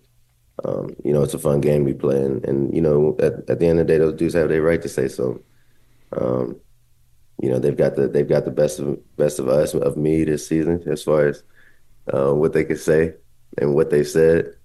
um, 0.63 0.95
you 1.03 1.11
know, 1.11 1.23
it's 1.23 1.33
a 1.33 1.39
fun 1.39 1.61
game 1.61 1.83
we 1.83 1.93
play, 1.93 2.23
and, 2.23 2.45
and 2.45 2.73
you 2.75 2.81
know, 2.81 3.15
at, 3.19 3.49
at 3.49 3.59
the 3.59 3.67
end 3.67 3.79
of 3.79 3.87
the 3.87 3.93
day, 3.93 3.97
those 3.97 4.13
dudes 4.13 4.35
have 4.35 4.49
their 4.49 4.61
right 4.61 4.81
to 4.81 4.89
say 4.89 5.07
so. 5.07 5.41
Um, 6.15 6.59
you 7.41 7.49
know, 7.49 7.59
they've 7.59 7.75
got 7.75 7.95
the 7.95 8.07
they've 8.07 8.27
got 8.27 8.45
the 8.45 8.51
best 8.51 8.79
of 8.79 8.97
best 9.17 9.39
of 9.39 9.47
us 9.47 9.73
of 9.73 9.97
me 9.97 10.23
this 10.23 10.47
season 10.47 10.83
as 10.87 11.03
far 11.03 11.27
as 11.27 11.43
uh, 12.13 12.33
what 12.33 12.53
they 12.53 12.63
could 12.63 12.79
say 12.79 13.13
and 13.57 13.75
what 13.75 13.89
they 13.89 14.03
said. 14.03 14.55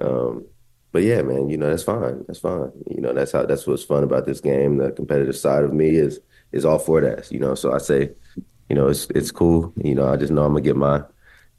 Um, 0.00 0.46
but 0.92 1.02
yeah, 1.02 1.22
man, 1.22 1.48
you 1.48 1.56
know 1.56 1.68
that's 1.68 1.84
fine. 1.84 2.24
That's 2.26 2.40
fine. 2.40 2.72
You 2.90 3.00
know 3.00 3.12
that's 3.12 3.32
how 3.32 3.44
that's 3.46 3.66
what's 3.66 3.84
fun 3.84 4.02
about 4.02 4.26
this 4.26 4.40
game. 4.40 4.78
The 4.78 4.90
competitive 4.90 5.36
side 5.36 5.64
of 5.64 5.72
me 5.72 5.90
is 5.90 6.20
is 6.52 6.64
all 6.64 6.78
for 6.78 7.00
that. 7.00 7.30
You 7.30 7.38
know, 7.38 7.54
so 7.54 7.72
I 7.72 7.78
say, 7.78 8.10
you 8.68 8.76
know, 8.76 8.88
it's 8.88 9.06
it's 9.10 9.30
cool. 9.30 9.72
You 9.76 9.94
know, 9.94 10.08
I 10.08 10.16
just 10.16 10.32
know 10.32 10.44
I'm 10.44 10.52
gonna 10.52 10.62
get 10.62 10.76
my 10.76 11.02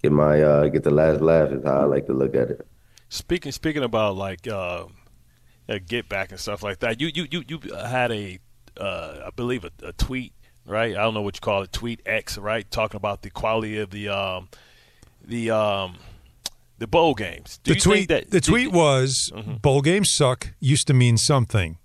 get 0.03 0.11
my 0.11 0.41
uh, 0.41 0.67
get 0.67 0.83
the 0.83 0.91
last 0.91 1.21
laugh 1.21 1.51
is 1.51 1.63
how 1.63 1.81
I 1.81 1.83
like 1.85 2.07
to 2.07 2.13
look 2.13 2.35
at 2.35 2.49
it. 2.49 2.67
Speaking 3.09 3.51
speaking 3.51 3.83
about 3.83 4.17
like 4.17 4.47
uh, 4.47 4.85
get 5.85 6.09
back 6.09 6.31
and 6.31 6.39
stuff 6.39 6.63
like 6.63 6.79
that, 6.79 6.99
you 6.99 7.11
you 7.13 7.27
you 7.29 7.43
you 7.47 7.59
had 7.73 8.11
a 8.11 8.39
uh, 8.79 9.23
I 9.27 9.29
believe 9.35 9.65
a, 9.65 9.71
a, 9.83 9.93
tweet 9.93 10.33
right? 10.65 10.95
I 10.95 11.01
don't 11.01 11.13
know 11.13 11.21
what 11.21 11.35
you 11.35 11.41
call 11.41 11.63
it, 11.63 11.73
tweet 11.73 12.01
X 12.05 12.37
right, 12.37 12.69
talking 12.69 12.97
about 12.97 13.23
the 13.23 13.29
quality 13.29 13.77
of 13.79 13.89
the 13.89 14.09
um, 14.09 14.49
the 15.23 15.51
um, 15.51 15.97
the 16.77 16.87
bowl 16.87 17.13
games. 17.15 17.59
Do 17.63 17.73
the 17.73 17.79
tweet 17.79 18.07
that 18.09 18.31
the 18.31 18.41
tweet 18.41 18.71
was 18.71 19.31
mm-hmm. 19.35 19.55
bowl 19.55 19.81
games 19.81 20.11
suck 20.11 20.53
used 20.59 20.87
to 20.87 20.93
mean 20.93 21.17
something. 21.17 21.77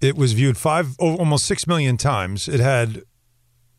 It 0.00 0.16
was 0.16 0.32
viewed 0.32 0.58
five 0.58 0.96
almost 0.98 1.46
six 1.46 1.66
million 1.66 1.96
times. 1.96 2.48
It 2.48 2.60
had 2.60 3.02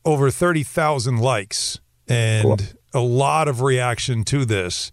over 0.03 0.31
thirty 0.31 0.63
thousand 0.63 1.17
likes 1.17 1.79
and 2.07 2.43
cool. 2.43 2.57
a 2.93 3.03
lot 3.03 3.48
of 3.48 3.62
reaction 3.62 4.24
to 4.25 4.45
this. 4.45 4.91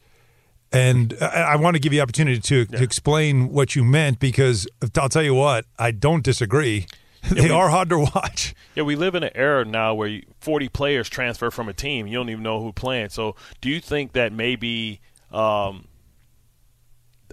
And 0.75 1.15
I, 1.21 1.57
want 1.57 1.77
to 1.77 1.81
give 1.81 1.93
you 1.93 1.99
the 1.99 2.03
opportunity 2.03 2.41
to, 2.41 2.61
yeah. 2.61 2.79
to 2.79 2.83
explain 2.83 3.51
what 3.51 3.77
you 3.77 3.85
meant 3.85 4.19
because 4.19 4.67
I'll 4.97 5.11
tell 5.11 5.23
you 5.23 5.35
what, 5.35 5.67
I 5.79 5.91
don't 5.91 6.25
disagree. 6.25 6.87
they 7.31 7.43
yeah, 7.43 7.49
we, 7.49 7.51
are 7.51 7.69
hard 7.69 7.89
to 7.91 7.99
watch. 7.99 8.55
Yeah, 8.75 8.83
we 8.83 8.97
live 8.97 9.15
in 9.15 9.23
an 9.23 9.31
era 9.35 9.65
now 9.65 9.95
where 9.95 10.21
40 10.41 10.69
players 10.69 11.09
transfer 11.09 11.51
from 11.51 11.69
a 11.69 11.73
team. 11.73 12.07
You 12.07 12.19
don't 12.19 12.31
even 12.31 12.43
know 12.43 12.63
who 12.63 12.73
playing. 12.73 13.11
So, 13.11 13.37
do 13.61 13.69
you 13.69 13.81
think 13.81 14.13
that 14.13 14.33
maybe 14.33 15.01
um, 15.31 15.87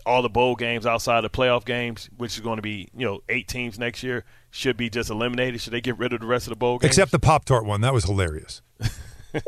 all 0.05 0.21
the 0.21 0.29
bowl 0.29 0.55
games 0.55 0.85
outside 0.85 1.21
the 1.21 1.29
playoff 1.29 1.65
games, 1.65 2.09
which 2.17 2.35
is 2.35 2.41
going 2.41 2.57
to 2.57 2.61
be 2.61 2.89
you 2.95 3.05
know 3.05 3.21
eight 3.29 3.47
teams 3.47 3.79
next 3.79 4.03
year, 4.03 4.25
should 4.51 4.77
be 4.77 4.89
just 4.89 5.09
eliminated? 5.09 5.61
Should 5.61 5.73
they 5.73 5.81
get 5.81 5.97
rid 5.97 6.13
of 6.13 6.21
the 6.21 6.27
rest 6.27 6.47
of 6.47 6.51
the 6.51 6.55
bowl 6.55 6.77
games? 6.77 6.89
Except 6.89 7.11
the 7.11 7.19
Pop 7.19 7.45
Tart 7.45 7.65
one. 7.65 7.81
That 7.81 7.93
was 7.93 8.05
hilarious. 8.05 8.61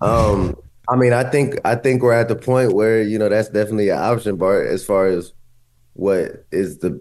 um, 0.00 0.56
I 0.88 0.96
mean, 0.96 1.12
I 1.12 1.24
think 1.24 1.56
I 1.64 1.74
think 1.74 2.02
we're 2.02 2.12
at 2.12 2.28
the 2.28 2.36
point 2.36 2.74
where 2.74 3.02
you 3.02 3.18
know 3.18 3.28
that's 3.28 3.48
definitely 3.48 3.88
an 3.88 3.98
option, 3.98 4.36
Bart. 4.36 4.66
As 4.66 4.84
far 4.84 5.06
as 5.06 5.32
what 5.94 6.44
is 6.52 6.78
the 6.78 7.00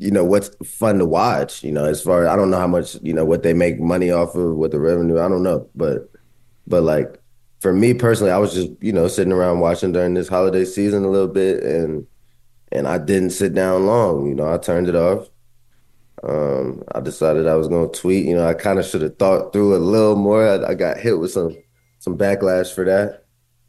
you 0.00 0.10
know 0.10 0.24
what's 0.24 0.48
fun 0.64 0.98
to 0.98 1.04
watch 1.04 1.62
you 1.62 1.70
know 1.70 1.84
as 1.84 2.02
far 2.02 2.22
as 2.22 2.28
i 2.28 2.34
don't 2.34 2.50
know 2.50 2.58
how 2.58 2.66
much 2.66 2.96
you 3.02 3.12
know 3.12 3.24
what 3.24 3.42
they 3.42 3.52
make 3.52 3.78
money 3.78 4.10
off 4.10 4.34
of 4.34 4.56
what 4.56 4.70
the 4.70 4.80
revenue 4.80 5.20
i 5.20 5.28
don't 5.28 5.42
know 5.42 5.68
but 5.74 6.10
but 6.66 6.82
like 6.82 7.22
for 7.60 7.74
me 7.74 7.92
personally 7.92 8.32
i 8.32 8.38
was 8.38 8.54
just 8.54 8.70
you 8.80 8.94
know 8.94 9.06
sitting 9.08 9.32
around 9.32 9.60
watching 9.60 9.92
during 9.92 10.14
this 10.14 10.26
holiday 10.26 10.64
season 10.64 11.04
a 11.04 11.10
little 11.10 11.28
bit 11.28 11.62
and 11.62 12.06
and 12.72 12.88
i 12.88 12.96
didn't 12.96 13.28
sit 13.28 13.52
down 13.52 13.84
long 13.84 14.26
you 14.26 14.34
know 14.34 14.52
i 14.52 14.56
turned 14.56 14.88
it 14.88 14.96
off. 14.96 15.28
Um 16.22 16.82
i 16.94 17.00
decided 17.00 17.46
i 17.46 17.56
was 17.56 17.68
going 17.68 17.90
to 17.90 18.00
tweet 18.00 18.24
you 18.24 18.34
know 18.34 18.48
i 18.48 18.54
kind 18.54 18.78
of 18.78 18.86
should 18.86 19.02
have 19.02 19.18
thought 19.18 19.52
through 19.52 19.76
a 19.76 19.78
little 19.78 20.16
more 20.16 20.48
I, 20.48 20.70
I 20.70 20.74
got 20.74 20.96
hit 20.96 21.18
with 21.18 21.32
some 21.32 21.54
some 21.98 22.16
backlash 22.16 22.74
for 22.74 22.86
that 22.86 23.19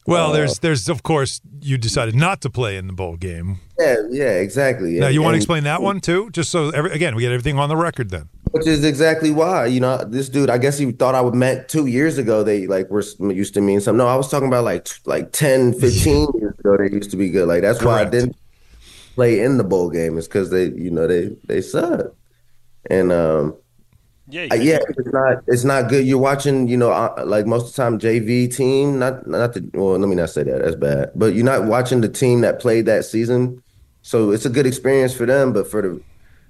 well, 0.07 0.29
uh, 0.29 0.33
there's 0.33 0.59
there's 0.59 0.89
of 0.89 1.03
course 1.03 1.41
you 1.61 1.77
decided 1.77 2.15
not 2.15 2.41
to 2.41 2.49
play 2.49 2.77
in 2.77 2.87
the 2.87 2.93
bowl 2.93 3.17
game. 3.17 3.59
Yeah, 3.79 3.95
yeah, 4.09 4.31
exactly. 4.31 4.99
Now 4.99 5.07
you 5.07 5.21
want 5.21 5.33
to 5.33 5.37
explain 5.37 5.63
that 5.65 5.81
one 5.81 5.99
too, 5.99 6.29
just 6.31 6.49
so 6.49 6.69
every, 6.69 6.91
again 6.91 7.15
we 7.15 7.21
get 7.21 7.31
everything 7.31 7.59
on 7.59 7.69
the 7.69 7.77
record 7.77 8.09
then. 8.09 8.29
Which 8.51 8.67
is 8.67 8.83
exactly 8.83 9.31
why 9.31 9.67
you 9.67 9.79
know 9.79 10.03
this 10.03 10.27
dude. 10.27 10.49
I 10.49 10.57
guess 10.57 10.77
he 10.77 10.91
thought 10.91 11.15
I 11.15 11.21
would 11.21 11.35
meant 11.35 11.69
two 11.69 11.85
years 11.85 12.17
ago. 12.17 12.43
They 12.43 12.67
like 12.67 12.89
were 12.89 13.03
used 13.19 13.53
to 13.53 13.61
mean 13.61 13.79
something. 13.79 13.99
No, 13.99 14.07
I 14.07 14.15
was 14.15 14.29
talking 14.29 14.47
about 14.47 14.63
like 14.63 14.87
like 15.05 15.31
10, 15.31 15.73
15 15.79 16.27
years 16.39 16.59
ago. 16.59 16.77
They 16.77 16.93
used 16.93 17.11
to 17.11 17.17
be 17.17 17.29
good. 17.29 17.47
Like 17.47 17.61
that's 17.61 17.79
Correct. 17.79 17.95
why 17.95 18.01
I 18.01 18.09
didn't 18.09 18.35
play 19.15 19.39
in 19.41 19.57
the 19.57 19.63
bowl 19.63 19.89
game. 19.89 20.17
Is 20.17 20.27
because 20.27 20.49
they 20.49 20.65
you 20.65 20.91
know 20.91 21.07
they 21.07 21.29
they 21.47 21.61
suck. 21.61 22.07
And 22.89 23.11
um, 23.11 23.55
yeah, 24.31 24.47
uh, 24.51 24.55
yeah, 24.55 24.79
it's 24.87 25.11
not 25.11 25.43
it's 25.47 25.63
not 25.63 25.89
good. 25.89 26.05
You're 26.05 26.17
watching, 26.17 26.67
you 26.67 26.77
know, 26.77 26.91
uh, 26.91 27.23
like 27.25 27.45
most 27.45 27.69
of 27.69 27.75
the 27.75 27.81
time 27.81 27.99
JV 27.99 28.53
team, 28.53 28.97
not 28.97 29.27
not 29.27 29.53
the 29.53 29.69
well, 29.73 29.97
let 29.97 30.07
me 30.07 30.15
not 30.15 30.29
say 30.29 30.43
that. 30.43 30.63
That's 30.63 30.75
bad. 30.75 31.11
But 31.15 31.35
you're 31.35 31.45
not 31.45 31.65
watching 31.65 32.01
the 32.01 32.09
team 32.09 32.41
that 32.41 32.59
played 32.59 32.85
that 32.85 33.05
season. 33.05 33.61
So 34.01 34.31
it's 34.31 34.45
a 34.45 34.49
good 34.49 34.65
experience 34.65 35.13
for 35.13 35.25
them, 35.25 35.53
but 35.53 35.69
for 35.69 35.81
the 35.81 36.01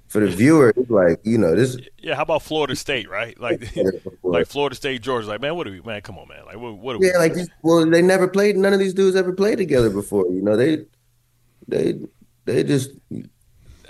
for 0.08 0.20
the 0.20 0.28
viewer, 0.28 0.72
it's 0.76 0.90
like, 0.90 1.20
you 1.24 1.38
know, 1.38 1.56
this 1.56 1.76
Yeah, 1.98 2.14
how 2.14 2.22
about 2.22 2.42
Florida 2.42 2.76
State, 2.76 3.10
right? 3.10 3.38
Like 3.40 3.68
like 4.22 4.46
Florida 4.46 4.76
State, 4.76 5.02
Georgia, 5.02 5.28
like, 5.28 5.40
man, 5.40 5.56
what 5.56 5.66
are 5.66 5.70
we 5.70 5.80
man, 5.80 6.00
come 6.02 6.18
on, 6.18 6.28
man. 6.28 6.44
Like 6.46 6.58
what 6.58 6.78
what 6.78 6.96
are 6.96 6.98
we? 6.98 7.08
Yeah, 7.08 7.14
we 7.14 7.28
like 7.30 7.48
well, 7.62 7.84
they 7.88 8.02
never 8.02 8.28
played 8.28 8.56
none 8.56 8.72
of 8.72 8.78
these 8.78 8.94
dudes 8.94 9.16
ever 9.16 9.32
played 9.32 9.58
together 9.58 9.90
before. 9.90 10.26
You 10.26 10.42
know, 10.42 10.56
they 10.56 10.84
they 11.66 11.98
they 12.44 12.62
just 12.62 12.90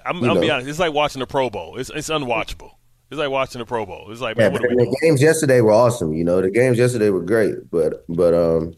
I'm, 0.05 0.25
I'll 0.25 0.41
be 0.41 0.51
honest. 0.51 0.69
It's 0.69 0.79
like 0.79 0.93
watching 0.93 1.21
the 1.21 1.27
Pro 1.27 1.51
Bowl. 1.51 1.77
It's 1.77 1.91
it's 1.91 2.09
unwatchable. 2.09 2.71
It's 3.13 3.19
like 3.19 3.29
watching 3.29 3.59
the 3.59 3.67
Pro 3.67 3.85
Bowl. 3.85 4.07
It's 4.11 4.23
like, 4.23 4.39
man, 4.39 4.55
yeah, 4.55 4.59
the 4.59 4.97
games 5.03 5.21
yesterday 5.21 5.61
were 5.61 5.73
awesome. 5.73 6.15
You 6.15 6.25
know, 6.25 6.41
the 6.41 6.51
games 6.51 6.79
yesterday 6.79 7.11
were 7.11 7.21
great, 7.21 7.71
but 7.71 8.07
but 8.09 8.33
um, 8.33 8.73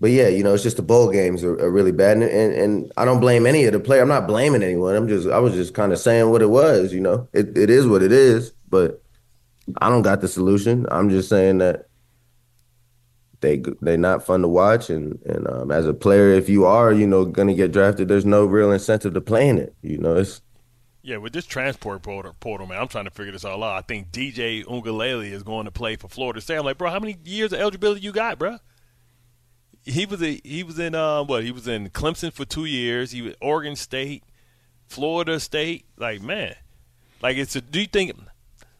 but 0.00 0.12
yeah, 0.12 0.28
you 0.28 0.44
know, 0.44 0.54
it's 0.54 0.62
just 0.62 0.76
the 0.76 0.84
bowl 0.84 1.10
games 1.10 1.42
are, 1.42 1.58
are 1.58 1.68
really 1.68 1.90
bad, 1.90 2.18
and, 2.18 2.22
and, 2.22 2.54
and 2.54 2.92
I 2.96 3.04
don't 3.04 3.18
blame 3.18 3.46
any 3.46 3.64
of 3.64 3.72
the 3.72 3.80
player. 3.80 4.02
I'm 4.02 4.08
not 4.08 4.28
blaming 4.28 4.62
anyone. 4.62 4.94
I'm 4.94 5.08
just 5.08 5.26
I 5.26 5.40
was 5.40 5.54
just 5.54 5.74
kind 5.74 5.92
of 5.92 5.98
saying 5.98 6.30
what 6.30 6.42
it 6.42 6.50
was. 6.50 6.92
You 6.92 7.00
know, 7.00 7.28
it 7.32 7.58
it 7.58 7.70
is 7.70 7.88
what 7.88 8.04
it 8.04 8.12
is, 8.12 8.52
but 8.68 9.02
I 9.78 9.90
don't 9.90 10.02
got 10.02 10.20
the 10.20 10.28
solution. 10.28 10.86
I'm 10.88 11.10
just 11.10 11.28
saying 11.28 11.58
that 11.58 11.88
they 13.40 13.64
they're 13.80 13.96
not 13.96 14.24
fun 14.24 14.42
to 14.42 14.48
watch, 14.48 14.90
and 14.90 15.20
and 15.26 15.48
um, 15.48 15.72
as 15.72 15.88
a 15.88 15.92
player, 15.92 16.28
if 16.30 16.48
you 16.48 16.66
are 16.66 16.92
you 16.92 17.04
know 17.04 17.24
gonna 17.24 17.54
get 17.54 17.72
drafted, 17.72 18.06
there's 18.06 18.24
no 18.24 18.44
real 18.44 18.70
incentive 18.70 19.14
to 19.14 19.20
playing 19.20 19.58
it. 19.58 19.74
You 19.82 19.98
know, 19.98 20.14
it's 20.14 20.40
yeah, 21.02 21.16
with 21.16 21.32
this 21.32 21.46
transport 21.46 22.02
portal, 22.02 22.34
portal, 22.40 22.66
man, 22.66 22.78
I'm 22.78 22.88
trying 22.88 23.04
to 23.04 23.10
figure 23.10 23.32
this 23.32 23.44
all 23.44 23.64
out. 23.64 23.76
I 23.76 23.80
think 23.80 24.12
DJ 24.12 24.64
Uiagalelei 24.64 25.32
is 25.32 25.42
going 25.42 25.64
to 25.64 25.70
play 25.70 25.96
for 25.96 26.08
Florida 26.08 26.40
State. 26.40 26.58
I'm 26.58 26.64
like, 26.64 26.78
bro, 26.78 26.90
how 26.90 27.00
many 27.00 27.16
years 27.24 27.52
of 27.52 27.60
eligibility 27.60 28.02
you 28.02 28.12
got, 28.12 28.38
bro? 28.38 28.58
He 29.82 30.04
was 30.04 30.22
a, 30.22 30.40
he 30.44 30.62
was 30.62 30.78
in 30.78 30.94
uh, 30.94 31.24
what? 31.24 31.42
He 31.42 31.52
was 31.52 31.66
in 31.66 31.88
Clemson 31.90 32.32
for 32.32 32.44
two 32.44 32.66
years. 32.66 33.12
He 33.12 33.22
was 33.22 33.34
Oregon 33.40 33.76
State, 33.76 34.24
Florida 34.86 35.40
State. 35.40 35.86
Like, 35.96 36.20
man, 36.20 36.54
like 37.22 37.38
it's. 37.38 37.56
A, 37.56 37.62
do 37.62 37.80
you 37.80 37.86
think, 37.86 38.12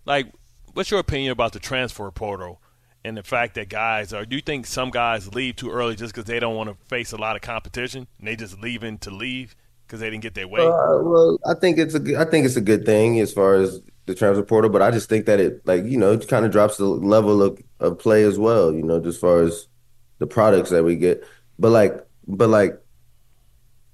like, 0.05 0.31
what's 0.75 0.91
your 0.91 1.01
opinion 1.01 1.33
about 1.33 1.55
the 1.55 1.59
transfer 1.59 2.11
portal 2.11 2.61
and 3.03 3.17
the 3.17 3.23
fact 3.23 3.55
that 3.55 3.71
guys 3.71 4.13
are? 4.13 4.27
Do 4.27 4.37
you 4.37 4.43
think 4.43 4.67
some 4.67 4.91
guys 4.91 5.35
leave 5.35 5.57
too 5.57 5.71
early 5.71 5.97
just 5.97 6.15
because 6.15 6.27
they 6.27 6.39
don't 6.39 6.55
want 6.55 6.69
to 6.69 6.77
face 6.89 7.13
a 7.13 7.17
lot 7.17 7.35
of 7.35 7.41
competition 7.41 8.07
and 8.19 8.29
they 8.29 8.37
just 8.37 8.61
leaving 8.61 8.99
to 8.99 9.11
leave? 9.11 9.57
Because 9.91 9.99
they 9.99 10.09
didn't 10.09 10.23
get 10.23 10.35
their 10.35 10.47
way? 10.47 10.61
Uh, 10.61 11.03
well, 11.03 11.41
I 11.45 11.55
think 11.55 11.77
it's 11.77 11.97
a 11.97 12.21
I 12.21 12.25
think 12.25 12.47
it's 12.47 12.55
a 12.55 12.61
good 12.61 12.87
thing 12.87 13.19
as 13.19 13.33
far 13.33 13.55
as 13.55 13.83
the 14.07 14.15
transfer 14.15 14.45
portal, 14.45 14.71
but 14.71 14.83
I 14.83 14.93
just 14.93 15.09
think 15.09 15.27
that 15.27 15.41
it 15.41 15.67
like 15.67 15.85
you 15.85 15.99
know 15.99 16.13
it 16.13 16.29
kind 16.29 16.47
of 16.47 16.53
drops 16.53 16.77
the 16.77 16.85
level 16.85 17.43
of, 17.43 17.61
of 17.81 17.99
play 17.99 18.23
as 18.23 18.39
well. 18.39 18.73
You 18.73 18.83
know, 18.83 19.03
as 19.05 19.19
far 19.19 19.43
as 19.43 19.67
the 20.19 20.29
products 20.29 20.71
that 20.71 20.85
we 20.85 20.95
get, 20.95 21.25
but 21.59 21.71
like 21.71 22.07
but 22.29 22.49
like 22.49 22.81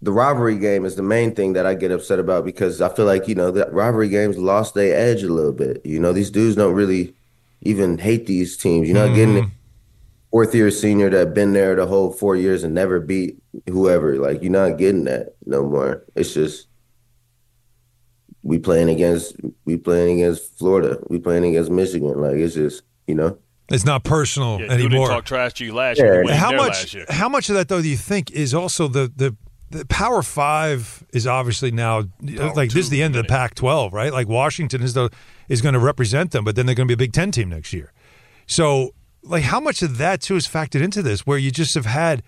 the 0.02 0.12
rivalry 0.12 0.58
game 0.58 0.84
is 0.84 0.96
the 0.96 1.02
main 1.02 1.34
thing 1.34 1.54
that 1.54 1.64
I 1.64 1.74
get 1.74 1.90
upset 1.90 2.18
about 2.18 2.44
because 2.44 2.82
I 2.82 2.90
feel 2.90 3.06
like 3.06 3.26
you 3.26 3.34
know 3.34 3.50
the 3.50 3.66
rivalry 3.70 4.10
games 4.10 4.36
lost 4.36 4.74
their 4.74 4.94
edge 4.94 5.22
a 5.22 5.32
little 5.32 5.52
bit. 5.52 5.80
You 5.84 5.98
know, 5.98 6.12
these 6.12 6.30
dudes 6.30 6.56
don't 6.56 6.74
really 6.74 7.14
even 7.62 7.96
hate 7.96 8.26
these 8.26 8.58
teams. 8.58 8.86
You're 8.86 8.98
not 8.98 9.06
mm-hmm. 9.06 9.16
getting 9.16 9.36
it 9.38 9.50
fourth 10.30 10.54
year 10.54 10.70
senior 10.70 11.10
that 11.10 11.34
been 11.34 11.52
there 11.52 11.74
the 11.74 11.86
whole 11.86 12.12
four 12.12 12.36
years 12.36 12.64
and 12.64 12.74
never 12.74 13.00
beat 13.00 13.36
whoever. 13.68 14.16
Like 14.16 14.42
you're 14.42 14.52
not 14.52 14.78
getting 14.78 15.04
that 15.04 15.34
no 15.44 15.62
more. 15.62 16.04
It's 16.14 16.34
just 16.34 16.68
we 18.42 18.58
playing 18.58 18.88
against 18.88 19.36
we 19.64 19.76
playing 19.76 20.20
against 20.20 20.58
Florida. 20.58 20.98
We 21.08 21.18
playing 21.18 21.44
against 21.44 21.70
Michigan. 21.70 22.20
Like 22.20 22.36
it's 22.36 22.54
just 22.54 22.82
you 23.06 23.14
know. 23.14 23.38
It's 23.68 23.84
not 23.84 24.04
personal 24.04 24.60
yeah, 24.60 24.70
anymore. 24.70 25.08
Talk 25.08 25.24
trash 25.24 25.54
to 25.54 25.64
you 25.64 25.74
last 25.74 25.98
year. 25.98 26.24
How 26.32 26.52
much? 26.52 26.96
How 27.08 27.28
much 27.28 27.48
of 27.48 27.56
that 27.56 27.68
though 27.68 27.82
do 27.82 27.88
you 27.88 27.96
think 27.96 28.30
is 28.30 28.54
also 28.54 28.86
the 28.86 29.12
the 29.14 29.36
the 29.70 29.84
Power 29.86 30.22
Five 30.22 31.04
is 31.12 31.26
obviously 31.26 31.72
now 31.72 32.04
Power 32.20 32.54
like 32.54 32.70
this 32.70 32.84
is 32.84 32.90
the 32.90 33.02
end 33.02 33.16
of 33.16 33.22
the 33.22 33.28
Pac-12, 33.28 33.92
right? 33.92 34.12
Like 34.12 34.28
Washington 34.28 34.82
is 34.82 34.94
the 34.94 35.10
is 35.48 35.62
going 35.62 35.74
to 35.74 35.80
represent 35.80 36.30
them, 36.30 36.44
but 36.44 36.54
then 36.54 36.66
they're 36.66 36.74
going 36.74 36.86
to 36.86 36.94
be 36.94 36.94
a 36.94 37.04
Big 37.04 37.12
Ten 37.12 37.32
team 37.32 37.48
next 37.48 37.72
year. 37.72 37.92
So 38.46 38.94
like 39.26 39.44
how 39.44 39.60
much 39.60 39.82
of 39.82 39.98
that 39.98 40.20
too 40.20 40.36
is 40.36 40.46
factored 40.46 40.82
into 40.82 41.02
this 41.02 41.26
where 41.26 41.38
you 41.38 41.50
just 41.50 41.74
have 41.74 41.86
had 41.86 42.22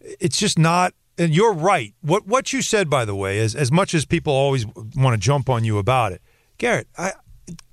it's 0.00 0.38
just 0.38 0.58
not 0.58 0.94
and 1.18 1.34
you're 1.34 1.52
right. 1.52 1.94
What 2.00 2.26
what 2.26 2.52
you 2.52 2.62
said, 2.62 2.88
by 2.88 3.04
the 3.04 3.14
way, 3.14 3.38
is 3.38 3.54
as 3.54 3.70
much 3.70 3.94
as 3.94 4.04
people 4.04 4.32
always 4.32 4.66
want 4.96 5.14
to 5.14 5.18
jump 5.18 5.48
on 5.50 5.64
you 5.64 5.78
about 5.78 6.12
it, 6.12 6.22
Garrett, 6.58 6.88
I, 6.96 7.12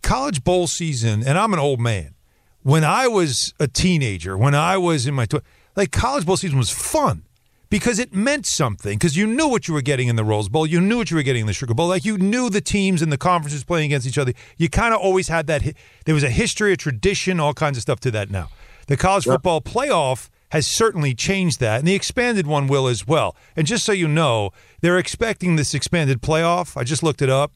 college 0.01 0.43
bowl 0.43 0.67
season, 0.67 1.23
and 1.25 1.37
I'm 1.37 1.53
an 1.53 1.59
old 1.59 1.79
man. 1.79 2.15
When 2.61 2.83
I 2.83 3.07
was 3.07 3.53
a 3.59 3.67
teenager, 3.67 4.37
when 4.37 4.53
I 4.53 4.77
was 4.77 5.07
in 5.07 5.13
my 5.13 5.25
tw- 5.25 5.43
like 5.75 5.91
college 5.91 6.25
bowl 6.25 6.37
season 6.37 6.57
was 6.57 6.69
fun 6.69 7.23
because 7.69 7.99
it 7.99 8.13
meant 8.13 8.45
something 8.45 8.97
because 8.97 9.15
you 9.15 9.27
knew 9.27 9.47
what 9.47 9.67
you 9.67 9.73
were 9.73 9.81
getting 9.81 10.07
in 10.07 10.15
the 10.15 10.23
Rose 10.23 10.49
Bowl, 10.49 10.65
you 10.65 10.81
knew 10.81 10.97
what 10.97 11.11
you 11.11 11.17
were 11.17 11.23
getting 11.23 11.41
in 11.41 11.47
the 11.47 11.53
Sugar 11.53 11.73
Bowl, 11.73 11.87
like 11.87 12.05
you 12.05 12.17
knew 12.17 12.49
the 12.49 12.61
teams 12.61 13.01
and 13.01 13.11
the 13.11 13.17
conferences 13.17 13.63
playing 13.63 13.85
against 13.85 14.07
each 14.07 14.17
other. 14.17 14.33
You 14.57 14.69
kind 14.69 14.93
of 14.93 14.99
always 14.99 15.27
had 15.27 15.47
that. 15.47 15.63
There 16.05 16.15
was 16.15 16.23
a 16.23 16.29
history, 16.29 16.73
a 16.73 16.77
tradition, 16.77 17.39
all 17.39 17.53
kinds 17.53 17.77
of 17.77 17.81
stuff 17.81 17.99
to 18.01 18.11
that. 18.11 18.29
Now, 18.31 18.49
the 18.87 18.97
college 18.97 19.25
football 19.25 19.61
playoff 19.61 20.29
has 20.51 20.65
certainly 20.65 21.13
changed 21.13 21.59
that, 21.59 21.79
and 21.79 21.87
the 21.87 21.93
expanded 21.93 22.47
one 22.47 22.67
will 22.67 22.87
as 22.87 23.07
well. 23.07 23.35
And 23.55 23.67
just 23.67 23.85
so 23.85 23.91
you 23.91 24.07
know, 24.07 24.49
they're 24.81 24.97
expecting 24.97 25.55
this 25.55 25.73
expanded 25.73 26.21
playoff. 26.21 26.75
I 26.75 26.83
just 26.83 27.03
looked 27.03 27.21
it 27.21 27.29
up. 27.29 27.51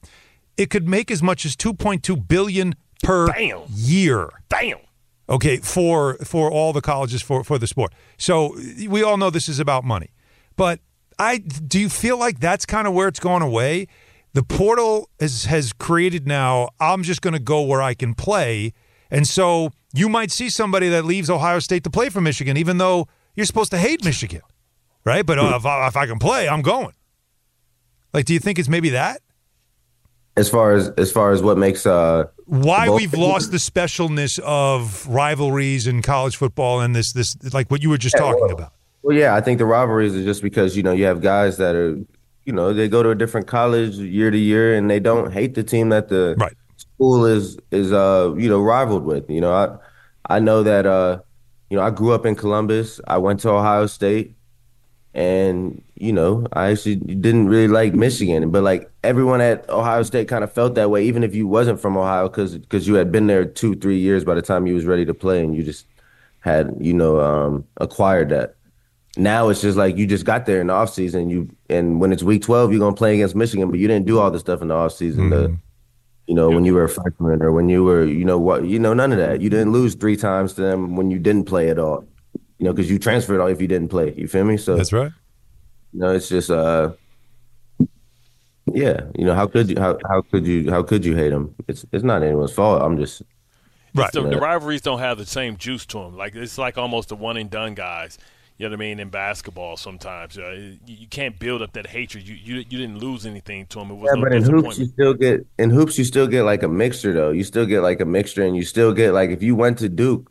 It 0.58 0.70
could 0.70 0.88
make 0.88 1.10
as 1.10 1.24
much 1.24 1.46
as 1.46 1.56
2.2 1.56 2.28
billion 2.28 2.76
per 3.02 3.28
Damn. 3.28 3.64
year. 3.70 4.30
Damn. 4.50 4.78
Okay, 5.34 5.58
for 5.58 6.18
for 6.18 6.52
all 6.52 6.74
the 6.74 6.82
colleges 6.82 7.24
for 7.24 7.44
for 7.44 7.58
the 7.58 7.66
sport. 7.66 7.92
So 8.20 8.56
we 8.88 9.02
all 9.02 9.18
know 9.18 9.32
this 9.32 9.50
is 9.50 9.60
about 9.60 9.84
money. 9.84 10.12
But 10.56 10.80
I 11.18 11.40
do 11.40 11.80
you 11.80 11.90
feel 11.90 12.20
like 12.20 12.40
that's 12.40 12.68
kind 12.68 12.88
of 12.88 12.94
where 12.94 13.08
it's 13.08 13.20
gone 13.20 13.42
away? 13.42 13.88
The 14.34 14.44
portal 14.44 15.10
has 15.20 15.46
has 15.46 15.74
created 15.74 16.28
now, 16.28 16.70
I'm 16.80 17.02
just 17.02 17.24
going 17.24 17.34
to 17.34 17.40
go 17.40 17.64
where 17.64 17.82
I 17.82 17.96
can 17.96 18.14
play. 18.14 18.74
And 19.10 19.28
so 19.28 19.72
you 19.92 20.08
might 20.08 20.30
see 20.30 20.50
somebody 20.50 20.88
that 20.90 21.04
leaves 21.04 21.32
Ohio 21.32 21.58
State 21.58 21.84
to 21.86 21.90
play 21.90 22.10
for 22.10 22.22
Michigan 22.22 22.56
even 22.56 22.78
though 22.78 23.08
you're 23.36 23.48
supposed 23.48 23.72
to 23.72 23.80
hate 23.80 24.06
Michigan. 24.06 24.42
Right? 25.04 25.26
But 25.26 25.40
uh, 25.40 25.54
if, 25.56 25.66
I, 25.66 25.88
if 25.88 25.98
I 25.98 26.06
can 26.06 26.20
play, 26.20 26.48
I'm 26.48 26.62
going. 26.62 26.94
Like 28.14 28.26
do 28.26 28.34
you 28.36 28.40
think 28.40 28.60
it's 28.60 28.70
maybe 28.70 28.90
that? 28.90 29.20
As 30.36 30.50
far 30.50 30.74
as 30.74 30.90
as 30.98 31.12
far 31.12 31.32
as 31.32 31.44
what 31.44 31.58
makes 31.60 31.86
uh 31.86 32.24
why 32.46 32.88
both- 32.88 33.00
we've 33.00 33.14
lost 33.14 33.52
the 33.52 33.58
specialness 33.58 34.40
of 34.40 35.06
rivalries 35.08 35.86
in 35.86 36.02
college 36.02 36.36
football 36.38 36.82
and 36.82 36.96
this 36.96 37.14
this 37.14 37.36
like 37.54 37.70
what 37.70 37.84
you 37.84 37.90
were 37.90 38.00
just 38.00 38.18
talking 38.18 38.42
well, 38.42 38.52
about. 38.52 38.74
Well, 39.04 39.16
yeah, 39.16 39.36
I 39.36 39.42
think 39.42 39.60
the 39.60 39.66
rivalries 39.66 40.16
are 40.16 40.24
just 40.24 40.42
because 40.42 40.76
you 40.76 40.82
know 40.82 40.92
you 40.92 41.06
have 41.06 41.22
guys 41.22 41.58
that 41.58 41.76
are, 41.76 42.00
you 42.46 42.54
know, 42.54 42.74
they 42.74 42.88
go 42.88 43.04
to 43.04 43.10
a 43.12 43.16
different 43.16 43.46
college 43.48 43.96
year 43.98 44.32
to 44.32 44.38
year 44.38 44.76
and 44.76 44.90
they 44.90 45.00
don't 45.00 45.32
hate 45.32 45.54
the 45.54 45.64
team 45.64 45.90
that 45.90 46.08
the 46.10 46.36
Right. 46.40 46.54
school 46.78 47.26
is 47.26 47.58
is 47.70 47.94
uh 47.94 48.34
you 48.36 48.50
know 48.50 48.60
rivaled 48.62 49.04
with. 49.06 49.30
You 49.30 49.42
know, 49.42 49.54
I 49.54 50.36
I 50.36 50.40
know 50.40 50.64
that 50.64 50.88
uh 50.88 51.20
you 51.70 51.78
know 51.78 51.84
I 51.84 51.92
grew 51.92 52.12
up 52.12 52.26
in 52.26 52.34
Columbus. 52.36 53.00
I 53.08 53.20
went 53.20 53.40
to 53.42 53.50
Ohio 53.50 53.86
State, 53.86 54.36
and 55.14 55.84
you 55.96 56.12
know 56.12 56.48
I 56.54 56.72
actually 56.72 56.96
didn't 56.96 57.48
really 57.48 57.68
like 57.68 57.94
Michigan, 57.94 58.50
but 58.52 58.64
like 58.64 58.92
everyone 59.04 59.42
at 59.42 59.70
Ohio 59.70 60.04
State 60.04 60.28
kind 60.28 60.44
of 60.44 60.52
felt 60.52 60.76
that 60.76 60.90
way, 60.90 61.06
even 61.06 61.24
if 61.24 61.36
you 61.36 61.48
wasn't 61.48 61.80
from 61.80 61.98
Ohio, 61.98 62.28
because 62.30 62.58
because 62.58 62.88
you 62.88 62.96
had 62.96 63.12
been 63.12 63.28
there 63.28 63.46
two 63.46 63.76
three 63.76 64.00
years 64.00 64.24
by 64.24 64.36
the 64.36 64.42
time 64.42 64.68
you 64.68 64.74
was 64.76 64.86
ready 64.86 65.06
to 65.06 65.14
play, 65.14 65.44
and 65.44 65.56
you 65.56 65.64
just 65.64 65.86
had 66.40 66.76
you 66.80 66.94
know 66.94 67.20
um 67.20 67.66
acquired 67.78 68.30
that. 68.30 68.56
Now 69.16 69.50
it's 69.50 69.62
just 69.62 69.78
like 69.78 69.96
you 69.96 70.08
just 70.08 70.26
got 70.26 70.48
there 70.48 70.60
in 70.60 70.68
the 70.68 70.74
offseason, 70.74 71.30
you 71.30 71.50
and 71.70 72.02
when 72.02 72.12
it's 72.12 72.24
week 72.24 72.42
twelve, 72.42 72.72
you're 72.72 72.80
gonna 72.80 72.96
play 72.96 73.14
against 73.14 73.36
Michigan, 73.36 73.70
but 73.70 73.80
you 73.80 73.88
didn't 73.88 74.08
do 74.08 74.20
all 74.20 74.32
the 74.32 74.40
stuff 74.40 74.62
in 74.62 74.70
the 74.70 74.74
offseason. 74.76 75.30
The 75.30 75.58
you 76.28 76.36
know, 76.36 76.50
when 76.50 76.64
you 76.64 76.74
were 76.74 76.86
a 76.86 76.90
freshman 76.90 77.42
or 77.42 77.52
when 77.52 77.70
you 77.70 77.84
were, 77.84 78.06
you 78.06 78.24
know, 78.24 78.40
what, 78.40 78.66
you 78.66 78.80
know, 78.80 78.94
none 78.94 79.12
of 79.12 79.18
that. 79.18 79.42
You 79.42 79.50
didn't 79.50 79.74
lose 79.74 79.96
three 79.96 80.16
times 80.16 80.54
to 80.54 80.62
them 80.62 80.96
when 80.96 81.12
you 81.12 81.20
didn't 81.20 81.46
play 81.46 81.70
at 81.70 81.78
all. 81.78 82.08
You 82.64 82.70
know, 82.70 82.74
because 82.74 82.90
you 82.90 82.98
transferred 82.98 83.42
all 83.42 83.48
if 83.48 83.60
you 83.60 83.68
didn't 83.68 83.90
play. 83.90 84.14
You 84.16 84.26
feel 84.26 84.46
me? 84.46 84.56
So 84.56 84.78
That's 84.78 84.94
right. 84.94 85.12
you 85.92 86.00
know, 86.00 86.12
it's 86.12 86.30
just, 86.30 86.50
uh, 86.50 86.94
yeah. 88.68 89.02
You 89.16 89.26
know, 89.26 89.36
how 89.36 89.48
could 89.48 89.70
you, 89.70 89.76
how, 89.78 90.00
how 90.08 90.22
could 90.22 90.48
you, 90.48 90.72
how 90.72 90.82
could 90.82 91.04
you 91.04 91.14
hate 91.14 91.32
them? 91.32 91.54
It's, 91.68 91.86
it's 91.92 92.06
not 92.06 92.24
anyone's 92.24 92.54
fault. 92.54 92.82
I'm 92.82 92.98
just, 92.98 93.22
Right. 93.94 94.10
The, 94.14 94.22
the 94.22 94.40
rivalries 94.40 94.80
don't 94.80 95.00
have 95.00 95.18
the 95.18 95.26
same 95.26 95.58
juice 95.58 95.86
to 95.88 96.00
them. 96.00 96.16
Like 96.16 96.36
it's 96.36 96.58
like 96.58 96.78
almost 96.78 97.10
the 97.10 97.18
one 97.18 97.36
and 97.36 97.50
done 97.50 97.76
guys. 97.76 98.18
You 98.58 98.70
know 98.70 98.72
what 98.72 98.78
I 98.78 98.88
mean? 98.88 99.00
In 99.02 99.10
basketball, 99.10 99.78
sometimes 99.78 100.38
uh, 100.38 100.52
you, 100.52 100.78
you 100.86 101.08
can't 101.08 101.38
build 101.38 101.62
up 101.62 101.74
that 101.74 101.86
hatred. 101.86 102.26
You 102.26 102.34
you, 102.36 102.56
you 102.56 102.78
didn't 102.78 102.98
lose 102.98 103.26
anything 103.26 103.66
to 103.68 103.80
them. 103.80 103.92
It 103.92 103.96
was 103.96 104.10
yeah. 104.16 104.22
no 104.22 104.30
But 104.30 104.34
in 104.34 104.44
hoops, 104.44 104.80
you 104.80 104.86
still 104.86 105.14
get 105.14 105.46
in 105.60 105.70
hoops, 105.70 105.98
you 105.98 106.06
still 106.06 106.28
get 106.28 106.44
like 106.44 106.64
a 106.64 106.68
mixture 106.68 107.14
though. 107.14 107.32
You 107.32 107.44
still 107.44 107.66
get 107.66 107.82
like 107.82 108.00
a 108.00 108.06
mixture, 108.06 108.44
and 108.44 108.56
you 108.56 108.64
still 108.64 108.94
get 108.94 109.12
like 109.12 109.32
if 109.32 109.44
you 109.44 109.56
went 109.56 109.80
to 109.80 109.90
Duke, 109.90 110.28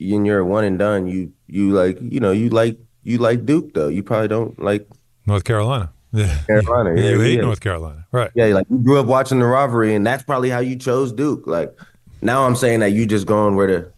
and 0.00 0.26
you're 0.26 0.44
one 0.44 0.64
and 0.64 0.78
done, 0.78 1.06
you 1.06 1.32
you 1.46 1.72
like 1.72 1.98
you 2.00 2.20
know 2.20 2.32
you 2.32 2.50
like 2.50 2.78
you 3.02 3.18
like 3.18 3.44
Duke 3.46 3.74
though. 3.74 3.88
You 3.88 4.02
probably 4.02 4.28
don't 4.28 4.58
like 4.62 4.88
North 5.26 5.44
Carolina. 5.44 5.90
Yeah. 6.14 6.38
Carolina. 6.46 6.90
You, 7.00 7.08
Yeah, 7.08 7.24
hate 7.24 7.34
yeah. 7.34 7.40
North 7.40 7.58
Carolina. 7.60 8.06
Right. 8.12 8.30
Yeah, 8.36 8.46
like 8.46 8.66
you 8.70 8.78
grew 8.78 9.00
up 9.00 9.06
watching 9.06 9.40
the 9.40 9.46
rivalry, 9.46 9.96
and 9.96 10.06
that's 10.06 10.22
probably 10.22 10.48
how 10.48 10.60
you 10.60 10.76
chose 10.76 11.12
Duke. 11.12 11.44
Like 11.48 11.76
now, 12.22 12.46
I'm 12.46 12.54
saying 12.54 12.80
that 12.80 12.92
you 12.92 13.04
just 13.04 13.26
going 13.26 13.56
where 13.56 13.66
the 13.66 13.92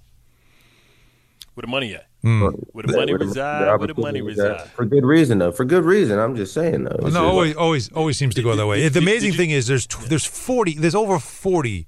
Where 1.54 1.62
the 1.62 1.66
money 1.66 1.94
at? 1.94 2.06
Hmm. 2.22 2.40
Where 2.72 2.82
the 2.86 2.96
money 2.96 3.12
where 3.12 3.18
reside? 3.18 3.78
Where 3.78 3.86
the 3.86 3.94
money 3.94 4.20
opportunity 4.20 4.22
reside. 4.22 4.52
reside? 4.52 4.70
for 4.70 4.84
good 4.86 5.04
reason 5.04 5.38
though. 5.38 5.52
For 5.52 5.64
good 5.66 5.84
reason. 5.84 6.18
I'm 6.18 6.34
just 6.36 6.54
saying 6.54 6.84
though. 6.84 6.96
Well, 6.98 7.06
It's 7.08 7.14
no, 7.14 7.20
just 7.20 7.32
always, 7.32 7.48
like- 7.54 7.62
always, 7.62 7.92
always 7.92 8.16
seems 8.16 8.34
to 8.36 8.42
go 8.42 8.56
that 8.56 8.66
way. 8.66 8.80
did- 8.80 8.94
the 8.94 9.00
amazing 9.00 9.32
did 9.32 9.34
you- 9.34 9.38
thing 9.44 9.50
is 9.50 9.66
there's 9.66 9.86
tw- 9.86 10.08
there's 10.08 10.24
forty, 10.24 10.72
there's 10.72 10.94
over 10.94 11.18
forty 11.18 11.86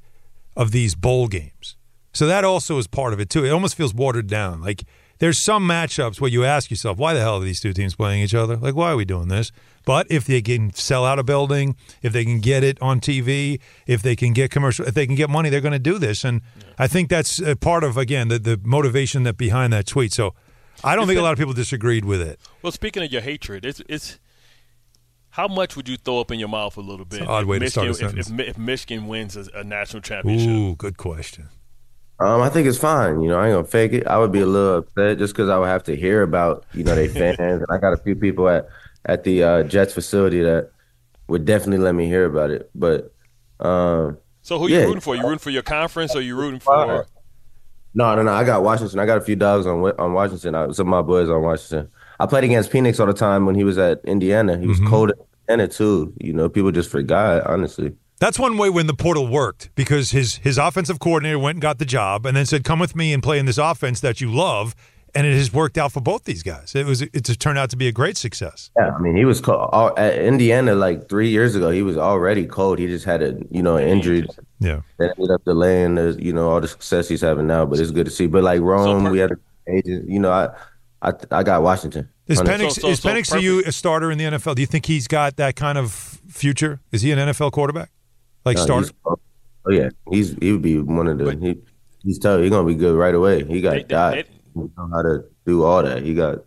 of 0.56 0.72
these 0.72 0.94
bowl 0.94 1.26
games, 1.28 1.76
so 2.18 2.26
that 2.26 2.42
also 2.42 2.78
is 2.78 2.88
part 2.88 3.12
of 3.12 3.20
it 3.20 3.30
too. 3.30 3.44
It 3.44 3.50
almost 3.50 3.76
feels 3.76 3.94
watered 3.94 4.26
down. 4.26 4.60
Like 4.60 4.82
there's 5.20 5.44
some 5.44 5.68
matchups 5.68 6.20
where 6.20 6.28
you 6.28 6.44
ask 6.44 6.68
yourself, 6.68 6.98
why 6.98 7.14
the 7.14 7.20
hell 7.20 7.36
are 7.36 7.44
these 7.44 7.60
two 7.60 7.72
teams 7.72 7.94
playing 7.94 8.24
each 8.24 8.34
other? 8.34 8.56
Like 8.56 8.74
why 8.74 8.90
are 8.90 8.96
we 8.96 9.04
doing 9.04 9.28
this? 9.28 9.52
But 9.84 10.08
if 10.10 10.24
they 10.24 10.42
can 10.42 10.74
sell 10.74 11.04
out 11.04 11.20
a 11.20 11.22
building, 11.22 11.76
if 12.02 12.12
they 12.12 12.24
can 12.24 12.40
get 12.40 12.64
it 12.64 12.76
on 12.82 12.98
TV, 12.98 13.60
if 13.86 14.02
they 14.02 14.16
can 14.16 14.32
get 14.32 14.50
commercial, 14.50 14.84
if 14.84 14.94
they 14.94 15.06
can 15.06 15.14
get 15.14 15.30
money, 15.30 15.48
they're 15.48 15.60
going 15.60 15.70
to 15.70 15.78
do 15.78 15.96
this. 15.96 16.24
And 16.24 16.42
I 16.76 16.88
think 16.88 17.08
that's 17.08 17.40
part 17.60 17.84
of 17.84 17.96
again 17.96 18.26
the 18.26 18.40
the 18.40 18.60
motivation 18.64 19.22
that 19.22 19.36
behind 19.36 19.72
that 19.72 19.86
tweet. 19.86 20.12
So. 20.12 20.34
I 20.84 20.94
don't 20.94 21.08
think 21.08 21.18
a 21.18 21.22
lot 21.22 21.32
of 21.32 21.38
people 21.38 21.54
disagreed 21.54 22.04
with 22.04 22.20
it. 22.20 22.38
Well, 22.62 22.70
speaking 22.70 23.02
of 23.02 23.10
your 23.10 23.20
hatred, 23.20 23.64
it's 23.64 23.82
it's 23.88 24.20
how 25.30 25.48
much 25.48 25.74
would 25.74 25.88
you 25.88 25.96
throw 25.96 26.20
up 26.20 26.30
in 26.30 26.38
your 26.38 26.48
mouth 26.48 26.76
a 26.76 26.80
little 26.80 27.04
bit? 27.04 27.26
odd 27.26 27.42
if 27.42 27.48
way 27.48 27.58
to 27.58 27.68
start 27.68 27.86
a 27.86 27.90
Michigan- 27.90 28.08
if, 28.10 28.18
if, 28.18 28.26
sentence. 28.26 28.48
If 28.50 28.58
Michigan 28.58 29.06
wins 29.08 29.36
a, 29.36 29.46
a 29.54 29.64
national 29.64 30.02
championship? 30.02 30.48
Ooh, 30.48 30.76
good 30.76 30.96
question. 30.96 31.48
Um, 32.20 32.42
I 32.42 32.48
think 32.48 32.66
it's 32.66 32.78
fine. 32.78 33.20
You 33.22 33.28
know, 33.28 33.38
I 33.38 33.46
ain't 33.46 33.54
gonna 33.54 33.64
fake 33.66 33.92
it. 33.92 34.06
I 34.06 34.18
would 34.18 34.32
be 34.32 34.40
a 34.40 34.46
little 34.46 34.78
upset 34.78 35.18
just 35.18 35.34
because 35.34 35.48
I 35.48 35.58
would 35.58 35.68
have 35.68 35.84
to 35.84 35.94
hear 35.96 36.22
about 36.22 36.64
you 36.74 36.82
know 36.82 36.94
they 36.94 37.08
fans, 37.20 37.38
and 37.38 37.66
I 37.70 37.78
got 37.78 37.92
a 37.92 37.96
few 37.98 38.16
people 38.16 38.48
at 38.48 38.68
at 39.06 39.24
the 39.24 39.42
uh, 39.44 39.62
Jets 39.62 39.94
facility 39.94 40.42
that 40.42 40.70
would 41.28 41.44
definitely 41.44 41.78
let 41.78 41.94
me 41.94 42.06
hear 42.06 42.24
about 42.24 42.50
it. 42.50 42.70
But 42.74 43.12
um, 43.60 44.18
So 44.42 44.58
who 44.58 44.68
you 44.68 44.80
rooting 44.80 45.00
for? 45.00 45.14
You 45.14 45.22
rooting 45.22 45.38
for 45.38 45.50
your 45.50 45.62
conference 45.62 46.16
or 46.16 46.20
you 46.20 46.34
rooting 46.36 46.60
for? 46.60 47.06
no, 47.94 48.14
no, 48.14 48.22
no. 48.22 48.32
I 48.32 48.44
got 48.44 48.62
Washington. 48.62 48.98
I 48.98 49.06
got 49.06 49.18
a 49.18 49.22
few 49.22 49.36
dogs 49.36 49.66
on 49.66 49.80
on 49.98 50.12
Washington. 50.12 50.54
I, 50.54 50.70
some 50.72 50.88
of 50.88 50.90
my 50.90 51.02
boys 51.02 51.28
on 51.28 51.42
Washington. 51.42 51.88
I 52.20 52.26
played 52.26 52.42
against 52.44 52.72
Penix 52.72 52.98
all 52.98 53.06
the 53.06 53.12
time 53.12 53.46
when 53.46 53.54
he 53.54 53.62
was 53.62 53.78
at 53.78 54.00
Indiana. 54.04 54.58
He 54.58 54.66
was 54.66 54.80
cold 54.88 55.10
at 55.10 55.18
Indiana 55.48 55.68
too. 55.68 56.12
You 56.18 56.32
know, 56.32 56.48
people 56.48 56.72
just 56.72 56.90
forgot. 56.90 57.46
Honestly, 57.46 57.94
That's 58.20 58.38
one 58.38 58.58
way 58.58 58.68
when 58.70 58.86
the 58.88 58.94
portal 58.94 59.26
worked 59.28 59.70
because 59.74 60.10
his 60.10 60.36
his 60.36 60.58
offensive 60.58 60.98
coordinator 60.98 61.38
went 61.38 61.56
and 61.56 61.62
got 61.62 61.78
the 61.78 61.84
job 61.84 62.26
and 62.26 62.36
then 62.36 62.46
said, 62.46 62.64
"Come 62.64 62.78
with 62.80 62.96
me 62.96 63.12
and 63.12 63.22
play 63.22 63.38
in 63.38 63.46
this 63.46 63.58
offense 63.58 64.00
that 64.00 64.20
you 64.20 64.32
love." 64.32 64.74
And 65.14 65.26
it 65.26 65.34
has 65.34 65.52
worked 65.54 65.78
out 65.78 65.90
for 65.92 66.02
both 66.02 66.24
these 66.24 66.42
guys. 66.42 66.74
It 66.74 66.84
was 66.84 67.00
it's 67.00 67.34
turned 67.38 67.58
out 67.58 67.70
to 67.70 67.76
be 67.76 67.88
a 67.88 67.92
great 67.92 68.16
success. 68.18 68.70
yeah. 68.76 68.90
I 68.94 68.98
mean, 68.98 69.16
he 69.16 69.24
was 69.24 69.40
cold 69.40 69.70
all, 69.72 69.88
uh, 69.92 69.94
at 70.00 70.18
Indiana 70.18 70.74
like 70.74 71.08
three 71.08 71.30
years 71.30 71.54
ago. 71.54 71.70
He 71.70 71.80
was 71.82 71.96
already 71.96 72.44
cold. 72.46 72.78
He 72.78 72.86
just 72.88 73.06
had 73.06 73.22
a 73.22 73.38
you 73.50 73.62
know 73.62 73.76
an 73.76 73.88
injury. 73.88 74.26
Yeah. 74.60 74.82
that 74.98 75.14
ended 75.16 75.30
up 75.30 75.44
delaying 75.44 75.94
the 75.94 76.16
you 76.20 76.32
know 76.32 76.50
all 76.50 76.60
the 76.60 76.68
success 76.68 77.08
he's 77.08 77.22
having 77.22 77.46
now. 77.46 77.64
But 77.66 77.78
it's 77.80 77.90
good 77.90 78.04
to 78.04 78.10
see. 78.12 78.26
But 78.26 78.42
like 78.44 78.60
Rome, 78.60 79.04
per- 79.04 79.10
we 79.10 79.18
had 79.18 79.30
an 79.30 79.38
agent. 79.68 80.10
You 80.10 80.18
know, 80.18 80.30
I 80.30 80.48
I 81.00 81.12
I 81.30 81.42
got 81.42 81.62
Washington. 81.62 82.08
Is 82.26 82.38
Hundred- 82.38 82.60
Penix, 82.60 82.72
So- 82.72 82.80
so- 82.82 82.88
is 82.88 83.00
so 83.00 83.08
Penix 83.08 83.30
to 83.32 83.40
you 83.40 83.62
a 83.64 83.72
starter 83.72 84.10
in 84.10 84.18
the 84.18 84.24
NFL? 84.24 84.56
Do 84.56 84.60
you 84.60 84.66
think 84.66 84.84
he's 84.86 85.08
got 85.08 85.36
that 85.36 85.56
kind 85.56 85.78
of 85.78 85.92
future? 86.28 86.80
Is 86.92 87.00
he 87.02 87.12
an 87.12 87.18
NFL 87.18 87.50
quarterback? 87.52 87.90
Like 88.44 88.56
No, 88.56 88.64
starter? 88.64 88.86
he's- 88.86 89.16
Oh 89.66 89.70
yeah, 89.70 89.90
he's 90.10 90.34
he 90.40 90.52
would 90.52 90.62
be 90.62 90.78
one 90.78 91.08
of 91.08 91.18
the. 91.18 91.36
He, 91.36 91.58
he's 92.02 92.18
tough. 92.18 92.40
He's 92.40 92.50
gonna 92.50 92.66
be 92.66 92.74
good 92.74 92.96
right 92.96 93.14
away. 93.14 93.44
He 93.44 93.60
got 93.60 93.72
They- 93.72 93.76
they- 93.78 93.84
got. 93.84 94.12
they- 94.14 94.24
He 94.54 94.60
know 94.60 94.88
how 94.92 95.02
to 95.02 95.24
do 95.44 95.62
all 95.64 95.82
that. 95.82 96.02
He 96.02 96.14
got. 96.14 96.38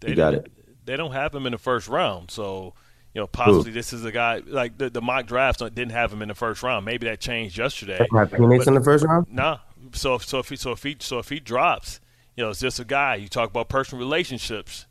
They 0.00 0.08
He 0.10 0.14
got 0.14 0.32
don't- 0.32 0.46
it. 0.46 0.52
They 0.84 0.96
don't 0.96 1.12
have 1.12 1.34
him 1.34 1.46
in 1.46 1.52
the 1.52 1.58
first 1.58 1.88
round, 1.88 2.30
so 2.30 2.74
you 3.14 3.20
know 3.20 3.26
possibly 3.26 3.72
this 3.72 3.92
is 3.94 4.04
a 4.04 4.12
guy 4.12 4.42
like 4.46 4.76
the, 4.78 4.90
the 4.90 5.00
mock 5.00 5.26
drafts 5.26 5.62
didn't 5.62 5.90
have 5.92 6.12
him 6.12 6.20
in 6.22 6.28
the 6.28 6.34
first 6.34 6.62
round. 6.62 6.84
Maybe 6.84 7.06
that 7.06 7.18
changed 7.20 7.56
yesterday. 7.58 7.96
Have 7.98 8.30
Penix 8.30 8.66
in 8.68 8.74
the 8.74 8.82
first 8.82 9.04
round. 9.04 9.26
Nah. 9.32 9.58
So 9.92 10.18
so 10.18 10.40
if 10.40 10.48
he 10.50 10.56
so 10.56 10.72
if 10.72 10.82
he 10.82 10.96
so 11.00 11.18
if 11.18 11.28
he 11.30 11.40
drops, 11.40 11.98
you 12.36 12.44
know, 12.44 12.50
it's 12.50 12.60
just 12.60 12.78
a 12.78 12.84
guy. 12.84 13.14
You 13.16 13.28
talk 13.28 13.48
about 13.48 13.68
personal 13.68 14.04
relationships. 14.04 14.86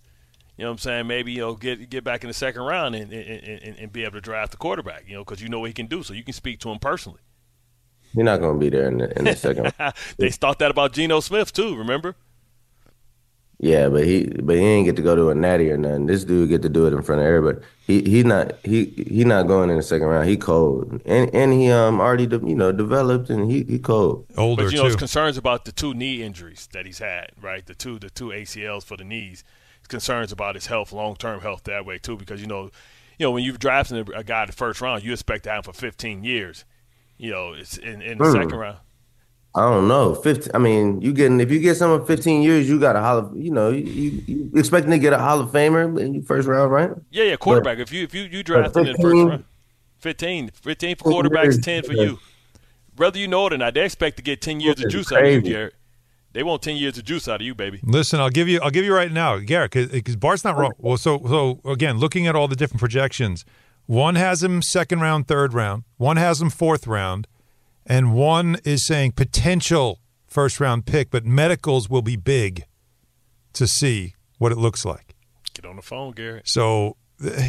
You 0.58 0.64
know 0.64 0.70
what 0.70 0.74
I'm 0.74 0.78
saying? 0.80 1.08
Maybe 1.08 1.34
you 1.34 1.40
know 1.40 1.56
get 1.56 1.90
get 1.90 2.04
back 2.04 2.24
in 2.24 2.30
the 2.30 2.34
second 2.34 2.62
round 2.62 2.96
and 2.96 3.12
and, 3.12 3.44
and, 3.44 3.78
and 3.78 3.92
be 3.92 4.04
able 4.04 4.14
to 4.14 4.22
draft 4.22 4.52
the 4.52 4.58
quarterback. 4.58 5.04
You 5.08 5.16
know, 5.16 5.24
because 5.26 5.42
you 5.42 5.50
know 5.50 5.60
what 5.60 5.68
he 5.68 5.74
can 5.74 5.88
do, 5.88 6.02
so 6.04 6.14
you 6.14 6.24
can 6.24 6.34
speak 6.34 6.60
to 6.62 6.70
him 6.70 6.80
personally. 6.80 7.20
You're 8.14 8.24
not 8.24 8.40
gonna 8.40 8.58
be 8.58 8.70
there 8.70 8.88
in 8.88 9.00
the 9.00 9.18
in 9.20 9.26
the 9.26 9.36
second. 9.36 9.74
round. 9.80 9.94
they 10.18 10.30
thought 10.30 10.60
that 10.60 10.72
about 10.72 10.94
Geno 10.94 11.20
Smith 11.20 11.52
too. 11.52 11.76
Remember? 11.76 12.16
Yeah, 13.58 13.88
but 13.88 14.04
he 14.06 14.26
but 14.26 14.56
he 14.58 14.62
ain't 14.62 14.86
get 14.86 14.98
to 14.98 15.02
go 15.02 15.16
to 15.16 15.30
a 15.30 15.36
natty 15.36 15.72
or 15.72 15.78
nothing. 15.78 16.08
This 16.08 16.26
dude 16.26 16.50
get 16.50 16.62
to 16.64 16.70
do 16.70 16.88
it 16.88 16.94
in 16.94 17.02
front 17.02 17.22
of 17.22 17.28
everybody. 17.28 17.66
He 17.88 18.02
he 18.04 18.24
not 18.24 18.54
he 18.64 18.86
he 18.86 19.24
not 19.24 19.48
going 19.48 19.70
in 19.70 19.78
the 19.78 19.84
second 19.84 20.08
round. 20.08 20.28
He 20.30 20.36
cold 20.36 21.02
and 21.06 21.34
and 21.34 21.54
he 21.54 21.72
um 21.72 22.02
already 22.02 22.28
de, 22.28 22.38
you 22.40 22.56
know 22.56 22.72
developed 22.74 23.30
and 23.30 23.50
he 23.50 23.64
he 23.64 23.80
cold. 23.80 24.26
Older 24.38 24.66
But 24.66 24.72
you 24.72 24.78
know, 24.78 24.84
too. 24.84 24.88
his 24.88 24.96
concerns 24.98 25.38
about 25.38 25.64
the 25.66 25.72
two 25.72 25.94
knee 25.94 26.22
injuries 26.22 26.68
that 26.74 26.86
he's 26.86 27.00
had, 27.00 27.32
right? 27.42 27.66
The 27.66 27.76
two 27.76 27.98
the 27.98 28.10
two 28.10 28.28
ACLs 28.28 28.84
for 28.84 28.98
the 28.98 29.06
knees. 29.06 29.44
Concerns 29.88 30.32
about 30.32 30.56
his 30.56 30.68
health, 30.68 30.92
long 30.92 31.16
term 31.16 31.42
health 31.42 31.64
that 31.66 31.86
way 31.86 31.98
too, 31.98 32.18
because 32.18 32.42
you 32.42 32.48
know, 32.48 32.72
you 33.20 33.26
know 33.26 33.32
when 33.32 33.44
you've 33.44 33.60
drafted 33.60 34.10
a 34.16 34.24
guy 34.24 34.42
in 34.44 34.48
the 34.48 34.54
first 34.54 34.82
round, 34.82 35.04
you 35.04 35.12
expect 35.14 35.44
to 35.46 35.52
have 35.52 35.66
him 35.66 35.74
for 35.74 35.80
15 35.80 36.24
years. 36.24 36.66
You 37.18 37.32
know, 37.32 37.54
it's 37.54 37.78
in, 37.78 38.02
in 38.02 38.18
the 38.18 38.26
Hmm. 38.26 38.32
second 38.34 38.56
round. 38.58 38.78
I 39.58 39.62
don't 39.62 39.88
know. 39.88 40.14
Fifteen. 40.16 40.52
I 40.54 40.58
mean, 40.58 41.00
you 41.00 41.14
getting 41.14 41.40
if 41.40 41.50
you 41.50 41.62
get 41.62 41.76
someone 41.78 42.06
fifteen 42.06 42.42
years, 42.42 42.68
you 42.68 42.78
got 42.78 42.98
a 42.98 43.00
hall 43.00 43.20
of 43.20 43.38
you 43.38 43.52
know 43.52 43.70
you, 43.70 43.86
you, 43.86 44.24
you 44.28 44.52
expecting 44.54 44.92
to 44.92 45.00
get 45.00 45.14
a 45.14 45.18
Hall 45.18 45.40
of 45.40 45.50
Famer 45.50 45.98
in 45.98 46.14
your 46.16 46.24
first 46.24 46.46
round, 46.46 46.74
right? 46.74 46.90
Yeah, 47.10 47.24
yeah, 47.24 47.36
quarterback. 47.38 47.78
if 47.80 47.94
you 47.94 48.04
if 48.04 48.14
you 48.14 48.24
you 48.24 48.44
drafted 48.44 48.88
in 48.88 48.92
the 48.94 49.02
first 49.02 49.16
round, 49.16 49.44
15, 50.00 50.50
15 50.50 50.96
for 50.98 51.04
quarterbacks, 51.06 51.62
10 51.64 51.84
for 51.84 51.94
you. 51.94 52.20
Whether 52.98 53.18
you 53.18 53.30
know 53.30 53.48
it 53.48 53.54
or 53.54 53.58
not, 53.58 53.74
they 53.76 53.86
expect 53.86 54.18
to 54.18 54.24
get 54.24 54.42
10 54.42 54.60
years 54.60 54.84
of 54.84 54.90
juice 54.92 55.10
out 55.14 55.24
of 55.24 55.32
you. 55.32 55.42
Garrett. 55.42 55.74
They 56.36 56.44
want 56.44 56.62
10 56.64 56.76
years 56.76 56.98
of 56.98 57.06
juice 57.06 57.30
out 57.30 57.40
of 57.40 57.48
you, 57.48 57.56
baby. 57.56 57.80
Listen, 57.82 58.20
I'll 58.20 58.30
give 58.30 58.50
you. 58.50 58.60
I'll 58.62 58.70
give 58.70 58.84
you 58.84 58.94
right 58.94 59.10
now, 59.10 59.38
Garrett, 59.38 59.72
because 59.72 60.18
Bart's 60.18 60.44
not 60.44 60.58
wrong. 60.58 60.74
Well, 60.78 60.98
so 60.98 61.22
so 61.26 61.62
again, 61.64 61.98
looking 61.98 62.28
at 62.28 62.36
all 62.36 62.50
the 62.50 62.58
different 62.58 62.82
projections, 62.82 63.46
one 63.86 64.16
has 64.16 64.44
him 64.44 64.62
second 64.62 65.00
round, 65.00 65.30
third 65.30 65.54
round. 65.54 65.86
One 65.96 66.18
has 66.18 66.42
him 66.42 66.50
fourth 66.50 66.88
round, 66.88 67.30
and 67.86 68.14
one 68.14 68.58
is 68.66 68.86
saying 68.86 69.14
potential 69.14 70.02
first 70.28 70.60
round 70.60 70.86
pick, 70.86 71.10
but 71.10 71.26
medicals 71.26 71.90
will 71.90 72.02
be 72.02 72.18
big 72.18 72.66
to 73.54 73.66
see 73.66 74.14
what 74.38 74.52
it 74.52 74.58
looks 74.58 74.84
like. 74.84 75.16
Get 75.54 75.66
on 75.66 75.78
the 75.78 75.82
phone, 75.82 76.12
Garrett. 76.12 76.50
So 76.50 76.98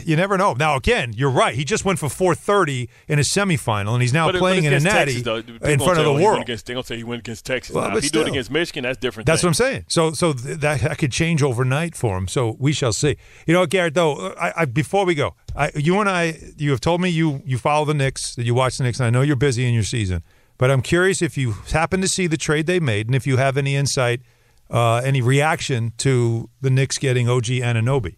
you 0.04 0.16
never 0.16 0.36
know. 0.36 0.54
Now, 0.54 0.76
again, 0.76 1.12
you're 1.14 1.30
right. 1.30 1.54
He 1.54 1.64
just 1.64 1.84
went 1.84 1.98
for 1.98 2.08
430 2.08 2.88
in 3.08 3.18
a 3.18 3.22
semifinal, 3.22 3.92
and 3.92 4.02
he's 4.02 4.12
now 4.12 4.30
But 4.30 4.38
playing 4.38 4.64
but 4.64 4.72
in 4.72 4.74
a 4.74 4.80
natty 4.80 5.22
Texas, 5.22 5.46
in 5.62 5.78
front 5.78 5.98
of 5.98 6.04
the 6.04 6.12
world. 6.12 6.42
Against, 6.42 6.66
going 6.66 6.82
say 6.84 6.96
he 6.96 7.04
went 7.04 7.20
against 7.20 7.44
Texas. 7.46 7.74
Well, 7.74 7.96
if 7.96 8.04
he 8.04 8.10
do 8.10 8.22
it 8.22 8.28
against 8.28 8.50
Michigan, 8.50 8.84
that's 8.84 8.98
different. 8.98 9.26
That's 9.26 9.42
thing. 9.42 9.48
what 9.48 9.50
I'm 9.50 9.54
saying. 9.54 9.84
So, 9.88 10.12
so 10.12 10.32
th- 10.32 10.58
that, 10.58 10.80
that 10.80 10.98
could 10.98 11.12
change 11.12 11.42
overnight 11.42 11.94
for 11.94 12.16
him. 12.16 12.28
So 12.28 12.56
we 12.58 12.72
shall 12.72 12.92
see. 12.92 13.16
You 13.46 13.54
know, 13.54 13.66
Garrett. 13.66 13.94
Though, 13.94 14.32
I, 14.32 14.62
I, 14.62 14.64
before 14.64 15.04
we 15.04 15.14
go, 15.14 15.34
I, 15.54 15.70
you 15.74 16.00
and 16.00 16.08
I, 16.08 16.38
you 16.56 16.70
have 16.70 16.80
told 16.80 17.00
me 17.00 17.08
you 17.08 17.42
you 17.44 17.58
follow 17.58 17.84
the 17.84 17.94
Knicks, 17.94 18.34
that 18.34 18.44
you 18.44 18.54
watch 18.54 18.78
the 18.78 18.84
Knicks, 18.84 19.00
and 19.00 19.06
I 19.06 19.10
know 19.10 19.22
you're 19.22 19.36
busy 19.36 19.66
in 19.66 19.74
your 19.74 19.84
season. 19.84 20.22
But 20.58 20.70
I'm 20.70 20.82
curious 20.82 21.20
if 21.20 21.36
you 21.36 21.52
happen 21.52 22.00
to 22.00 22.08
see 22.08 22.26
the 22.26 22.36
trade 22.36 22.66
they 22.66 22.80
made, 22.80 23.06
and 23.06 23.14
if 23.14 23.26
you 23.26 23.36
have 23.36 23.56
any 23.56 23.76
insight, 23.76 24.22
uh, 24.70 24.96
any 24.96 25.20
reaction 25.20 25.92
to 25.98 26.48
the 26.60 26.70
Knicks 26.70 26.98
getting 26.98 27.28
OG 27.28 27.44
Anunoby. 27.44 28.16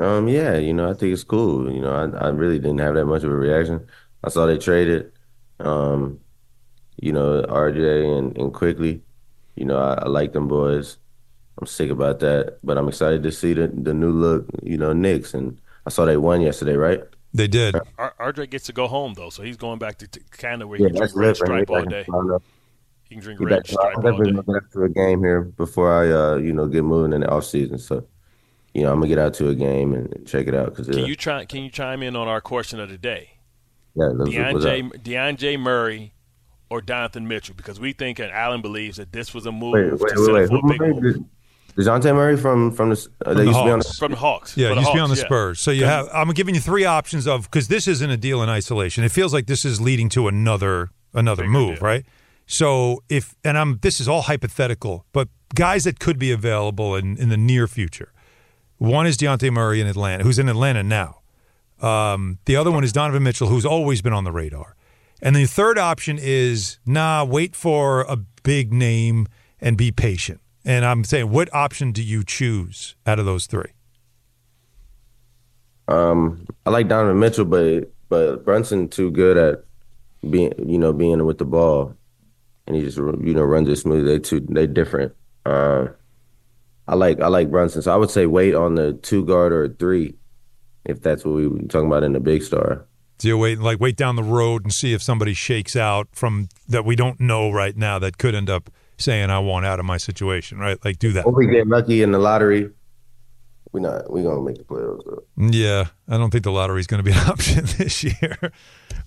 Um, 0.00 0.28
yeah, 0.28 0.56
you 0.56 0.72
know, 0.72 0.90
I 0.90 0.94
think 0.94 1.12
it's 1.12 1.24
cool. 1.24 1.70
You 1.72 1.80
know, 1.80 1.92
I, 1.92 2.26
I 2.26 2.28
really 2.30 2.58
didn't 2.58 2.78
have 2.78 2.94
that 2.94 3.06
much 3.06 3.22
of 3.22 3.30
a 3.30 3.34
reaction. 3.36 3.86
I 4.24 4.28
saw 4.30 4.46
they 4.46 4.58
traded, 4.58 5.12
um, 5.60 6.18
you 7.00 7.12
know, 7.12 7.42
RJ 7.42 8.18
and, 8.18 8.36
and 8.36 8.52
quickly. 8.52 9.02
You 9.56 9.64
know, 9.66 9.78
I, 9.78 9.94
I 9.94 10.08
like 10.08 10.32
them 10.32 10.48
boys. 10.48 10.98
I'm 11.60 11.66
sick 11.68 11.90
about 11.90 12.18
that, 12.20 12.58
but 12.64 12.76
I'm 12.76 12.88
excited 12.88 13.22
to 13.22 13.30
see 13.30 13.54
the 13.54 13.68
the 13.68 13.94
new 13.94 14.10
look, 14.10 14.46
you 14.64 14.76
know, 14.76 14.92
Knicks. 14.92 15.34
And 15.34 15.60
I 15.86 15.90
saw 15.90 16.04
they 16.04 16.16
won 16.16 16.40
yesterday, 16.40 16.74
right? 16.76 17.02
They 17.32 17.46
did. 17.46 17.76
R- 17.98 18.14
RJ 18.18 18.50
gets 18.50 18.64
to 18.66 18.72
go 18.72 18.88
home 18.88 19.14
though, 19.14 19.30
so 19.30 19.42
he's 19.44 19.56
going 19.56 19.78
back 19.78 19.98
to, 19.98 20.08
to 20.08 20.20
Canada 20.36 20.66
where 20.66 20.80
Yeah, 20.80 20.88
he 20.88 20.92
can 20.94 20.98
drink 20.98 21.16
red 21.16 21.26
lit 21.28 21.36
for 21.38 21.46
stripe 21.46 21.70
all 21.70 21.82
day. 21.84 22.02
back 22.08 22.40
He 23.08 23.14
can 23.14 23.22
drink 23.22 23.38
he 23.38 23.44
red 23.44 23.56
back- 23.58 23.66
stripe 23.68 23.96
I'm 23.98 24.04
all 24.06 24.10
definitely 24.12 24.32
day. 24.32 24.32
gonna 24.32 24.42
get 24.46 24.56
out 24.64 24.72
to 24.72 24.82
a 24.84 24.88
game 24.88 25.20
here 25.20 25.42
before 25.42 25.92
I, 25.92 26.10
uh, 26.10 26.36
you 26.38 26.52
know, 26.52 26.66
get 26.66 26.82
moving 26.82 27.12
in 27.12 27.20
the 27.20 27.30
off 27.30 27.44
season. 27.44 27.78
So, 27.78 28.04
you 28.74 28.82
know, 28.82 28.90
I'm 28.92 28.96
gonna 28.98 29.08
get 29.08 29.18
out 29.18 29.34
to 29.34 29.48
a 29.48 29.54
game 29.54 29.94
and, 29.94 30.12
and 30.14 30.26
check 30.26 30.46
it 30.46 30.54
out 30.54 30.66
because 30.74 30.88
Can 30.88 31.06
you 31.06 31.16
try? 31.16 31.44
Can 31.44 31.62
you 31.62 31.70
chime 31.70 32.02
in 32.02 32.16
on 32.16 32.28
our 32.28 32.40
question 32.40 32.80
of 32.80 32.88
the 32.90 32.98
day? 32.98 33.30
yeah, 33.94 34.06
let's- 34.06 34.30
what's 34.54 34.64
up? 34.66 34.72
DeAndre, 34.72 35.02
DeAndre 35.02 35.58
Murray 35.60 36.14
or 36.70 36.80
Jonathan 36.82 37.28
Mitchell? 37.28 37.54
Because 37.56 37.78
we 37.78 37.92
think 37.92 38.18
and 38.18 38.30
Allen 38.32 38.60
believes 38.62 38.96
that 38.96 39.12
this 39.12 39.32
was 39.32 39.46
a 39.46 39.52
move 39.52 39.72
Wait, 39.74 39.92
wait, 39.92 40.14
to 40.14 40.32
wait, 40.32 40.32
wait. 40.32 40.50
Who 40.50 40.58
a 40.58 40.68
big 40.68 40.80
Murray? 41.02 41.14
Dejounte 41.76 42.14
Murray 42.14 42.36
from 42.36 42.70
from 42.70 42.90
the 42.90 43.08
uh, 43.26 43.34
the 43.34 43.40
they 43.40 43.46
used 43.46 43.58
to 43.58 43.64
be 43.64 43.70
on 43.70 43.78
Hawks. 43.78 43.88
the 43.88 43.94
from 43.98 44.10
the 44.12 44.16
Hawks. 44.18 44.56
Yeah, 44.56 44.68
For 44.68 44.74
he 44.74 44.80
used 44.80 44.90
to 44.90 44.94
be 44.94 45.00
on 45.00 45.08
the 45.08 45.14
Hawks, 45.16 45.22
yeah. 45.22 45.26
Spurs. 45.26 45.60
So 45.60 45.70
you 45.72 45.84
have. 45.86 46.08
I'm 46.12 46.28
giving 46.30 46.54
you 46.54 46.60
three 46.60 46.84
options 46.84 47.26
of 47.26 47.44
because 47.50 47.66
this 47.68 47.88
isn't 47.88 48.10
a 48.10 48.16
deal 48.16 48.42
in 48.44 48.48
isolation. 48.48 49.02
It 49.02 49.10
feels 49.10 49.32
like 49.34 49.46
this 49.46 49.64
is 49.64 49.80
leading 49.80 50.08
to 50.10 50.28
another 50.28 50.90
another 51.12 51.48
move, 51.48 51.76
deal. 51.78 51.84
right? 51.84 52.04
So 52.46 53.02
if 53.08 53.34
and 53.44 53.58
I'm 53.58 53.78
this 53.82 54.00
is 54.00 54.06
all 54.08 54.22
hypothetical, 54.22 55.04
but 55.12 55.28
guys 55.56 55.82
that 55.84 55.98
could 55.98 56.16
be 56.18 56.30
available 56.30 56.94
in 56.94 57.16
in 57.16 57.28
the 57.28 57.36
near 57.36 57.66
future. 57.66 58.12
One 58.78 59.06
is 59.06 59.16
Dejounte 59.16 59.50
Murray 59.52 59.80
in 59.80 59.86
Atlanta, 59.86 60.24
who's 60.24 60.38
in 60.38 60.48
Atlanta 60.48 60.82
now. 60.82 61.20
Um, 61.80 62.38
the 62.44 62.56
other 62.56 62.70
one 62.70 62.84
is 62.84 62.92
Donovan 62.92 63.22
Mitchell, 63.22 63.48
who's 63.48 63.66
always 63.66 64.02
been 64.02 64.12
on 64.12 64.24
the 64.24 64.32
radar. 64.32 64.76
And 65.22 65.34
the 65.34 65.46
third 65.46 65.78
option 65.78 66.18
is 66.20 66.78
nah, 66.86 67.24
wait 67.24 67.56
for 67.56 68.02
a 68.02 68.16
big 68.42 68.72
name 68.72 69.26
and 69.60 69.76
be 69.76 69.90
patient. 69.90 70.40
And 70.64 70.84
I'm 70.84 71.04
saying, 71.04 71.30
what 71.30 71.52
option 71.54 71.92
do 71.92 72.02
you 72.02 72.24
choose 72.24 72.96
out 73.06 73.18
of 73.18 73.26
those 73.26 73.46
three? 73.46 73.72
Um, 75.88 76.46
I 76.64 76.70
like 76.70 76.88
Donovan 76.88 77.18
Mitchell, 77.18 77.44
but 77.44 77.90
but 78.08 78.44
Brunson 78.44 78.88
too 78.88 79.10
good 79.10 79.36
at 79.36 79.64
being 80.30 80.52
you 80.66 80.78
know 80.78 80.92
being 80.92 81.24
with 81.26 81.38
the 81.38 81.44
ball, 81.44 81.94
and 82.66 82.76
he 82.76 82.82
just 82.82 82.96
you 82.96 83.34
know 83.34 83.42
runs 83.42 83.68
it 83.68 83.76
smooth. 83.76 84.06
They 84.06 84.18
too 84.18 84.40
they 84.40 84.66
different. 84.66 85.14
Uh, 85.44 85.88
I 86.86 86.94
like 86.94 87.20
I 87.20 87.28
like 87.28 87.50
Brunson, 87.50 87.82
so 87.82 87.92
I 87.92 87.96
would 87.96 88.10
say 88.10 88.26
wait 88.26 88.54
on 88.54 88.74
the 88.74 88.92
two 88.92 89.24
guard 89.24 89.52
or 89.52 89.68
three, 89.68 90.14
if 90.84 91.00
that's 91.00 91.24
what 91.24 91.34
we 91.34 91.48
were 91.48 91.58
talking 91.62 91.88
about 91.88 92.02
in 92.02 92.12
the 92.12 92.20
big 92.20 92.42
star. 92.42 92.86
So 93.18 93.28
you 93.28 93.38
wait, 93.38 93.58
like 93.58 93.80
wait 93.80 93.96
down 93.96 94.16
the 94.16 94.22
road 94.22 94.64
and 94.64 94.72
see 94.72 94.92
if 94.92 95.02
somebody 95.02 95.34
shakes 95.34 95.76
out 95.76 96.08
from 96.12 96.48
that 96.68 96.84
we 96.84 96.96
don't 96.96 97.20
know 97.20 97.50
right 97.50 97.76
now 97.76 97.98
that 98.00 98.18
could 98.18 98.34
end 98.34 98.50
up 98.50 98.70
saying 98.98 99.30
I 99.30 99.38
want 99.38 99.66
out 99.66 99.80
of 99.80 99.86
my 99.86 99.96
situation, 99.96 100.58
right? 100.58 100.82
Like 100.84 100.98
do 100.98 101.12
that. 101.12 101.24
Or 101.24 101.32
we 101.32 101.46
get 101.46 101.66
lucky 101.66 102.02
in 102.02 102.12
the 102.12 102.18
lottery. 102.18 102.70
We're 103.72 103.80
not 103.80 104.10
we're 104.10 104.22
gonna 104.22 104.42
make 104.42 104.58
the 104.58 104.64
playoffs. 104.64 105.04
Though. 105.04 105.24
Yeah, 105.36 105.86
I 106.08 106.16
don't 106.16 106.30
think 106.30 106.44
the 106.44 106.52
lottery 106.52 106.80
is 106.80 106.86
going 106.86 107.02
to 107.02 107.04
be 107.04 107.16
an 107.16 107.18
option 107.28 107.64
this 107.78 108.04
year, 108.04 108.52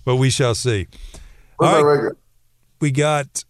but 0.04 0.16
we 0.16 0.30
shall 0.30 0.54
see. 0.54 0.88
What's 1.56 1.74
All 1.74 1.84
right, 1.84 1.90
record? 1.90 2.18
we 2.80 2.90
got 2.90 3.44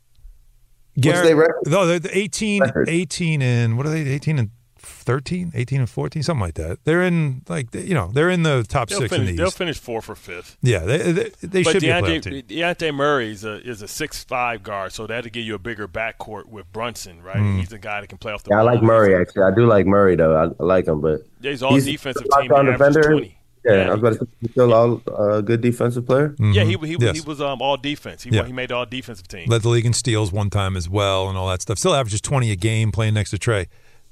Garrett. 1.01 1.25
their 1.25 1.37
record? 1.37 1.63
No, 1.67 1.87
they're 1.87 1.99
the 1.99 2.17
18, 2.17 2.63
Record. 2.63 2.89
18 2.89 3.43
and 3.43 3.77
what 3.77 3.87
are 3.87 3.91
they? 3.91 4.01
18 4.01 4.39
and 4.39 4.51
13, 4.81 5.53
18 5.55 5.81
and 5.81 5.89
14, 5.91 6.23
something 6.23 6.41
like 6.41 6.55
that. 6.55 6.79
They're 6.85 7.03
in 7.03 7.43
like 7.49 7.75
you 7.75 7.95
know 7.95 8.11
they're 8.13 8.31
in 8.31 8.43
the 8.43 8.65
top 8.69 8.89
They'll 8.89 9.01
six 9.01 9.11
finish, 9.11 9.31
in 9.31 9.37
the 9.37 9.43
they'll 9.43 9.51
finish 9.51 9.79
fourth 9.79 10.09
or 10.09 10.15
fifth. 10.15 10.57
Yeah, 10.63 10.81
they 10.81 10.99
they, 11.13 11.31
they 11.43 11.63
But 11.63 11.73
should 11.73 11.81
be 11.83 11.89
a 11.89 12.01
playoff 12.03 12.23
team. 12.23 12.43
Dejounte 12.43 12.95
Murray 12.95 13.31
is 13.33 13.45
a 13.45 13.61
is 13.67 13.83
a 13.83 13.89
six 13.89 14.23
five 14.25 14.63
guard, 14.63 14.93
so 14.93 15.07
that'll 15.07 15.31
give 15.31 15.45
you 15.45 15.55
a 15.55 15.59
bigger 15.59 15.89
backcourt 15.89 16.47
with 16.47 16.71
Brunson, 16.73 17.23
right? 17.23 17.39
Hmm. 17.39 17.59
He's 17.59 17.69
the 17.71 17.79
guy 17.79 18.01
that 18.01 18.07
can 18.09 18.19
play 18.19 18.33
off 18.33 18.43
the 18.45 18.51
Yeah, 18.51 18.59
I 18.59 18.63
like 18.63 18.83
Murray 18.83 19.15
actually. 19.15 19.43
I 19.45 19.55
do 19.55 19.67
like 19.67 19.87
Murray 19.87 20.15
though. 20.17 20.37
I, 20.37 20.45
I 20.63 20.67
like 20.67 20.87
him, 20.87 21.01
but 21.01 21.23
Yeah, 21.41 21.51
he's 21.51 21.63
all 21.63 21.75
He's 21.75 21.87
defensive 21.87 22.27
a 22.27 22.41
team. 22.43 22.43
He 22.43 22.49
lockdown 22.49 22.67
defender. 22.73 23.03
twenty. 23.11 23.38
Yeah, 23.69 23.75
Yeah, 23.77 23.89
I 23.89 23.91
was 23.95 23.99
about 24.01 24.13
to 24.15 24.19
say 24.21 24.27
he's 24.41 24.51
still 24.53 24.73
all 24.75 25.03
uh, 25.17 25.41
good 25.43 25.61
defensive 25.61 26.07
player. 26.07 26.35
Yeah, 26.39 26.65
he 26.65 26.71
he, 26.71 26.77
Mm-hmm. 26.77 27.03
Yes. 27.03 27.17
he 27.17 27.21
was 27.27 27.41
um, 27.41 27.61
all 27.61 27.77
defense. 27.77 28.23
He 28.23 28.31
Yeah. 28.31 28.45
he 28.47 28.53
made 28.53 28.73
all 28.73 28.87
defensive 28.87 29.29
team. 29.29 29.49
led 29.49 29.63
the 29.63 29.69
league 29.69 29.87
in 29.87 29.93
steals 29.93 30.33
one 30.33 30.51
time 30.51 30.77
as 30.77 30.89
well, 30.89 31.29
and 31.29 31.37
all 31.39 31.49
that 31.49 31.63
stuff. 31.63 31.79
Still 31.79 31.95
averages 31.95 32.21
twenty 32.21 32.51
a 32.51 32.57
game 32.57 32.91
playing 32.93 33.15
next 33.15 33.31
to 33.31 33.37
Trae. 33.37 33.67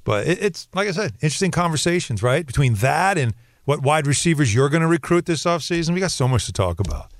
But 0.05 0.27
it, 0.27 0.43
it's 0.43 0.69
like 0.75 0.87
I 0.89 0.93
said, 0.93 1.13
interesting 1.23 1.51
conversations, 1.51 2.23
right? 2.23 2.47
Between 2.47 2.75
that 2.75 3.19
and 3.19 3.35
what 3.65 3.83
wide 3.83 4.07
receivers 4.07 4.55
you're 4.55 4.69
going 4.69 4.83
to 4.83 4.87
recruit 4.89 5.27
this 5.27 5.43
offseason. 5.45 5.95
We 5.95 6.01
got 6.01 6.13
so 6.13 6.29
much 6.29 6.47
to 6.47 6.53
talk 6.53 6.79
about. 6.79 7.11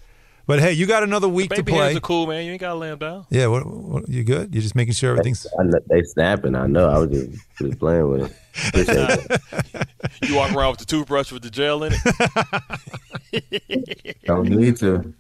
But 0.47 0.61
hey, 0.61 0.73
you 0.73 0.87
got 0.87 1.03
another 1.03 1.29
week 1.29 1.51
to 1.51 1.57
Baby 1.57 1.73
play. 1.73 1.85
hands 1.87 1.97
are 1.97 2.01
cool, 2.01 2.29
man. 2.29 2.45
You 2.45 2.53
ain't 2.53 2.61
gotta 2.61 2.79
lay 2.79 2.91
him 2.91 2.99
down. 2.99 3.27
yeah, 3.31 3.49
what, 3.49 3.67
what, 3.67 4.09
you 4.09 4.23
good? 4.23 4.55
You're 4.55 4.63
just 4.63 4.77
making 4.77 4.95
sure 4.95 5.11
everything's. 5.11 5.45
I 5.59 5.65
know, 5.65 5.81
they 5.89 6.03
snapping. 6.03 6.55
I 6.55 6.69
know. 6.69 6.89
I 6.89 6.99
was 6.99 7.11
just, 7.11 7.31
just 7.59 7.79
playing 7.81 8.09
with 8.09 8.31
it. 8.31 8.37
You 10.23 10.37
walk 10.37 10.53
around 10.53 10.71
with 10.71 10.79
the 10.81 10.87
toothbrush 10.87 11.31
with 11.31 11.43
the 11.43 11.51
gel 11.51 11.85
in 11.85 11.93
it. 11.93 12.01
Don't 14.25 14.49
need 14.49 14.77
to. 14.79 15.13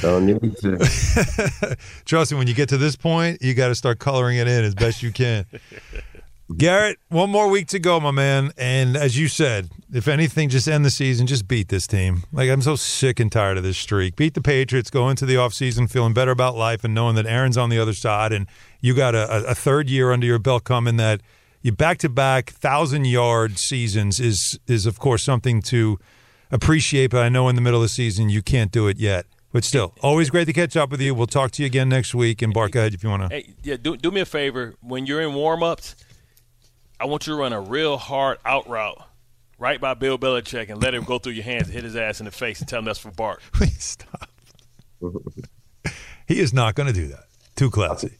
Don't 0.00 0.24
need 0.26 0.56
to. 0.58 1.76
Trust 2.04 2.32
me, 2.32 2.38
when 2.38 2.46
you 2.46 2.54
get 2.54 2.68
to 2.70 2.78
this 2.78 2.96
point, 2.96 3.42
you 3.42 3.52
got 3.54 3.68
to 3.68 3.74
start 3.74 3.98
coloring 3.98 4.38
it 4.38 4.48
in 4.48 4.64
as 4.64 4.74
best 4.74 5.02
you 5.02 5.12
can. 5.12 5.44
Garrett, 6.56 6.98
one 7.08 7.30
more 7.30 7.48
week 7.48 7.68
to 7.68 7.78
go, 7.78 8.00
my 8.00 8.10
man. 8.10 8.52
And 8.58 8.96
as 8.96 9.16
you 9.16 9.28
said, 9.28 9.68
if 9.92 10.08
anything, 10.08 10.48
just 10.48 10.66
end 10.68 10.84
the 10.84 10.90
season, 10.90 11.26
just 11.26 11.46
beat 11.46 11.68
this 11.68 11.86
team. 11.86 12.24
Like, 12.32 12.50
I'm 12.50 12.62
so 12.62 12.76
sick 12.76 13.20
and 13.20 13.30
tired 13.30 13.56
of 13.56 13.62
this 13.62 13.78
streak. 13.78 14.16
Beat 14.16 14.34
the 14.34 14.40
Patriots, 14.40 14.90
go 14.90 15.08
into 15.08 15.26
the 15.26 15.34
offseason 15.36 15.88
feeling 15.88 16.12
better 16.12 16.32
about 16.32 16.56
life 16.56 16.82
and 16.82 16.94
knowing 16.94 17.14
that 17.16 17.26
Aaron's 17.26 17.56
on 17.56 17.70
the 17.70 17.78
other 17.78 17.94
side 17.94 18.32
and 18.32 18.46
you 18.80 18.94
got 18.94 19.14
a, 19.14 19.48
a 19.48 19.54
third 19.54 19.88
year 19.88 20.12
under 20.12 20.26
your 20.26 20.38
belt 20.38 20.64
coming 20.64 20.96
that 20.96 21.20
you 21.62 21.72
back 21.72 21.98
to 21.98 22.08
back 22.08 22.50
thousand 22.50 23.04
yard 23.06 23.58
seasons 23.58 24.18
is 24.18 24.58
is 24.66 24.86
of 24.86 24.98
course 24.98 25.22
something 25.22 25.60
to 25.62 25.98
appreciate, 26.50 27.10
but 27.10 27.22
I 27.22 27.28
know 27.28 27.48
in 27.48 27.54
the 27.54 27.60
middle 27.60 27.80
of 27.80 27.84
the 27.84 27.88
season 27.88 28.28
you 28.28 28.42
can't 28.42 28.72
do 28.72 28.88
it 28.88 28.98
yet. 28.98 29.26
But 29.52 29.64
still, 29.64 29.94
always 30.00 30.30
great 30.30 30.44
to 30.44 30.52
catch 30.52 30.76
up 30.76 30.90
with 30.90 31.00
you. 31.00 31.12
We'll 31.12 31.26
talk 31.26 31.50
to 31.52 31.62
you 31.62 31.66
again 31.66 31.88
next 31.88 32.14
week. 32.14 32.40
And 32.40 32.54
Bark 32.54 32.76
ahead 32.76 32.94
if 32.94 33.02
you 33.02 33.10
want 33.10 33.22
to. 33.22 33.28
Hey, 33.28 33.52
yeah, 33.64 33.76
do, 33.76 33.96
do 33.96 34.12
me 34.12 34.20
a 34.20 34.24
favor. 34.24 34.74
When 34.80 35.06
you're 35.06 35.20
in 35.20 35.34
warm 35.34 35.64
ups, 35.64 35.96
I 37.00 37.06
want 37.06 37.26
you 37.26 37.32
to 37.32 37.38
run 37.38 37.54
a 37.54 37.60
real 37.62 37.96
hard 37.96 38.36
out 38.44 38.68
route 38.68 39.02
right 39.58 39.80
by 39.80 39.94
Bill 39.94 40.18
Belichick 40.18 40.68
and 40.68 40.82
let 40.82 40.94
him 40.94 41.04
go 41.04 41.18
through 41.18 41.32
your 41.32 41.44
hands 41.44 41.64
and 41.64 41.72
hit 41.72 41.82
his 41.82 41.96
ass 41.96 42.20
in 42.20 42.26
the 42.26 42.30
face 42.30 42.60
and 42.60 42.68
tell 42.68 42.80
him 42.80 42.84
that's 42.84 42.98
for 42.98 43.10
Bart. 43.10 43.40
Please 43.54 43.82
stop. 43.82 44.28
he 46.28 46.40
is 46.40 46.52
not 46.52 46.74
going 46.74 46.88
to 46.88 46.92
do 46.92 47.06
that. 47.08 47.24
Too 47.56 47.70
classy. 47.70 48.18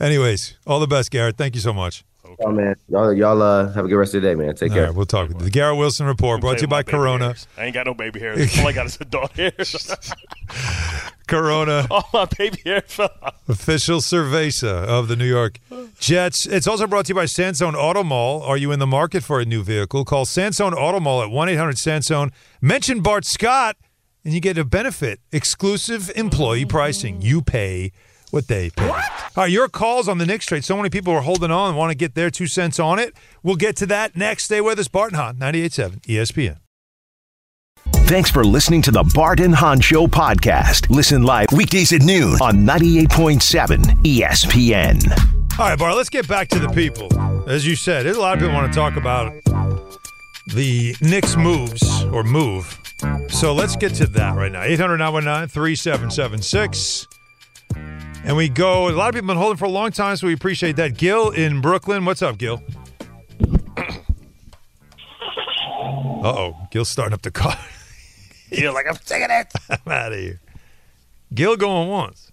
Anyways, 0.00 0.56
all 0.66 0.80
the 0.80 0.86
best, 0.86 1.10
Garrett. 1.10 1.36
Thank 1.36 1.54
you 1.54 1.60
so 1.60 1.74
much. 1.74 2.02
Oh 2.42 2.52
man, 2.52 2.74
y'all, 2.88 3.12
y'all 3.12 3.42
uh, 3.42 3.70
have 3.72 3.84
a 3.84 3.88
good 3.88 3.96
rest 3.96 4.14
of 4.14 4.22
the 4.22 4.28
day, 4.28 4.34
man. 4.34 4.54
Take 4.54 4.70
All 4.70 4.76
care. 4.76 4.86
right, 4.86 4.94
we'll 4.94 5.04
talk. 5.04 5.36
The 5.36 5.50
Garrett 5.50 5.76
Wilson 5.76 6.06
Report 6.06 6.40
brought 6.40 6.58
to 6.58 6.62
you 6.62 6.68
by 6.68 6.82
Corona. 6.82 7.34
I 7.58 7.64
ain't 7.64 7.74
got 7.74 7.86
no 7.86 7.92
baby 7.92 8.20
hairs. 8.20 8.58
All 8.58 8.68
I 8.68 8.72
got 8.72 8.86
is 8.86 8.98
adult 9.00 9.32
hairs. 9.32 9.92
Corona. 11.30 11.86
All 11.90 12.08
my 12.12 12.26
baby 12.36 12.60
hairs 12.64 12.82
fell 12.92 13.10
off. 13.22 13.48
official 13.48 14.00
cerveza 14.00 14.84
of 14.84 15.08
the 15.08 15.16
New 15.16 15.24
York 15.26 15.58
Jets. 15.98 16.46
It's 16.46 16.66
also 16.66 16.86
brought 16.86 17.06
to 17.06 17.10
you 17.10 17.14
by 17.14 17.24
Sansone 17.26 17.74
Auto 17.74 18.02
Mall. 18.02 18.42
Are 18.42 18.56
you 18.56 18.72
in 18.72 18.78
the 18.78 18.86
market 18.86 19.22
for 19.22 19.40
a 19.40 19.44
new 19.44 19.62
vehicle? 19.62 20.04
Call 20.04 20.24
Sansone 20.26 20.74
Auto 20.74 21.00
Mall 21.00 21.22
at 21.22 21.30
1 21.30 21.48
800 21.48 21.78
Sansone. 21.78 22.32
Mention 22.60 23.00
Bart 23.00 23.24
Scott, 23.24 23.76
and 24.24 24.34
you 24.34 24.40
get 24.40 24.58
a 24.58 24.64
benefit 24.64 25.20
exclusive 25.32 26.10
employee 26.16 26.66
pricing. 26.66 27.22
You 27.22 27.40
pay 27.40 27.92
what 28.30 28.48
they 28.48 28.70
pay. 28.70 28.88
All 28.88 28.94
right, 29.36 29.50
your 29.50 29.68
calls 29.68 30.08
on 30.08 30.18
the 30.18 30.26
Knicks 30.26 30.46
trade. 30.46 30.64
So 30.64 30.76
many 30.76 30.90
people 30.90 31.12
are 31.12 31.22
holding 31.22 31.50
on 31.50 31.68
and 31.70 31.78
want 31.78 31.90
to 31.90 31.96
get 31.96 32.14
their 32.14 32.30
two 32.30 32.46
cents 32.46 32.78
on 32.78 32.98
it. 32.98 33.14
We'll 33.42 33.56
get 33.56 33.76
to 33.76 33.86
that 33.86 34.16
next. 34.16 34.44
Stay 34.44 34.60
with 34.60 34.78
us. 34.78 34.88
Bart 34.88 35.12
and 35.12 35.16
Hahn, 35.20 35.36
98.7 35.36 36.00
ESPN. 36.02 36.58
Thanks 38.06 38.30
for 38.30 38.44
listening 38.44 38.82
to 38.82 38.90
the 38.90 39.04
Bart 39.14 39.40
and 39.40 39.54
Hahn 39.54 39.80
Show 39.80 40.06
podcast. 40.06 40.90
Listen 40.90 41.22
live 41.22 41.48
weekdays 41.52 41.92
at 41.92 42.02
noon 42.02 42.34
on 42.40 42.66
98.7 42.66 43.78
ESPN. 44.02 45.58
All 45.58 45.68
right, 45.68 45.78
Bart, 45.78 45.96
let's 45.96 46.08
get 46.08 46.26
back 46.28 46.48
to 46.48 46.58
the 46.58 46.68
people. 46.68 47.08
As 47.48 47.66
you 47.66 47.76
said, 47.76 48.06
a 48.06 48.18
lot 48.18 48.34
of 48.34 48.40
people 48.40 48.54
want 48.54 48.72
to 48.72 48.76
talk 48.78 48.96
about 48.96 49.32
the 50.46 50.94
Knicks 51.00 51.36
moves 51.36 52.04
or 52.04 52.22
move. 52.24 52.78
So 53.28 53.54
let's 53.54 53.76
get 53.76 53.94
to 53.94 54.06
that 54.06 54.36
right 54.36 54.52
now. 54.52 54.62
800 54.62 54.98
919 54.98 55.48
3776. 55.48 57.06
And 58.24 58.36
we 58.36 58.48
go, 58.48 58.88
a 58.88 58.90
lot 58.90 59.08
of 59.08 59.14
people 59.14 59.28
have 59.28 59.34
been 59.34 59.36
holding 59.36 59.56
for 59.56 59.64
a 59.64 59.70
long 59.70 59.92
time, 59.92 60.16
so 60.16 60.26
we 60.26 60.34
appreciate 60.34 60.76
that. 60.76 60.98
Gil 60.98 61.30
in 61.30 61.60
Brooklyn. 61.60 62.04
What's 62.04 62.20
up, 62.22 62.36
Gil? 62.36 62.62
Uh 66.00 66.28
oh. 66.28 66.68
Gil's 66.70 66.88
starting 66.88 67.14
up 67.14 67.22
the 67.22 67.30
car. 67.30 67.56
Gil, 68.50 68.74
like 68.74 68.86
I'm 68.88 68.96
sick 68.96 69.22
of 69.22 69.30
it. 69.30 69.52
I'm 69.86 69.92
out 69.92 70.12
of 70.12 70.18
here. 70.18 70.40
Gil 71.32 71.56
going 71.56 71.88
once. 71.88 72.32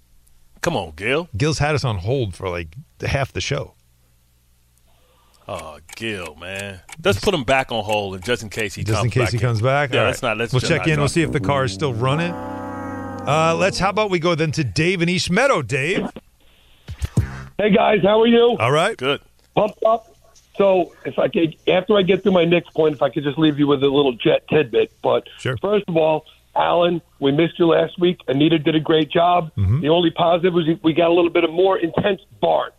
Come 0.61 0.75
on, 0.75 0.93
Gil. 0.95 1.29
Gil's 1.37 1.59
had 1.59 1.75
us 1.75 1.83
on 1.83 1.99
hold 1.99 2.35
for 2.35 2.49
like 2.49 2.69
half 3.01 3.31
the 3.31 3.41
show. 3.41 3.73
Oh, 5.47 5.79
Gil, 5.95 6.35
man. 6.35 6.81
Let's 7.03 7.19
put 7.21 7.33
him 7.33 7.43
back 7.45 7.71
on 7.71 7.83
hold, 7.83 8.15
and 8.15 8.23
just 8.23 8.43
in 8.43 8.49
case 8.49 8.73
he 8.73 8.83
just 8.83 8.95
comes 8.95 9.05
in 9.05 9.11
case 9.11 9.23
back 9.27 9.31
he 9.31 9.39
comes 9.39 9.61
back. 9.61 9.93
Yeah, 9.93 10.01
All 10.01 10.05
let's 10.07 10.21
not. 10.21 10.37
Let's 10.37 10.51
we'll 10.51 10.59
check 10.59 10.79
not 10.79 10.89
in. 10.89 10.99
We'll 10.99 11.07
see 11.07 11.21
if 11.21 11.31
the 11.31 11.39
car 11.39 11.63
is 11.63 11.71
still 11.71 11.93
running. 11.93 12.31
Uh, 12.31 13.55
let's. 13.57 13.79
How 13.79 13.89
about 13.91 14.09
we 14.09 14.19
go 14.19 14.35
then 14.35 14.51
to 14.53 14.63
Dave 14.63 15.01
in 15.01 15.07
East 15.07 15.29
Meadow? 15.31 15.61
Dave. 15.61 16.09
Hey 17.57 17.71
guys, 17.71 17.99
how 18.03 18.21
are 18.21 18.27
you? 18.27 18.57
All 18.59 18.71
right. 18.71 18.97
Good. 18.97 19.21
Pumped 19.55 19.83
up. 19.83 20.16
So 20.57 20.93
if 21.05 21.19
I 21.19 21.27
could, 21.27 21.55
after 21.67 21.97
I 21.97 22.01
get 22.01 22.23
through 22.23 22.31
my 22.31 22.45
next 22.45 22.73
point, 22.73 22.95
if 22.95 23.01
I 23.01 23.09
could 23.09 23.23
just 23.23 23.37
leave 23.37 23.59
you 23.59 23.67
with 23.67 23.83
a 23.83 23.87
little 23.87 24.13
jet 24.13 24.47
tidbit. 24.49 24.91
But 25.03 25.27
Sure. 25.39 25.57
first 25.57 25.85
of 25.87 25.95
all, 25.97 26.25
Alan, 26.55 27.01
we 27.19 27.31
missed 27.31 27.59
you 27.59 27.67
last 27.67 27.99
week. 27.99 28.19
Anita 28.27 28.57
did 28.57 28.73
a 28.75 28.79
great 28.79 29.09
job. 29.11 29.51
Mm-hmm. 29.55 29.81
The 29.81 29.89
only 29.89 30.09
positive 30.11 30.53
was 30.53 30.65
we 30.83 30.93
got 30.93 31.09
a 31.09 31.13
little 31.13 31.29
bit 31.29 31.43
of 31.43 31.51
more 31.51 31.77
intense 31.77 32.21
Bart. 32.41 32.73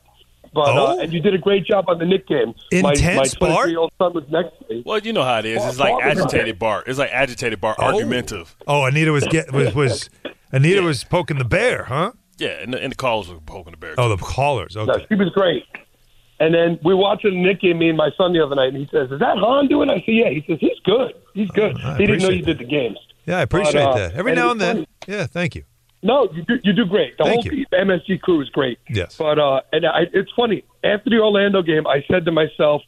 But 0.52 0.68
Oh? 0.76 0.98
uh, 0.98 1.02
and 1.02 1.12
you 1.12 1.20
did 1.20 1.34
a 1.34 1.38
great 1.38 1.64
job 1.66 1.84
on 1.88 1.98
the 1.98 2.06
Nick 2.06 2.26
game. 2.26 2.54
Intense 2.72 3.38
my, 3.40 3.48
my 3.48 3.54
Bart? 3.54 3.68
year 3.68 3.78
old 3.78 3.92
son 3.98 4.14
was 4.14 4.24
next 4.30 4.58
to 4.60 4.74
me. 4.74 4.82
Well, 4.84 4.98
you 4.98 5.12
know 5.12 5.22
how 5.22 5.38
it 5.38 5.44
is. 5.44 5.64
It's 5.64 5.78
like 5.78 5.90
Bart 5.92 6.04
was 6.16 6.18
agitated 6.24 6.58
Bart. 6.58 6.88
It's 6.88 6.98
like 6.98 7.10
agitated 7.12 7.60
Bart, 7.60 7.78
argumentative. 7.78 8.56
Oh, 8.66 8.84
Anita 8.86 9.12
was 9.12 9.26
get 9.28 9.52
was 9.52 9.74
was 9.74 10.10
Anita 10.52 10.82
was 10.82 11.04
poking 11.04 11.38
the 11.38 11.44
bear, 11.44 11.84
huh? 11.84 12.12
Yeah, 12.38 12.60
and 12.62 12.72
the, 12.72 12.82
and 12.82 12.92
the 12.92 12.96
calls 12.96 13.28
were 13.28 13.40
poking 13.40 13.72
the 13.72 13.76
bear. 13.76 13.94
Oh, 13.98 14.08
the 14.08 14.16
callers. 14.16 14.74
No, 14.74 14.82
Okay. 14.82 15.04
she 15.08 15.14
was 15.16 15.28
great. 15.30 15.64
And 16.40 16.54
then 16.54 16.78
we 16.84 16.94
were 16.94 17.00
watching 17.00 17.42
Nick 17.42 17.60
game, 17.60 17.78
me 17.78 17.88
and 17.88 17.96
my 17.96 18.10
son 18.16 18.32
the 18.32 18.44
other 18.44 18.54
night, 18.54 18.68
and 18.68 18.76
he 18.76 18.86
says, 18.92 19.10
"Is 19.10 19.18
that 19.20 19.38
Hahn 19.38 19.66
doing?" 19.66 19.90
I 19.90 19.96
said, 19.96 20.14
"Yeah." 20.14 20.30
He 20.30 20.44
says, 20.46 20.58
"He's 20.60 20.78
good. 20.84 21.14
He's 21.34 21.50
good." 21.50 21.76
I 21.80 21.96
he 21.96 22.06
didn't 22.06 22.22
know 22.22 22.28
you 22.30 22.42
did 22.42 22.58
the 22.58 22.64
games. 22.64 22.98
Yeah, 23.26 23.38
I 23.38 23.42
appreciate 23.42 23.82
But, 23.84 23.88
uh, 23.90 23.94
that. 23.96 24.14
Every 24.14 24.32
and 24.32 24.40
now 24.40 24.50
and 24.52 24.60
then. 24.60 24.74
funny. 24.76 24.86
Yeah, 25.06 25.26
thank 25.26 25.54
you. 25.54 25.64
No, 26.02 26.30
you 26.32 26.42
do, 26.44 26.60
you 26.62 26.72
do 26.72 26.86
great. 26.86 27.18
The 27.18 27.24
Thank 27.24 27.44
whole 27.44 27.52
you. 27.52 27.66
MSG 27.72 28.20
crew 28.20 28.40
is 28.40 28.48
great. 28.50 28.78
Yes. 28.88 29.16
But 29.16 29.38
uh, 29.40 29.62
and 29.72 29.84
I, 29.84 30.02
it's 30.12 30.30
funny. 30.36 30.62
After 30.84 31.10
the 31.10 31.18
Orlando 31.18 31.60
game, 31.60 31.86
I 31.88 32.04
said 32.08 32.24
to 32.26 32.30
myself, 32.30 32.82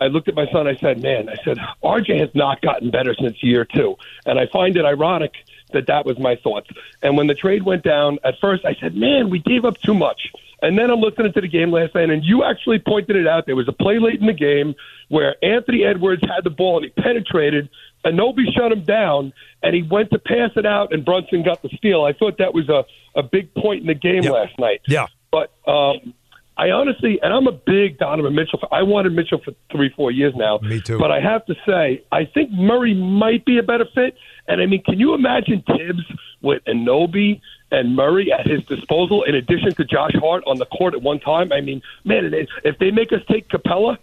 I 0.00 0.06
looked 0.06 0.28
at 0.28 0.34
my 0.34 0.50
son. 0.50 0.66
I 0.66 0.74
said, 0.76 1.02
"Man," 1.02 1.28
I 1.28 1.36
said, 1.44 1.58
"RJ 1.84 2.18
has 2.18 2.30
not 2.34 2.62
gotten 2.62 2.90
better 2.90 3.14
since 3.14 3.42
year 3.42 3.66
two. 3.66 3.96
And 4.24 4.38
I 4.38 4.46
find 4.46 4.76
it 4.76 4.86
ironic 4.86 5.32
that 5.72 5.86
that 5.88 6.06
was 6.06 6.18
my 6.18 6.36
thoughts. 6.36 6.68
And 7.02 7.16
when 7.18 7.26
the 7.26 7.34
trade 7.34 7.64
went 7.64 7.82
down, 7.82 8.18
at 8.24 8.38
first 8.40 8.64
I 8.64 8.74
said, 8.80 8.96
"Man, 8.96 9.28
we 9.28 9.38
gave 9.38 9.66
up 9.66 9.78
too 9.82 9.94
much." 9.94 10.32
And 10.62 10.78
then 10.78 10.90
I'm 10.90 11.00
listening 11.00 11.32
to 11.34 11.40
the 11.40 11.48
game 11.48 11.70
last 11.70 11.94
night, 11.94 12.08
and 12.08 12.24
you 12.24 12.42
actually 12.42 12.78
pointed 12.78 13.16
it 13.16 13.26
out. 13.26 13.44
There 13.46 13.56
was 13.56 13.68
a 13.68 13.72
play 13.72 13.98
late 13.98 14.20
in 14.20 14.26
the 14.26 14.32
game 14.32 14.74
where 15.08 15.36
Anthony 15.44 15.84
Edwards 15.84 16.22
had 16.22 16.44
the 16.44 16.50
ball 16.50 16.78
and 16.78 16.86
he 16.86 17.02
penetrated. 17.02 17.68
Anunoby 18.06 18.44
shut 18.56 18.72
him 18.72 18.82
down, 18.84 19.32
and 19.62 19.74
he 19.74 19.82
went 19.82 20.10
to 20.12 20.18
pass 20.18 20.50
it 20.56 20.64
out, 20.64 20.92
and 20.94 21.04
Brunson 21.04 21.42
got 21.42 21.60
the 21.62 21.68
steal. 21.76 22.04
I 22.04 22.12
thought 22.14 22.38
that 22.38 22.54
was 22.54 22.68
a, 22.68 22.84
a 23.18 23.22
big 23.22 23.52
point 23.54 23.80
in 23.82 23.86
the 23.86 23.94
game 23.94 24.22
Yeah. 24.22 24.30
last 24.30 24.58
night. 24.58 24.80
Yeah. 24.88 25.06
But 25.30 25.52
um, 25.68 26.14
I 26.56 26.70
honestly, 26.70 27.18
and 27.22 27.34
I'm 27.34 27.46
a 27.46 27.52
big 27.52 27.98
Donovan 27.98 28.34
Mitchell. 28.34 28.58
fan. 28.60 28.70
I 28.72 28.82
wanted 28.82 29.12
Mitchell 29.12 29.40
for 29.44 29.52
three, 29.70 29.90
four 29.94 30.10
years 30.10 30.32
now. 30.36 30.58
Me 30.62 30.80
too. 30.80 30.98
But 30.98 31.10
I 31.10 31.20
have 31.20 31.44
to 31.46 31.54
say, 31.66 32.02
I 32.10 32.24
think 32.24 32.50
Murray 32.50 32.94
might 32.94 33.44
be 33.44 33.58
a 33.58 33.62
better 33.62 33.84
fit. 33.94 34.16
And 34.48 34.62
I 34.62 34.66
mean, 34.66 34.82
can 34.84 34.98
you 34.98 35.12
imagine 35.12 35.62
Thibs 35.66 36.04
with 36.40 36.62
Anobi 36.64 37.40
and 37.70 37.96
Murray 37.96 38.32
at 38.32 38.46
his 38.46 38.64
disposal, 38.64 39.22
in 39.24 39.34
addition 39.34 39.74
to 39.74 39.84
Josh 39.84 40.14
Hart 40.14 40.44
on 40.46 40.58
the 40.58 40.66
court 40.66 40.94
at 40.94 41.02
one 41.02 41.18
time? 41.18 41.52
I 41.52 41.60
mean, 41.60 41.82
man, 42.04 42.32
if- 42.32 42.48
if 42.64 42.78
they 42.78 42.90
make 42.90 43.12
us 43.12 43.22
take 43.28 43.48
Capela. 43.48 43.98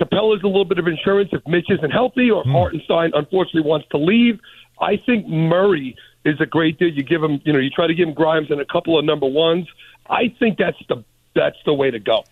Capela's 0.00 0.42
a 0.42 0.46
little 0.46 0.64
bit 0.64 0.78
of 0.78 0.86
insurance 0.86 1.28
if 1.30 1.46
Mitch 1.46 1.66
isn't 1.68 1.90
healthy 1.90 2.30
or 2.30 2.42
hmm. 2.42 2.52
Hartenstein 2.52 3.10
unfortunately 3.14 3.68
wants 3.68 3.86
to 3.90 3.98
leave. 3.98 4.40
I 4.80 4.96
think 4.96 5.26
Murray 5.26 5.94
is 6.24 6.40
a 6.40 6.46
great 6.46 6.78
deal. 6.78 6.88
You 6.88 7.02
give 7.02 7.22
him, 7.22 7.40
you 7.44 7.52
know, 7.52 7.58
you 7.58 7.68
try 7.68 7.86
to 7.86 7.94
give 7.94 8.08
him 8.08 8.14
Grimes 8.14 8.50
and 8.50 8.62
a 8.62 8.64
couple 8.64 8.98
of 8.98 9.04
number 9.04 9.26
ones. 9.26 9.68
I 10.08 10.34
think 10.38 10.56
that's 10.56 10.78
the 10.88 11.04
that's 11.34 11.58
the 11.66 11.74
way 11.74 11.90
to 11.90 11.98
go. 11.98 12.24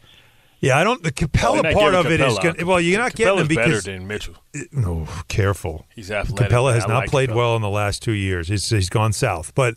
Yeah, 0.60 0.76
I 0.76 0.82
don't. 0.82 1.02
The 1.02 1.12
Capela 1.12 1.62
You're 1.62 1.72
part 1.74 1.92
giving 1.92 1.94
of 1.94 2.06
it 2.06 2.20
is 2.20 2.38
Capela. 2.38 2.56
good. 2.56 2.62
Well, 2.66 2.80
you're 2.80 2.98
not 2.98 3.12
Capela's 3.12 3.16
getting 3.16 3.38
him 3.38 3.48
because 3.48 3.84
better 3.84 3.98
than 3.98 4.08
Mitchell. 4.08 4.34
no, 4.72 5.06
oh, 5.08 5.22
careful. 5.28 5.86
He's 5.94 6.10
athletic. 6.10 6.50
Capela 6.50 6.74
has 6.74 6.84
I 6.84 6.88
not 6.88 6.98
like 7.00 7.10
played 7.10 7.30
Capela. 7.30 7.36
well 7.36 7.56
in 7.56 7.62
the 7.62 7.70
last 7.70 8.02
two 8.02 8.12
years. 8.12 8.48
He's 8.48 8.68
he's 8.68 8.88
gone 8.88 9.12
south, 9.12 9.54
but 9.54 9.74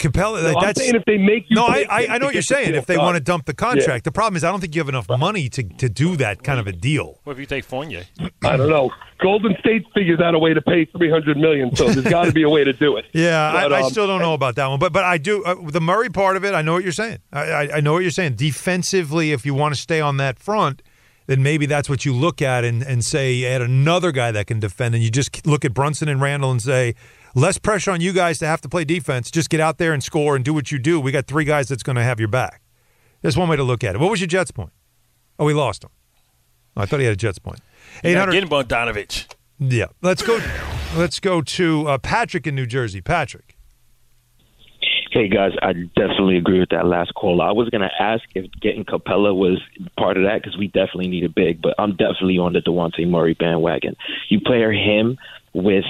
Capela. 0.00 0.42
No, 0.42 0.48
like, 0.48 0.56
I'm 0.56 0.62
that's 0.64 0.80
saying 0.80 0.94
if 0.94 1.04
they 1.04 1.18
make 1.18 1.44
you 1.48 1.56
no, 1.56 1.66
I, 1.66 1.86
I, 1.88 2.06
I 2.08 2.18
know 2.18 2.26
what 2.26 2.34
you're 2.34 2.42
saying. 2.42 2.74
If 2.74 2.86
they 2.86 2.96
done. 2.96 3.04
want 3.04 3.16
to 3.16 3.22
dump 3.22 3.44
the 3.44 3.54
contract, 3.54 4.04
the 4.04 4.12
problem 4.12 4.36
is 4.36 4.42
I 4.42 4.50
don't 4.50 4.60
think 4.60 4.74
you 4.74 4.80
have 4.80 4.88
enough 4.88 5.08
money 5.08 5.48
to, 5.50 5.62
to 5.62 5.88
do 5.88 6.16
that 6.16 6.42
kind 6.42 6.58
of 6.58 6.66
a 6.66 6.72
deal. 6.72 7.20
What 7.24 7.34
if 7.34 7.38
you 7.38 7.46
take 7.46 7.64
Fournier? 7.64 8.04
I 8.42 8.56
don't 8.56 8.70
know. 8.70 8.90
Golden 9.20 9.54
State 9.60 9.84
figures 9.94 10.18
out 10.20 10.34
a 10.34 10.38
way 10.38 10.54
to 10.54 10.62
pay 10.62 10.86
three 10.86 11.10
hundred 11.10 11.36
million, 11.36 11.76
so 11.76 11.88
there's 11.88 12.06
got 12.06 12.24
to 12.24 12.32
be 12.32 12.42
a 12.42 12.48
way 12.48 12.64
to 12.64 12.72
do 12.72 12.96
it. 12.96 13.04
Yeah, 13.20 13.52
But, 13.52 13.72
I, 13.72 13.78
I 13.78 13.82
um, 13.82 13.90
still 13.90 14.06
don't 14.06 14.22
know 14.22 14.34
about 14.34 14.54
that 14.54 14.66
one, 14.66 14.78
but 14.78 14.92
but 14.92 15.04
I 15.04 15.18
do 15.18 15.44
uh, 15.44 15.56
the 15.70 15.80
Murray 15.80 16.08
part 16.08 16.36
of 16.36 16.44
it. 16.44 16.54
I 16.54 16.62
know 16.62 16.72
what 16.72 16.82
you're 16.82 16.92
saying. 16.92 17.18
I, 17.32 17.42
I, 17.42 17.76
I 17.76 17.80
know 17.80 17.92
what 17.92 17.98
you're 17.98 18.10
saying. 18.10 18.36
Defensively, 18.36 19.32
if 19.32 19.44
you 19.44 19.52
want 19.52 19.74
to 19.74 19.80
stay 19.80 20.00
on 20.00 20.16
that 20.16 20.38
front, 20.38 20.80
then 21.26 21.42
maybe 21.42 21.66
that's 21.66 21.88
what 21.88 22.04
you 22.04 22.14
look 22.14 22.40
at 22.40 22.64
and, 22.64 22.82
and 22.82 23.04
say 23.04 23.44
add 23.44 23.60
another 23.60 24.10
guy 24.10 24.32
that 24.32 24.46
can 24.46 24.58
defend, 24.58 24.94
and 24.94 25.04
you 25.04 25.10
just 25.10 25.46
look 25.46 25.64
at 25.64 25.74
Brunson 25.74 26.08
and 26.08 26.20
Randle 26.20 26.50
and 26.50 26.62
say 26.62 26.94
less 27.34 27.58
pressure 27.58 27.90
on 27.90 28.00
you 28.00 28.12
guys 28.12 28.38
to 28.40 28.46
have 28.46 28.60
to 28.62 28.68
play 28.68 28.84
defense. 28.84 29.30
Just 29.30 29.50
get 29.50 29.60
out 29.60 29.78
there 29.78 29.92
and 29.92 30.02
score 30.02 30.36
and 30.36 30.44
do 30.44 30.52
what 30.54 30.70
you 30.70 30.78
do. 30.78 31.00
We 31.00 31.12
got 31.12 31.26
three 31.26 31.44
guys 31.44 31.68
that's 31.68 31.82
going 31.82 31.96
to 31.96 32.02
have 32.02 32.18
your 32.18 32.28
back. 32.28 32.62
That's 33.22 33.36
one 33.36 33.48
way 33.48 33.56
to 33.56 33.62
look 33.64 33.84
at 33.84 33.94
it. 33.94 34.00
What 34.00 34.10
was 34.10 34.20
your 34.20 34.28
Jets 34.28 34.50
point? 34.50 34.72
Oh, 35.38 35.44
we 35.44 35.54
lost 35.54 35.84
him. 35.84 35.90
I 36.76 36.86
thought 36.86 37.00
he 37.00 37.06
had 37.06 37.14
a 37.14 37.16
Jets 37.16 37.38
point. 37.38 37.60
Eight 38.04 38.10
You're 38.10 38.18
not 38.18 38.28
hundred. 38.28 38.48
getting 38.48 38.48
Bogdanovich. 38.50 39.26
Yeah, 39.58 39.86
let's 40.00 40.22
go. 40.22 40.40
Let's 40.96 41.20
go 41.20 41.42
to 41.42 41.88
uh, 41.88 41.98
Patrick 41.98 42.46
in 42.46 42.54
New 42.54 42.66
Jersey. 42.66 43.00
Patrick. 43.00 43.56
Hey 45.12 45.28
guys, 45.28 45.50
I 45.60 45.72
definitely 45.96 46.36
agree 46.36 46.60
with 46.60 46.68
that 46.70 46.86
last 46.86 47.12
call. 47.14 47.42
I 47.42 47.50
was 47.50 47.68
going 47.68 47.80
to 47.82 47.90
ask 48.02 48.22
if 48.36 48.46
getting 48.62 48.84
Capela 48.84 49.34
was 49.34 49.60
part 49.98 50.16
of 50.16 50.22
that 50.22 50.40
because 50.40 50.56
we 50.56 50.68
definitely 50.68 51.08
need 51.08 51.24
a 51.24 51.28
big, 51.28 51.60
but 51.60 51.74
I'm 51.78 51.90
definitely 51.96 52.38
on 52.38 52.52
the 52.52 52.60
Dejounte 52.60 53.08
Murray 53.08 53.34
bandwagon. 53.34 53.96
You 54.28 54.40
pair 54.40 54.72
him 54.72 55.18
with 55.52 55.84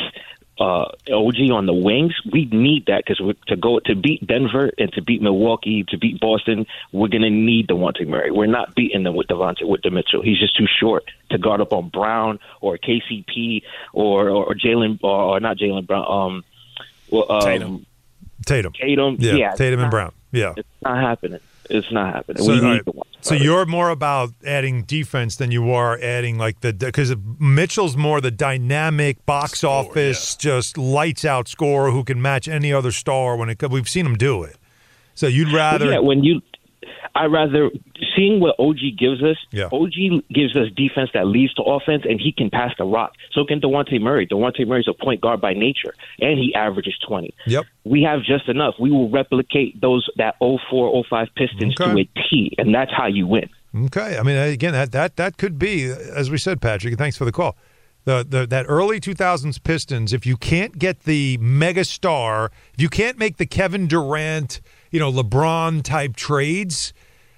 uh, 0.60 0.92
OG 1.10 1.50
on 1.52 1.64
the 1.64 1.72
wings. 1.72 2.14
We 2.30 2.44
need 2.44 2.86
that 2.86 3.04
because 3.06 3.34
to 3.46 3.56
go 3.56 3.80
to 3.80 3.94
beat 3.94 4.26
Denver 4.26 4.70
and 4.76 4.92
to 4.92 5.02
beat 5.02 5.22
Milwaukee, 5.22 5.84
to 5.88 5.96
beat 5.96 6.20
Boston, 6.20 6.66
we're 6.92 7.08
going 7.08 7.22
to 7.22 7.30
need 7.30 7.68
Dejounte 7.68 8.06
Murray. 8.06 8.30
We're 8.30 8.46
not 8.46 8.74
beating 8.74 9.02
them 9.02 9.14
with 9.14 9.28
Devontae 9.28 9.66
with 9.66 9.80
the 9.82 9.90
Mitchell. 9.90 10.22
He's 10.22 10.38
just 10.38 10.56
too 10.56 10.66
short 10.78 11.04
to 11.30 11.38
guard 11.38 11.62
up 11.62 11.72
on 11.72 11.88
Brown 11.88 12.38
or 12.60 12.76
KCP 12.76 13.62
or 13.94 14.28
or, 14.28 14.44
or 14.44 14.54
Jalen 14.54 14.98
or, 15.02 15.36
or 15.36 15.40
not 15.40 15.56
Jaylen 15.56 15.86
Brown. 15.86 16.04
Um, 16.06 16.44
well, 17.10 17.32
um, 17.32 17.40
Tatum. 17.40 17.86
Tatum. 18.44 18.72
Tatum. 18.74 19.16
Yeah, 19.18 19.34
yeah 19.34 19.54
Tatum 19.54 19.80
and 19.80 19.86
not- 19.86 19.90
Brown. 19.90 20.12
Yeah. 20.32 20.54
It's 20.56 20.68
not 20.82 20.98
happening. 20.98 21.40
It's 21.70 21.90
not 21.92 22.14
happening. 22.14 22.42
So, 22.42 22.52
we 22.52 22.60
need 22.60 22.66
right. 22.66 22.84
to 22.84 23.02
so 23.20 23.34
you're 23.34 23.66
more 23.66 23.90
about 23.90 24.30
adding 24.44 24.82
defense 24.82 25.36
than 25.36 25.50
you 25.50 25.70
are 25.72 25.98
adding 26.02 26.38
like 26.38 26.60
the 26.60 26.72
because 26.72 27.14
Mitchell's 27.38 27.96
more 27.96 28.20
the 28.20 28.30
dynamic 28.30 29.24
box 29.26 29.62
office, 29.62 30.34
just 30.36 30.78
lights 30.78 31.24
out 31.24 31.46
scorer 31.46 31.90
who 31.90 32.02
can 32.02 32.20
match 32.20 32.48
any 32.48 32.72
other 32.72 32.90
star 32.90 33.36
when 33.36 33.48
it 33.48 33.58
comes. 33.58 33.72
We've 33.72 33.88
seen 33.88 34.06
him 34.06 34.16
do 34.16 34.42
it. 34.42 34.56
So 35.14 35.26
you'd 35.26 35.52
rather 35.52 35.92
yeah, 35.92 35.98
when 35.98 36.24
you, 36.24 36.40
I 37.14 37.26
rather 37.26 37.70
seeing 38.16 38.40
what 38.40 38.56
OG 38.58 38.78
gives 38.98 39.22
us. 39.22 39.36
Yeah. 39.50 39.68
OG 39.72 40.24
gives 40.32 40.56
us 40.56 40.68
defense 40.76 41.10
that 41.14 41.26
leads 41.26 41.52
to 41.54 41.62
offense, 41.62 42.04
and 42.08 42.20
he 42.20 42.32
can 42.32 42.50
pass 42.50 42.72
the 42.78 42.84
rock. 42.84 43.12
So 43.32 43.44
can 43.44 43.60
Dejounte 43.60 44.00
Murray. 44.00 44.26
Dejounte 44.26 44.66
Murray's 44.66 44.88
a 44.88 44.94
point 44.94 45.20
guard 45.20 45.40
by 45.40 45.52
nature, 45.54 45.94
and 46.20 46.38
he 46.38 46.54
averages 46.54 46.96
twenty. 47.06 47.34
Yep. 47.46 47.64
We 47.84 48.02
have 48.02 48.20
just 48.22 48.48
enough. 48.48 48.74
We 48.80 48.90
will 48.90 49.10
replicate 49.10 49.80
those 49.80 50.08
that 50.16 50.36
04, 50.40 51.04
05 51.08 51.28
Pistons 51.36 51.74
Okay. 51.80 51.92
to 51.92 52.00
a 52.00 52.04
T, 52.30 52.54
and 52.58 52.74
that's 52.74 52.92
how 52.96 53.06
you 53.06 53.26
win. 53.26 53.48
Okay, 53.86 54.16
I 54.18 54.22
mean, 54.22 54.36
again, 54.36 54.72
that 54.72 54.92
that 54.92 55.16
that 55.16 55.36
could 55.36 55.58
be, 55.58 55.84
as 55.84 56.30
we 56.30 56.38
said, 56.38 56.60
Patrick. 56.60 56.96
Thanks 56.98 57.16
for 57.16 57.24
the 57.24 57.32
call. 57.32 57.56
The, 58.04 58.24
the 58.28 58.46
that 58.46 58.64
early 58.66 58.98
2000s 58.98 59.62
Pistons. 59.62 60.12
If 60.12 60.24
you 60.26 60.36
can't 60.38 60.78
get 60.78 61.00
the 61.00 61.36
mega 61.38 61.84
star, 61.84 62.50
if 62.74 62.80
you 62.80 62.88
can't 62.88 63.18
make 63.18 63.36
the 63.36 63.44
Kevin 63.46 63.86
Durant, 63.86 64.60
you 64.90 64.98
know, 65.00 65.12
LeBron 65.12 65.82
type 65.82 66.16
trades, 66.16 66.92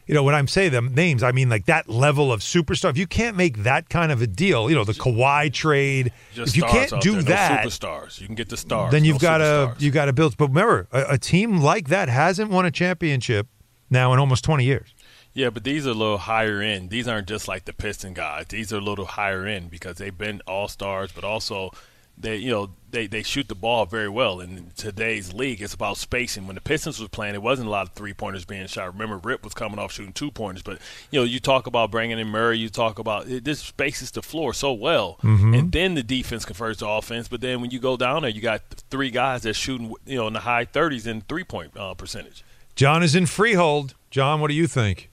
you 0.07 0.15
know, 0.15 0.23
when 0.23 0.35
I'm 0.35 0.49
saying 0.49 0.73
them 0.73 0.95
names, 0.95 1.23
I 1.23 1.33
mean 1.33 1.49
like 1.49 1.67
that 1.67 1.89
level 1.89 2.33
of 2.33 2.41
superstar. 2.41 2.91
If 2.91 2.99
you 2.99 3.07
can't 3.07 3.37
make 3.37 3.59
that 3.59 3.89
kind 3.89 4.11
of 4.11 4.21
a 4.21 4.27
deal, 4.27 4.69
you 4.69 4.75
know, 4.75 4.85
the 4.85 4.93
Kawhi 4.93 5.53
trade. 5.53 6.13
Just 6.35 6.51
if 6.51 6.57
you 6.57 6.65
can't 6.65 7.01
do 7.01 7.15
there, 7.15 7.23
that, 7.23 7.65
no 7.65 7.71
superstars. 7.71 8.21
You 8.21 8.27
can 8.27 8.35
get 8.35 8.49
the 8.49 8.57
stars. 8.57 8.93
then 8.93 9.05
you've 9.05 9.21
got 9.21 9.39
to 9.39 9.75
you 9.79 9.91
got 9.91 10.07
to 10.07 10.13
build. 10.13 10.37
But 10.37 10.49
remember, 10.49 10.89
a, 10.93 11.05
a 11.11 11.19
team 11.19 11.61
like 11.61 11.89
that 11.89 12.09
hasn't 12.09 12.51
won 12.51 12.67
a 12.67 12.71
championship 12.71 13.47
now 13.91 14.13
in 14.13 14.19
almost 14.19 14.45
20 14.45 14.65
years. 14.65 14.95
Yeah, 15.35 15.51
but 15.51 15.65
these 15.65 15.87
are 15.87 15.91
a 15.91 15.95
little 15.95 16.19
higher 16.19 16.61
end. 16.61 16.91
These 16.91 17.09
aren't 17.09 17.29
just 17.29 17.49
like 17.49 17.65
the 17.65 17.73
Piston 17.73 18.13
guys. 18.13 18.47
These 18.49 18.73
are 18.73 18.79
a 18.79 18.83
little 18.83 19.07
higher 19.07 19.47
end 19.47 19.71
because 19.71 19.97
they've 19.97 20.17
been 20.17 20.43
all 20.47 20.69
stars, 20.69 21.11
but 21.13 21.25
also 21.25 21.71
they 22.19 22.37
you 22.37 22.51
know 22.51 22.71
they, 22.91 23.07
they 23.07 23.23
shoot 23.23 23.49
the 23.49 23.55
ball 23.55 23.87
very 23.87 24.09
well. 24.09 24.41
In 24.41 24.71
today's 24.77 25.33
league, 25.33 25.63
it's 25.63 25.73
about 25.73 25.97
spacing. 25.97 26.47
When 26.47 26.55
the 26.55 26.61
Pistons 26.61 27.01
was 27.01 27.09
playing, 27.09 27.35
it 27.35 27.43
wasn't 27.43 27.69
a 27.69 27.71
lot 27.71 27.89
of 27.89 27.95
three 27.95 28.13
pointers 28.13 28.45
being 28.45 28.67
shot. 28.67 28.93
Remember, 28.93 29.17
Rip 29.17 29.43
was 29.45 29.55
coming 29.55 29.79
off 29.79 29.93
shooting 29.93 30.13
two 30.13 30.31
pointers, 30.31 30.63
but 30.63 30.79
you 31.11 31.19
know 31.21 31.25
you 31.25 31.41
talk 31.41 31.67
about 31.67 31.91
bringing 31.91 32.19
in 32.19 32.29
Murray, 32.29 32.59
you 32.59 32.69
talk 32.69 32.99
about 32.99 33.29
it, 33.29 33.45
this 33.45 33.61
spaces 33.61 34.11
the 34.11 34.23
floor 34.23 34.53
so 34.53 34.73
well, 34.73 35.19
and 35.23 35.73
then 35.73 35.95
the 35.95 36.03
defense 36.03 36.45
converts 36.45 36.81
to 36.81 36.89
offense. 36.89 37.29
But 37.29 37.41
then 37.41 37.61
when 37.61 37.71
you 37.71 37.79
go 37.79 37.97
down 37.97 38.23
there, 38.23 38.31
you 38.31 38.41
got 38.43 38.63
three 38.91 39.11
guys 39.11 39.43
that's 39.43 39.59
shooting 39.59 39.95
you 40.07 40.19
know 40.19 40.27
in 40.27 40.33
the 40.35 40.41
high 40.41 40.65
thirties 40.65 41.07
in 41.07 41.23
three 41.23 41.45
point 41.45 41.77
uh, 41.77 41.95
percentage. 41.95 42.45
John 42.77 43.03
is 43.03 43.15
in 43.15 43.27
Freehold. 43.27 43.95
John, 44.11 44.41
what 44.41 44.49
do 44.49 44.55
you 44.55 44.67
think? 44.67 45.11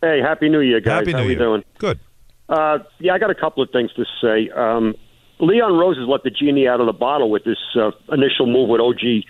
Hey, 0.00 0.20
happy 0.20 0.48
New 0.48 0.60
Year, 0.60 0.80
guys. 0.80 1.00
Happy 1.00 1.12
How 1.12 1.18
New 1.18 1.24
we 1.26 1.30
Year. 1.30 1.38
doing? 1.38 1.64
Good. 1.78 2.00
Uh, 2.48 2.80
yeah, 2.98 3.14
I 3.14 3.18
got 3.18 3.30
a 3.30 3.34
couple 3.34 3.62
of 3.62 3.70
things 3.70 3.92
to 3.94 4.04
say. 4.20 4.50
Um, 4.50 4.94
Leon 5.42 5.76
Rose 5.76 5.98
has 5.98 6.06
let 6.06 6.22
the 6.22 6.30
genie 6.30 6.68
out 6.68 6.80
of 6.80 6.86
the 6.86 6.92
bottle 6.92 7.28
with 7.28 7.42
this 7.42 7.58
uh, 7.74 7.90
initial 8.12 8.46
move 8.46 8.68
with 8.68 8.80
OG 8.80 9.24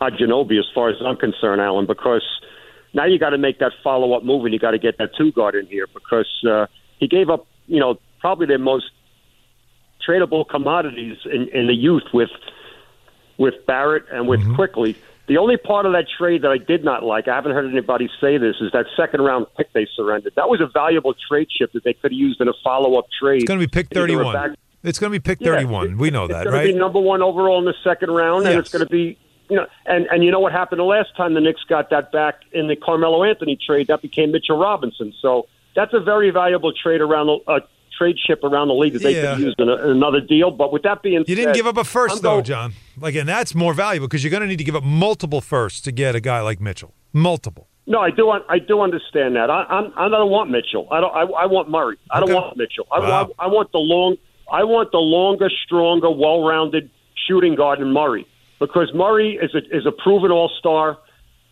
Anunoby, 0.00 0.58
as 0.58 0.64
far 0.74 0.88
as 0.88 0.96
I'm 1.04 1.16
concerned, 1.16 1.60
Alan, 1.60 1.84
because 1.86 2.24
now 2.94 3.04
you 3.04 3.18
got 3.18 3.30
to 3.30 3.38
make 3.38 3.58
that 3.58 3.72
follow 3.84 4.14
up 4.14 4.24
move 4.24 4.46
and 4.46 4.54
you 4.54 4.58
got 4.58 4.70
to 4.70 4.78
get 4.78 4.96
that 4.96 5.10
two 5.18 5.30
guard 5.32 5.54
in 5.54 5.66
here 5.66 5.86
because 5.92 6.28
uh, 6.50 6.66
he 6.98 7.06
gave 7.06 7.28
up, 7.28 7.46
you 7.66 7.78
know, 7.78 8.00
probably 8.20 8.46
their 8.46 8.58
most 8.58 8.86
tradable 10.06 10.48
commodities 10.48 11.18
in, 11.26 11.48
in 11.48 11.66
the 11.66 11.74
youth 11.74 12.04
with 12.12 12.30
with 13.36 13.54
Barrett 13.66 14.04
and 14.12 14.28
with 14.28 14.40
Quickley. 14.54 14.96
The 15.26 15.38
only 15.38 15.56
part 15.56 15.86
of 15.86 15.92
that 15.92 16.06
trade 16.18 16.42
that 16.42 16.50
I 16.50 16.58
did 16.58 16.84
not 16.84 17.04
like, 17.04 17.26
I 17.26 17.34
haven't 17.34 17.52
heard 17.52 17.70
anybody 17.70 18.10
say 18.20 18.36
this, 18.36 18.56
is 18.60 18.72
that 18.72 18.84
second 18.96 19.22
round 19.22 19.46
pick 19.56 19.72
they 19.72 19.86
surrendered. 19.96 20.34
That 20.36 20.48
was 20.48 20.60
a 20.60 20.66
valuable 20.66 21.14
trade 21.28 21.48
chip 21.48 21.72
that 21.72 21.84
they 21.84 21.94
could 21.94 22.12
have 22.12 22.18
used 22.18 22.40
in 22.40 22.48
a 22.48 22.52
follow 22.62 22.98
up 22.98 23.06
trade. 23.18 23.42
It's 23.42 23.48
going 23.48 23.60
to 23.60 23.66
be 23.66 23.70
pick 23.70 23.88
31. 23.88 24.56
It's 24.82 24.98
going 24.98 25.12
to 25.12 25.18
be 25.18 25.22
pick 25.22 25.40
Yeah, 25.40 25.52
31. 25.52 25.98
We 25.98 26.10
know 26.10 26.26
that, 26.26 26.32
it's 26.32 26.38
that, 26.38 26.44
going 26.44 26.54
right? 26.56 26.66
to 26.68 26.72
be 26.72 26.78
number 26.78 27.00
one 27.00 27.22
overall 27.22 27.58
in 27.58 27.64
the 27.64 27.74
second 27.84 28.10
round, 28.10 28.46
and 28.46 28.58
it's 28.58 28.68
going 28.70 28.84
to 28.84 28.90
be 28.90 29.18
you 29.48 29.56
know, 29.56 29.66
and 29.86 30.06
and 30.06 30.22
you 30.24 30.30
know 30.30 30.38
what 30.40 30.52
happened 30.52 30.78
the 30.78 30.84
last 30.84 31.08
time 31.16 31.34
the 31.34 31.40
Knicks 31.40 31.62
got 31.68 31.90
that 31.90 32.12
back 32.12 32.36
in 32.52 32.68
the 32.68 32.76
Carmelo 32.76 33.24
Anthony 33.24 33.58
trade? 33.66 33.88
That 33.88 34.00
became 34.00 34.30
Mitchell 34.32 34.56
Robinson. 34.58 35.12
So 35.20 35.46
that's 35.74 35.92
a 35.92 35.98
very 36.00 36.30
valuable 36.30 36.72
trade 36.72 37.00
around 37.00 37.26
the 37.26 37.38
uh, 37.50 37.60
trade 37.98 38.16
chip 38.26 38.44
around 38.44 38.68
the 38.68 38.74
league 38.74 38.92
that 38.92 39.02
they 39.02 39.14
Yeah. 39.20 39.34
could 39.34 39.40
use 39.42 39.54
in, 39.58 39.68
a, 39.68 39.74
in 39.74 39.90
another 39.90 40.20
deal. 40.20 40.52
But 40.52 40.72
with 40.72 40.82
that 40.84 41.02
being 41.02 41.24
You 41.26 41.34
said, 41.34 41.42
didn't 41.42 41.54
give 41.56 41.66
up 41.66 41.76
a 41.76 41.80
1st 41.82 42.10
I'm 42.12 42.18
though, 42.20 42.40
John. 42.40 42.74
Like, 42.96 43.16
and 43.16 43.28
that's 43.28 43.54
more 43.54 43.74
valuable 43.74 44.06
because 44.06 44.22
you're 44.22 44.30
going 44.30 44.42
to 44.42 44.46
need 44.46 44.58
to 44.58 44.64
give 44.64 44.76
up 44.76 44.84
multiple 44.84 45.40
firsts 45.40 45.80
to 45.82 45.90
get 45.92 46.14
a 46.14 46.20
guy 46.20 46.40
like 46.42 46.60
Mitchell. 46.60 46.94
Multiple. 47.12 47.66
No, 47.88 47.98
I 48.00 48.10
do. 48.12 48.30
I 48.30 48.60
do 48.60 48.80
understand 48.82 49.34
that. 49.34 49.50
I, 49.50 49.64
I'm, 49.64 49.92
I 49.96 50.08
don't 50.08 50.30
want 50.30 50.48
Mitchell. 50.50 50.86
I 50.92 51.00
don't. 51.00 51.12
I, 51.12 51.22
I 51.22 51.46
want 51.46 51.68
Murray. 51.68 51.96
I 52.10 52.18
Okay. 52.20 52.26
don't 52.32 52.40
want 52.40 52.56
Mitchell. 52.56 52.86
I, 52.92 53.00
Wow. 53.00 53.08
want 53.24 53.32
I 53.40 53.46
want 53.48 53.72
the 53.72 53.78
long. 53.78 54.16
I 54.50 54.64
want 54.64 54.90
the 54.92 54.98
longer, 54.98 55.48
stronger, 55.64 56.10
well-rounded 56.10 56.90
shooting 57.26 57.54
guard 57.54 57.80
in 57.80 57.92
Murray 57.92 58.26
because 58.58 58.92
Murray 58.94 59.38
is 59.40 59.54
a 59.54 59.76
is 59.76 59.86
a 59.86 59.92
proven 59.92 60.30
All-Star. 60.30 60.98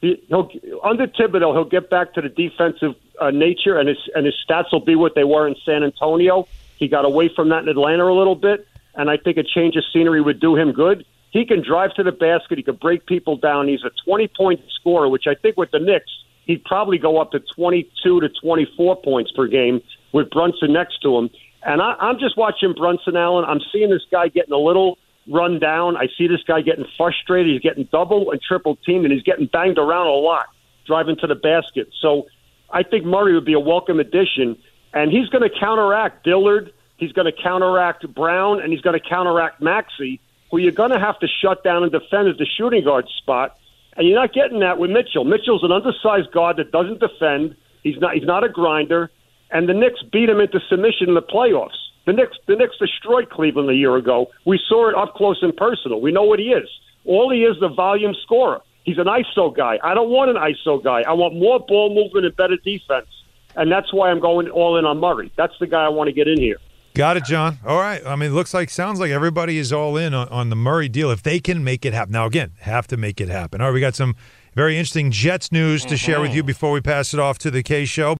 He, 0.01 0.23
he'll 0.29 0.51
under 0.85 1.07
Thibodeau, 1.07 1.53
he'll 1.55 1.65
get 1.65 1.91
back 1.91 2.15
to 2.15 2.21
the 2.21 2.29
defensive 2.29 2.95
uh, 3.21 3.31
nature, 3.31 3.79
and 3.79 3.89
his 3.89 3.99
and 4.15 4.27
his 4.27 4.35
stats 4.49 4.73
will 4.73 4.85
be 4.85 4.95
what 4.95 5.15
they 5.15 5.25
were 5.25 5.47
in 5.47 5.57
San 5.65 5.83
Antonio. 5.83 6.47
He 6.77 6.89
got 6.89 7.05
away 7.05 7.31
from 7.35 7.49
that 7.49 7.63
in 7.63 7.69
Atlanta 7.69 8.05
a 8.05 8.15
little 8.17 8.37
bit, 8.37 8.67
and 8.95 9.11
I 9.11 9.17
think 9.17 9.37
a 9.37 9.43
change 9.43 9.77
of 9.77 9.85
scenery 9.93 10.21
would 10.21 10.41
do 10.41 10.57
him 10.57 10.73
good. 10.73 11.05
He 11.31 11.45
can 11.45 11.63
drive 11.63 11.95
to 11.95 12.03
the 12.03 12.13
basket. 12.13 12.59
He 12.59 12.63
can 12.63 12.77
break 12.77 13.07
people 13.07 13.37
down. 13.37 13.69
He's 13.69 13.85
a 13.85 13.91
20 14.05 14.29
point 14.29 14.61
scorer, 14.81 15.09
which 15.09 15.27
I 15.27 15.35
think 15.35 15.57
with 15.57 15.71
the 15.71 15.79
Knicks, 15.79 16.11
he'd 16.47 16.65
probably 16.65 16.99
go 16.99 17.19
up 17.21 17.33
to 17.33 17.41
22 17.57 18.21
to 18.21 18.29
24 18.29 18.97
points 19.03 19.31
per 19.33 19.47
game 19.47 19.83
with 20.13 20.31
Brunson 20.31 20.73
next 20.73 21.03
to 21.03 21.19
him. 21.19 21.31
And 21.69 21.83
I, 21.83 21.95
I'm 22.01 22.19
just 22.19 22.39
watching 22.39 22.73
Brunson 22.73 23.15
Allen. 23.15 23.45
I'm 23.45 23.61
seeing 23.71 23.91
this 23.91 24.07
guy 24.11 24.29
getting 24.29 24.55
a 24.55 24.59
little 24.59 24.97
run 25.29 25.59
down. 25.59 25.99
I 25.99 26.09
see 26.17 26.27
this 26.27 26.43
guy 26.47 26.63
getting 26.63 26.87
frustrated. 26.97 27.53
He's 27.53 27.61
getting 27.61 27.87
double 27.93 28.31
and 28.31 28.41
triple 28.41 28.77
teamed, 28.77 29.05
and 29.05 29.13
he's 29.13 29.23
getting 29.23 29.47
banged 29.47 29.77
around 29.77 30.07
a 30.07 30.13
lot 30.13 30.47
driving 30.87 31.17
to 31.17 31.27
the 31.27 31.35
basket. 31.35 31.91
So 32.01 32.27
I 32.71 32.83
think 32.83 33.05
Murray 33.05 33.35
would 33.35 33.45
be 33.45 33.53
a 33.53 33.61
welcome 33.61 34.01
addition, 34.01 34.57
and 34.95 35.13
he's 35.13 35.29
going 35.29 35.43
to 35.43 35.51
counteract 35.61 36.25
Lillard. 36.25 36.73
He's 36.97 37.13
going 37.13 37.31
to 37.31 37.43
counteract 37.43 38.09
Brown, 38.15 38.63
and 38.63 38.73
he's 38.73 38.81
going 38.81 38.99
to 38.99 39.07
counteract 39.07 39.61
Maxey, 39.61 40.23
who 40.51 40.57
you're 40.57 40.73
going 40.73 40.91
to 40.93 40.99
have 40.99 41.19
to 41.19 41.29
shut 41.29 41.63
down 41.63 41.83
and 41.83 41.93
defend 41.93 42.29
at 42.29 42.39
the 42.39 42.47
shooting 42.47 42.83
guard 42.83 43.07
spot. 43.19 43.59
And 43.95 44.09
you're 44.09 44.19
not 44.19 44.33
getting 44.33 44.61
that 44.61 44.79
with 44.79 44.91
Mitchell. 44.91 45.25
Mitchell's 45.25 45.65
an 45.65 45.73
undersized 45.73 46.33
guard 46.33 46.57
that 46.57 46.73
doesn't 46.73 47.01
defend. 47.01 47.57
He's 47.83 47.99
not. 47.99 48.15
He's 48.15 48.25
not 48.25 48.43
a 48.43 48.49
grinder. 48.49 49.11
And 49.51 49.69
the 49.69 49.75
Knicks 49.75 50.03
beat 50.13 50.29
him 50.29 50.41
into 50.41 50.61
submission 50.69 51.09
in 51.09 51.15
the 51.15 51.23
playoffs. 51.23 51.79
The 52.07 52.13
Knicks. 52.13 52.37
The 52.47 52.57
Knicks 52.57 52.77
destroyed 52.79 53.31
Cleveland 53.31 53.71
a 53.71 53.75
year 53.75 53.97
ago. 53.97 54.29
We 54.47 54.59
saw 54.69 54.89
it 54.89 54.95
up 54.95 55.15
close 55.15 55.39
and 55.43 55.57
personal. 55.57 56.01
We 56.01 56.13
know 56.13 56.23
what 56.23 56.39
he 56.39 56.47
is. 56.47 56.69
All 57.05 57.33
he 57.33 57.41
is 57.41 57.57
the 57.61 57.69
volume 57.69 58.15
scorer. 58.23 58.61
He's 58.85 58.99
an 58.99 59.07
ISO 59.07 59.55
guy. 59.55 59.79
I 59.83 59.95
don't 59.95 60.09
want 60.09 60.31
an 60.31 60.37
ISO 60.37 60.83
guy. 60.83 61.03
I 61.07 61.13
want 61.13 61.35
more 61.35 61.61
ball 61.61 61.95
movement 61.95 62.25
and 62.25 62.37
better 62.37 62.57
defense. 62.57 63.09
And 63.57 63.71
that's 63.71 63.93
why 63.93 64.11
I'm 64.11 64.21
going 64.21 64.49
all 64.49 64.79
in 64.79 64.85
on 64.85 64.99
Murray. 64.99 65.33
That's 65.37 65.53
the 65.61 65.67
guy 65.67 65.85
I 65.85 65.89
want 65.89 66.09
to 66.09 66.13
get 66.13 66.29
in 66.29 66.41
here. 66.41 66.57
Got 66.95 67.17
it, 67.17 67.25
John. 67.25 67.59
All 67.67 67.79
right. 67.79 68.05
I 68.07 68.17
mean, 68.17 68.31
it 68.31 68.35
looks 68.35 68.53
like, 68.53 68.71
sounds 68.71 68.99
like 68.99 69.11
everybody 69.11 69.59
is 69.59 69.73
all 69.73 69.97
in 69.97 70.15
on, 70.15 70.29
on 70.29 70.51
the 70.51 70.57
Murray 70.57 70.89
deal 70.89 71.11
if 71.11 71.23
they 71.23 71.39
can 71.39 71.63
make 71.63 71.85
it 71.85 71.93
happen. 71.93 72.13
Now, 72.13 72.27
again, 72.27 72.53
have 72.61 72.87
to 72.89 72.97
make 72.97 73.21
it 73.21 73.29
happen. 73.29 73.61
All 73.61 73.69
right, 73.69 73.75
we 73.75 73.81
got 73.81 73.95
some 73.95 74.17
very 74.55 74.77
interesting 74.77 75.11
Jets 75.11 75.53
news 75.53 75.85
to 75.85 75.97
share 75.97 76.21
with 76.21 76.35
you 76.35 76.41
mm-hmm. 76.41 76.47
before 76.47 76.73
we 76.73 76.81
pass 76.81 77.15
it 77.15 77.21
off 77.21 77.39
to 77.39 77.51
the 77.51 77.63
K 77.63 77.85
Show. 77.85 78.17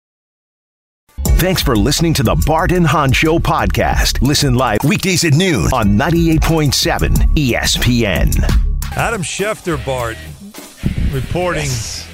Thanks 1.39 1.61
for 1.61 1.75
listening 1.75 2.13
to 2.15 2.23
the 2.23 2.35
Bart 2.45 2.71
and 2.73 2.85
Hahn 2.85 3.13
Show 3.13 3.39
podcast. 3.39 4.21
Listen 4.21 4.55
live 4.55 4.79
weekdays 4.83 5.23
at 5.23 5.33
noon 5.33 5.67
on 5.73 5.97
98.7 5.97 7.13
ESPN. 7.35 8.35
Adam 8.97 9.21
Schefter, 9.21 9.83
Bart, 9.85 10.17
reporting 11.13 11.69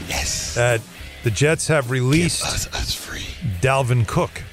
Yes. 0.08 0.54
that 0.54 0.80
the 1.24 1.32
Jets 1.32 1.68
have 1.68 1.90
released 1.90 2.44
Us, 2.44 2.68
us 2.74 2.94
free. 2.94 3.26
Dalvin 3.62 4.08
Cook. 4.08 4.44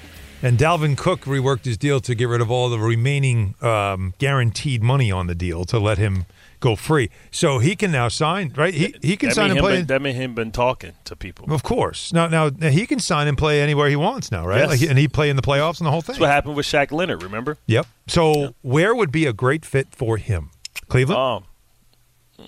And 0.43 0.59
Dalvin 0.59 0.97
Cook 0.97 1.23
reworked 1.27 1.67
his 1.67 1.77
deal 1.77 2.01
to 2.01 2.15
get 2.15 2.25
rid 2.29 2.41
of 2.41 2.51
all 2.51 2.71
the 2.71 2.79
remaining 2.79 3.55
um, 3.61 4.15
guaranteed 4.19 4.83
money 4.83 5.13
on 5.13 5.27
the 5.27 5.35
deal 5.35 5.65
to 5.67 5.79
let 5.79 5.99
him 5.99 6.25
go 6.63 6.75
free. 6.77 7.11
So 7.31 7.59
he 7.59 7.77
can 7.77 7.93
now 7.93 8.09
sign, 8.09 8.55
right? 8.57 8.73
He, 8.73 8.95
he 9.03 9.19
can 9.19 9.29
That 9.29 9.35
sign 9.35 9.51
and 9.51 9.61
play. 9.61 9.77
Been, 9.79 9.87
that 9.89 10.01
mean 10.01 10.15
him 10.15 10.35
been 10.35 10.51
talking 10.53 10.93
to 11.05 11.15
people. 11.15 11.53
Of 11.53 11.63
course. 11.63 12.13
Now, 12.15 12.29
now, 12.29 12.49
now 12.57 12.71
he 12.71 12.87
can 12.87 12.99
sign 13.01 13.29
and 13.29 13.37
play 13.37 13.61
anywhere 13.61 13.91
he 13.91 13.97
wants 13.97 14.33
now, 14.33 14.47
right? 14.47 14.61
Yes. 14.61 14.81
Like, 14.81 14.89
and 14.91 14.99
he 14.99 15.09
play 15.09 15.29
in 15.29 15.37
the 15.37 15.43
playoffs 15.43 15.79
and 15.79 15.87
the 15.87 15.91
whole 15.91 16.01
thing. 16.01 16.15
That's 16.15 16.21
what 16.21 16.31
happened 16.31 16.57
with 16.57 16.65
Shaq 16.65 16.91
Leonard. 16.93 17.23
Remember? 17.23 17.59
Yep. 17.67 17.87
So 18.07 18.55
where 18.63 18.95
would 18.95 19.13
be 19.13 19.27
a 19.27 19.33
great 19.35 19.67
fit 19.67 19.89
for 19.95 20.17
him? 20.17 20.51
Cleveland, 20.89 21.21
Um, 21.21 21.45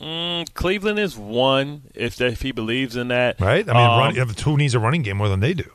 mm, 0.01 0.55
Cleveland 0.55 0.99
is 0.99 1.17
one 1.17 1.83
if 1.95 2.21
if 2.21 2.43
he 2.43 2.53
believes 2.53 2.97
in 2.97 3.09
that. 3.09 3.41
right? 3.41 3.69
I 3.69 3.73
mean, 3.73 3.77
Um, 3.77 3.99
run, 4.27 4.35
who 4.45 4.57
needs 4.57 4.75
a 4.75 4.79
running 4.79 5.03
game 5.03 5.17
more 5.19 5.29
than 5.29 5.41
they 5.41 5.55
do? 5.55 5.71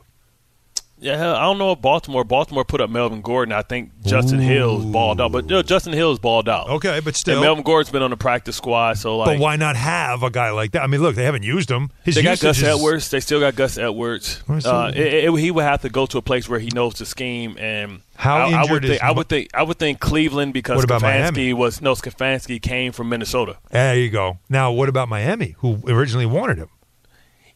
Yeah, 1.00 1.16
hell, 1.16 1.34
I 1.34 1.42
don't 1.44 1.56
know 1.58 1.72
if 1.72 1.80
Baltimore. 1.80 2.24
Baltimore 2.24 2.64
put 2.64 2.80
up 2.82 2.90
Melvin 2.90 3.22
Gordon. 3.22 3.52
I 3.52 3.62
think 3.62 3.90
Justice 4.04 4.40
Hill's 4.40 4.84
balled 4.84 5.20
out, 5.20 5.32
but 5.32 5.44
you 5.44 5.50
know, 5.50 5.62
Justice 5.62 5.94
Hill's 5.94 6.18
balled 6.18 6.48
out. 6.48 6.68
Okay, 6.68 7.00
but 7.02 7.16
still. 7.16 7.36
And 7.38 7.42
Melvin 7.42 7.64
Gordon's 7.64 7.90
been 7.90 8.02
on 8.02 8.10
the 8.10 8.18
practice 8.18 8.56
squad, 8.56 8.98
so 8.98 9.16
like. 9.16 9.26
but 9.38 9.38
why 9.42 9.56
not 9.56 9.76
have 9.76 10.22
a 10.22 10.30
guy 10.30 10.50
like 10.50 10.72
that? 10.72 10.82
I 10.82 10.86
mean, 10.86 11.00
look, 11.00 11.14
they 11.14 11.24
haven't 11.24 11.42
used 11.42 11.70
him. 11.70 11.90
His 12.04 12.16
They 12.16 12.22
got 12.22 12.38
Gus 12.40 12.58
is- 12.58 12.64
Edwards. 12.64 13.08
They 13.10 13.20
still 13.20 13.40
got 13.40 13.56
Gus 13.56 13.78
Edwards. 13.78 14.42
Uh, 14.48 14.92
it, 14.94 14.98
it- 15.24 15.34
he 15.40 15.50
would 15.50 15.64
have 15.64 15.80
to 15.82 15.88
go 15.88 16.04
to 16.06 16.18
a 16.18 16.22
place 16.22 16.48
where 16.48 16.58
he 16.60 16.68
knows 16.74 16.94
the 16.94 17.06
scheme 17.06 17.56
and 17.58 18.02
How 18.16 18.36
I, 18.48 18.50
I 18.66 18.70
would 18.70 18.84
is 18.84 18.90
think, 18.90 19.02
I 19.02 19.10
would 19.12 19.28
think 19.28 19.48
I 19.54 19.62
would 19.62 19.78
think 19.78 20.00
Cleveland 20.00 20.52
because 20.52 20.76
What 20.76 20.84
about 20.84 21.00
Miami? 21.00 21.52
Stefanski 21.52 21.54
was 21.54 21.80
no 21.80 21.94
Stefanski 21.94 22.60
came 22.60 22.92
from 22.92 23.08
Minnesota. 23.08 23.56
There 23.70 23.96
you 23.96 24.10
go. 24.10 24.38
Now, 24.50 24.70
what 24.72 24.88
about 24.90 25.08
Miami, 25.08 25.54
who 25.58 25.78
originally 25.86 26.26
wanted 26.26 26.58
him? 26.58 26.68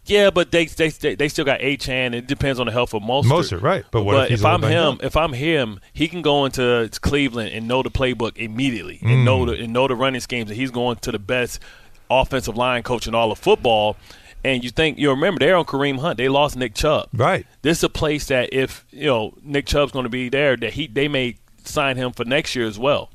Yeah, 0.07 0.31
but 0.31 0.51
they 0.51 0.67
they 0.67 0.89
they, 0.91 1.15
they 1.15 1.29
still 1.29 1.45
got 1.45 1.61
Achane. 1.61 2.15
It 2.15 2.27
depends 2.27 2.61
on 2.61 2.67
the 2.67 2.73
health 2.73 2.93
of 2.95 3.03
Mostert. 3.03 3.25
Mostert, 3.25 3.63
right. 3.63 3.85
But 3.91 4.03
what 4.03 4.31
if 4.31 4.45
a 4.45 4.49
I'm 4.49 4.63
him, 4.63 4.95
up? 4.95 5.03
if 5.05 5.17
I'm 5.17 5.33
him, 5.33 5.81
he 5.93 6.09
can 6.09 6.21
go 6.23 6.45
into 6.45 6.91
Cleveland 7.01 7.51
and 7.53 7.67
know 7.67 7.83
the 7.83 7.91
playbook 7.91 8.37
immediately 8.37 8.99
Mm. 9.03 9.11
and 9.13 9.25
know 9.25 9.47
the 9.47 9.53
and 9.53 9.73
know 9.73 9.89
the 9.89 9.95
running 9.95 10.21
schemes. 10.21 10.51
And 10.51 10.59
he's 10.59 10.71
going 10.71 10.97
to 10.97 11.13
the 11.13 11.19
best 11.19 11.59
offensive 12.11 12.57
line 12.57 12.83
coach 12.83 13.07
in 13.07 13.15
all 13.15 13.33
of 13.33 13.39
football. 13.39 13.97
And 14.45 14.63
you 14.63 14.69
think 14.69 14.99
you 14.99 15.09
remember 15.09 15.39
they're 15.39 15.57
on 15.57 15.65
Kareem 15.65 15.99
Hunt. 16.01 16.19
They 16.19 16.29
lost 16.29 16.55
Nick 16.55 16.75
Chubb. 16.75 17.09
Right. 17.15 17.47
This 17.63 17.79
is 17.79 17.85
a 17.85 17.89
place 17.89 18.27
that 18.27 18.53
if 18.53 18.85
you 18.91 19.07
know 19.07 19.35
Nick 19.43 19.65
Chubb's 19.67 19.93
going 19.93 20.03
to 20.05 20.11
be 20.11 20.29
there, 20.29 20.55
that 20.59 20.75
he 20.75 20.87
they 20.87 21.09
may 21.09 21.37
sign 21.65 21.97
him 21.97 22.13
for 22.13 22.27
next 22.27 22.55
year 22.55 22.67
as 22.67 22.79
well. 22.79 23.11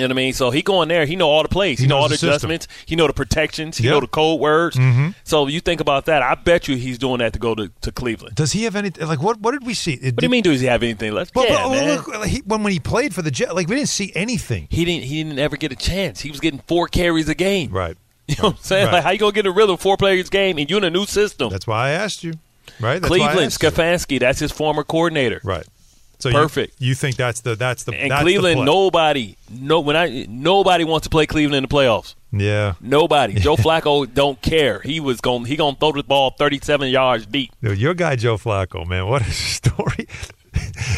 You 0.00 0.08
know 0.08 0.14
what 0.14 0.20
I 0.20 0.24
mean? 0.24 0.32
So 0.32 0.50
he 0.50 0.62
going 0.62 0.88
there. 0.88 1.06
He 1.06 1.14
know 1.16 1.28
all 1.28 1.42
the 1.42 1.48
plays. 1.48 1.78
He, 1.78 1.84
He 1.84 1.88
know 1.88 1.98
all 1.98 2.08
the 2.08 2.14
adjustments. 2.14 2.66
He 2.86 2.96
know 2.96 3.06
the 3.06 3.12
protections. 3.12 3.76
He 3.78 3.84
Yep. 3.84 3.92
know 3.92 4.00
the 4.00 4.06
code 4.06 4.40
words. 4.40 4.76
Mhm. 4.76 5.14
So 5.24 5.46
you 5.46 5.60
think 5.60 5.80
about 5.80 6.06
that. 6.06 6.22
I 6.22 6.34
bet 6.34 6.68
you 6.68 6.76
he's 6.76 6.98
doing 6.98 7.18
that 7.18 7.32
to 7.34 7.38
go 7.38 7.54
to, 7.54 7.70
to 7.82 7.92
Cleveland. 7.92 8.34
Does 8.36 8.52
he 8.52 8.64
have 8.64 8.76
any? 8.76 8.90
Like, 8.90 9.22
what? 9.22 9.40
What 9.40 9.52
did 9.52 9.64
we 9.66 9.74
see? 9.74 9.96
What 10.02 10.16
do 10.16 10.24
you 10.26 10.30
mean? 10.30 10.42
Does 10.42 10.60
he 10.60 10.66
have 10.66 10.82
anything 10.82 11.12
left? 11.12 11.32
But, 11.34 11.48
yeah, 11.48 11.62
but, 11.64 11.70
man. 11.70 11.96
look, 11.96 12.08
like, 12.08 12.28
he, 12.30 12.38
when 12.46 12.62
when 12.62 12.72
he 12.72 12.80
played 12.80 13.14
for 13.14 13.22
the 13.22 13.30
Jet, 13.30 13.54
like 13.54 13.68
we 13.68 13.76
didn't 13.76 13.88
see 13.90 14.12
anything. 14.14 14.66
he 14.70 14.84
didn't. 14.84 15.04
He 15.04 15.22
didn't 15.22 15.38
ever 15.38 15.56
get 15.56 15.70
a 15.72 15.76
chance. 15.76 16.20
He 16.20 16.30
was 16.30 16.40
getting 16.40 16.60
four 16.66 16.88
carries 16.88 17.28
a 17.28 17.34
game. 17.34 17.70
Right. 17.70 17.96
You 18.30 18.36
know 18.36 18.50
what 18.50 18.58
I'm 18.58 18.62
saying? 18.62 18.84
Right. 18.86 18.92
Like 18.92 19.02
how 19.02 19.10
you 19.10 19.18
gonna 19.18 19.32
get 19.32 19.46
a 19.46 19.50
rhythm 19.50 19.76
four 19.76 19.96
players 19.96 20.30
game 20.30 20.56
and 20.58 20.70
you 20.70 20.76
in 20.76 20.84
a 20.84 20.90
new 20.90 21.04
system? 21.04 21.50
That's 21.50 21.66
why 21.66 21.88
I 21.88 21.90
asked 21.90 22.22
you. 22.22 22.34
Right. 22.78 23.00
That's 23.02 23.08
Cleveland. 23.08 23.50
Stefanski, 23.50 24.20
that's 24.20 24.38
his 24.38 24.52
former 24.52 24.84
coordinator. 24.84 25.40
Right. 25.42 25.66
So 26.20 26.30
Perfect. 26.30 26.74
You, 26.78 26.94
think 26.94 27.16
that's 27.16 27.40
the 27.40 27.54
that's 27.56 27.84
the 27.84 27.92
And 27.94 28.10
that's 28.10 28.20
the 28.20 28.24
Cleveland, 28.24 28.56
play. 28.58 28.64
nobody, 28.66 29.36
no, 29.50 29.80
when 29.80 29.96
I 29.96 30.26
nobody 30.28 30.84
wants 30.84 31.04
to 31.04 31.10
play 31.10 31.26
Cleveland 31.26 31.64
in 31.64 31.68
the 31.68 31.74
playoffs. 31.74 32.14
Yeah. 32.32 32.74
Nobody. 32.80 33.34
Joe 33.34 33.56
Flacco 33.56 34.12
don't 34.12 34.40
care. 34.42 34.80
He 34.80 35.00
was 35.00 35.20
going. 35.20 35.46
He 35.46 35.56
gonna 35.56 35.76
throw 35.76 35.92
the 35.92 36.02
ball 36.02 36.30
37 36.38 36.88
yards 36.90 37.26
deep. 37.26 37.52
Dude, 37.62 37.78
your 37.78 37.94
guy 37.94 38.16
Joe 38.16 38.36
Flacco, 38.36 38.86
man, 38.86 39.06
what 39.06 39.22
a 39.22 39.30
story. 39.30 40.06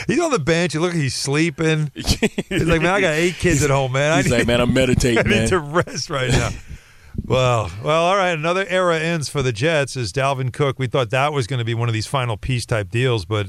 he's 0.07 0.21
on 0.21 0.31
the 0.31 0.39
bench. 0.39 0.75
You 0.75 0.81
look, 0.81 0.93
he's 0.95 1.15
sleeping. 1.15 1.91
He's 1.95 2.65
like, 2.65 2.81
man, 2.83 2.95
I 2.95 3.01
got 3.01 3.13
eight 3.15 3.35
kids 3.35 3.63
at 3.63 3.71
home, 3.71 3.93
man. 3.93 4.23
He's 4.23 4.33
I 4.33 4.39
like, 4.39 4.47
man, 4.47 4.61
I'm 4.61 4.73
meditating, 4.75 5.19
I 5.19 5.23
need 5.23 5.31
man. 5.31 5.49
to 5.49 5.59
rest 5.59 6.09
right 6.11 6.31
now. 6.31 6.51
well, 7.27 7.71
well, 7.85 8.03
all 8.05 8.17
right. 8.17 8.31
Another 8.33 8.65
era 8.69 8.99
ends 8.99 9.29
for 9.29 9.43
the 9.43 9.53
Jets 9.53 9.97
as 9.97 10.13
Dalvin 10.13 10.53
Cook. 10.53 10.79
We 10.79 10.87
thought 10.87 11.11
that 11.11 11.33
was 11.33 11.47
going 11.47 11.59
to 11.59 11.65
be 11.65 11.75
one 11.75 11.89
of 11.89 11.93
these 11.93 12.07
final 12.07 12.37
peace 12.37 12.65
type 12.67 12.91
deals, 12.91 13.25
but 13.27 13.47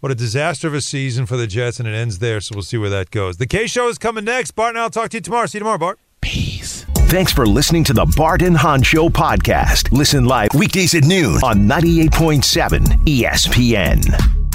what 0.00 0.12
a 0.12 0.14
disaster 0.14 0.68
of 0.68 0.74
a 0.74 0.80
season 0.80 1.26
for 1.26 1.36
the 1.36 1.46
Jets, 1.46 1.78
and 1.78 1.88
it 1.88 1.94
ends 1.94 2.18
there. 2.18 2.40
So 2.40 2.54
we'll 2.54 2.62
see 2.62 2.78
where 2.78 2.90
that 2.90 3.10
goes. 3.10 3.36
The 3.36 3.46
K 3.46 3.66
Show 3.66 3.88
is 3.88 3.98
coming 3.98 4.24
next. 4.24 4.52
Bart 4.52 4.70
and 4.70 4.78
I'll 4.78 4.90
talk 4.90 5.10
to 5.10 5.16
you 5.16 5.20
tomorrow. 5.20 5.46
See 5.46 5.58
you 5.58 5.60
tomorrow, 5.60 5.78
Bart. 5.78 5.98
Peace. 6.20 6.84
Thanks 7.08 7.32
for 7.32 7.46
listening 7.46 7.84
to 7.84 7.92
the 7.92 8.04
Bart 8.16 8.42
and 8.42 8.56
Hahn 8.56 8.82
Show 8.82 9.08
podcast. 9.08 9.92
Listen 9.92 10.24
live 10.24 10.50
weekdays 10.54 10.94
at 10.94 11.04
noon 11.04 11.36
on 11.44 11.68
98.7 11.68 12.82
ESPN. 13.06 14.45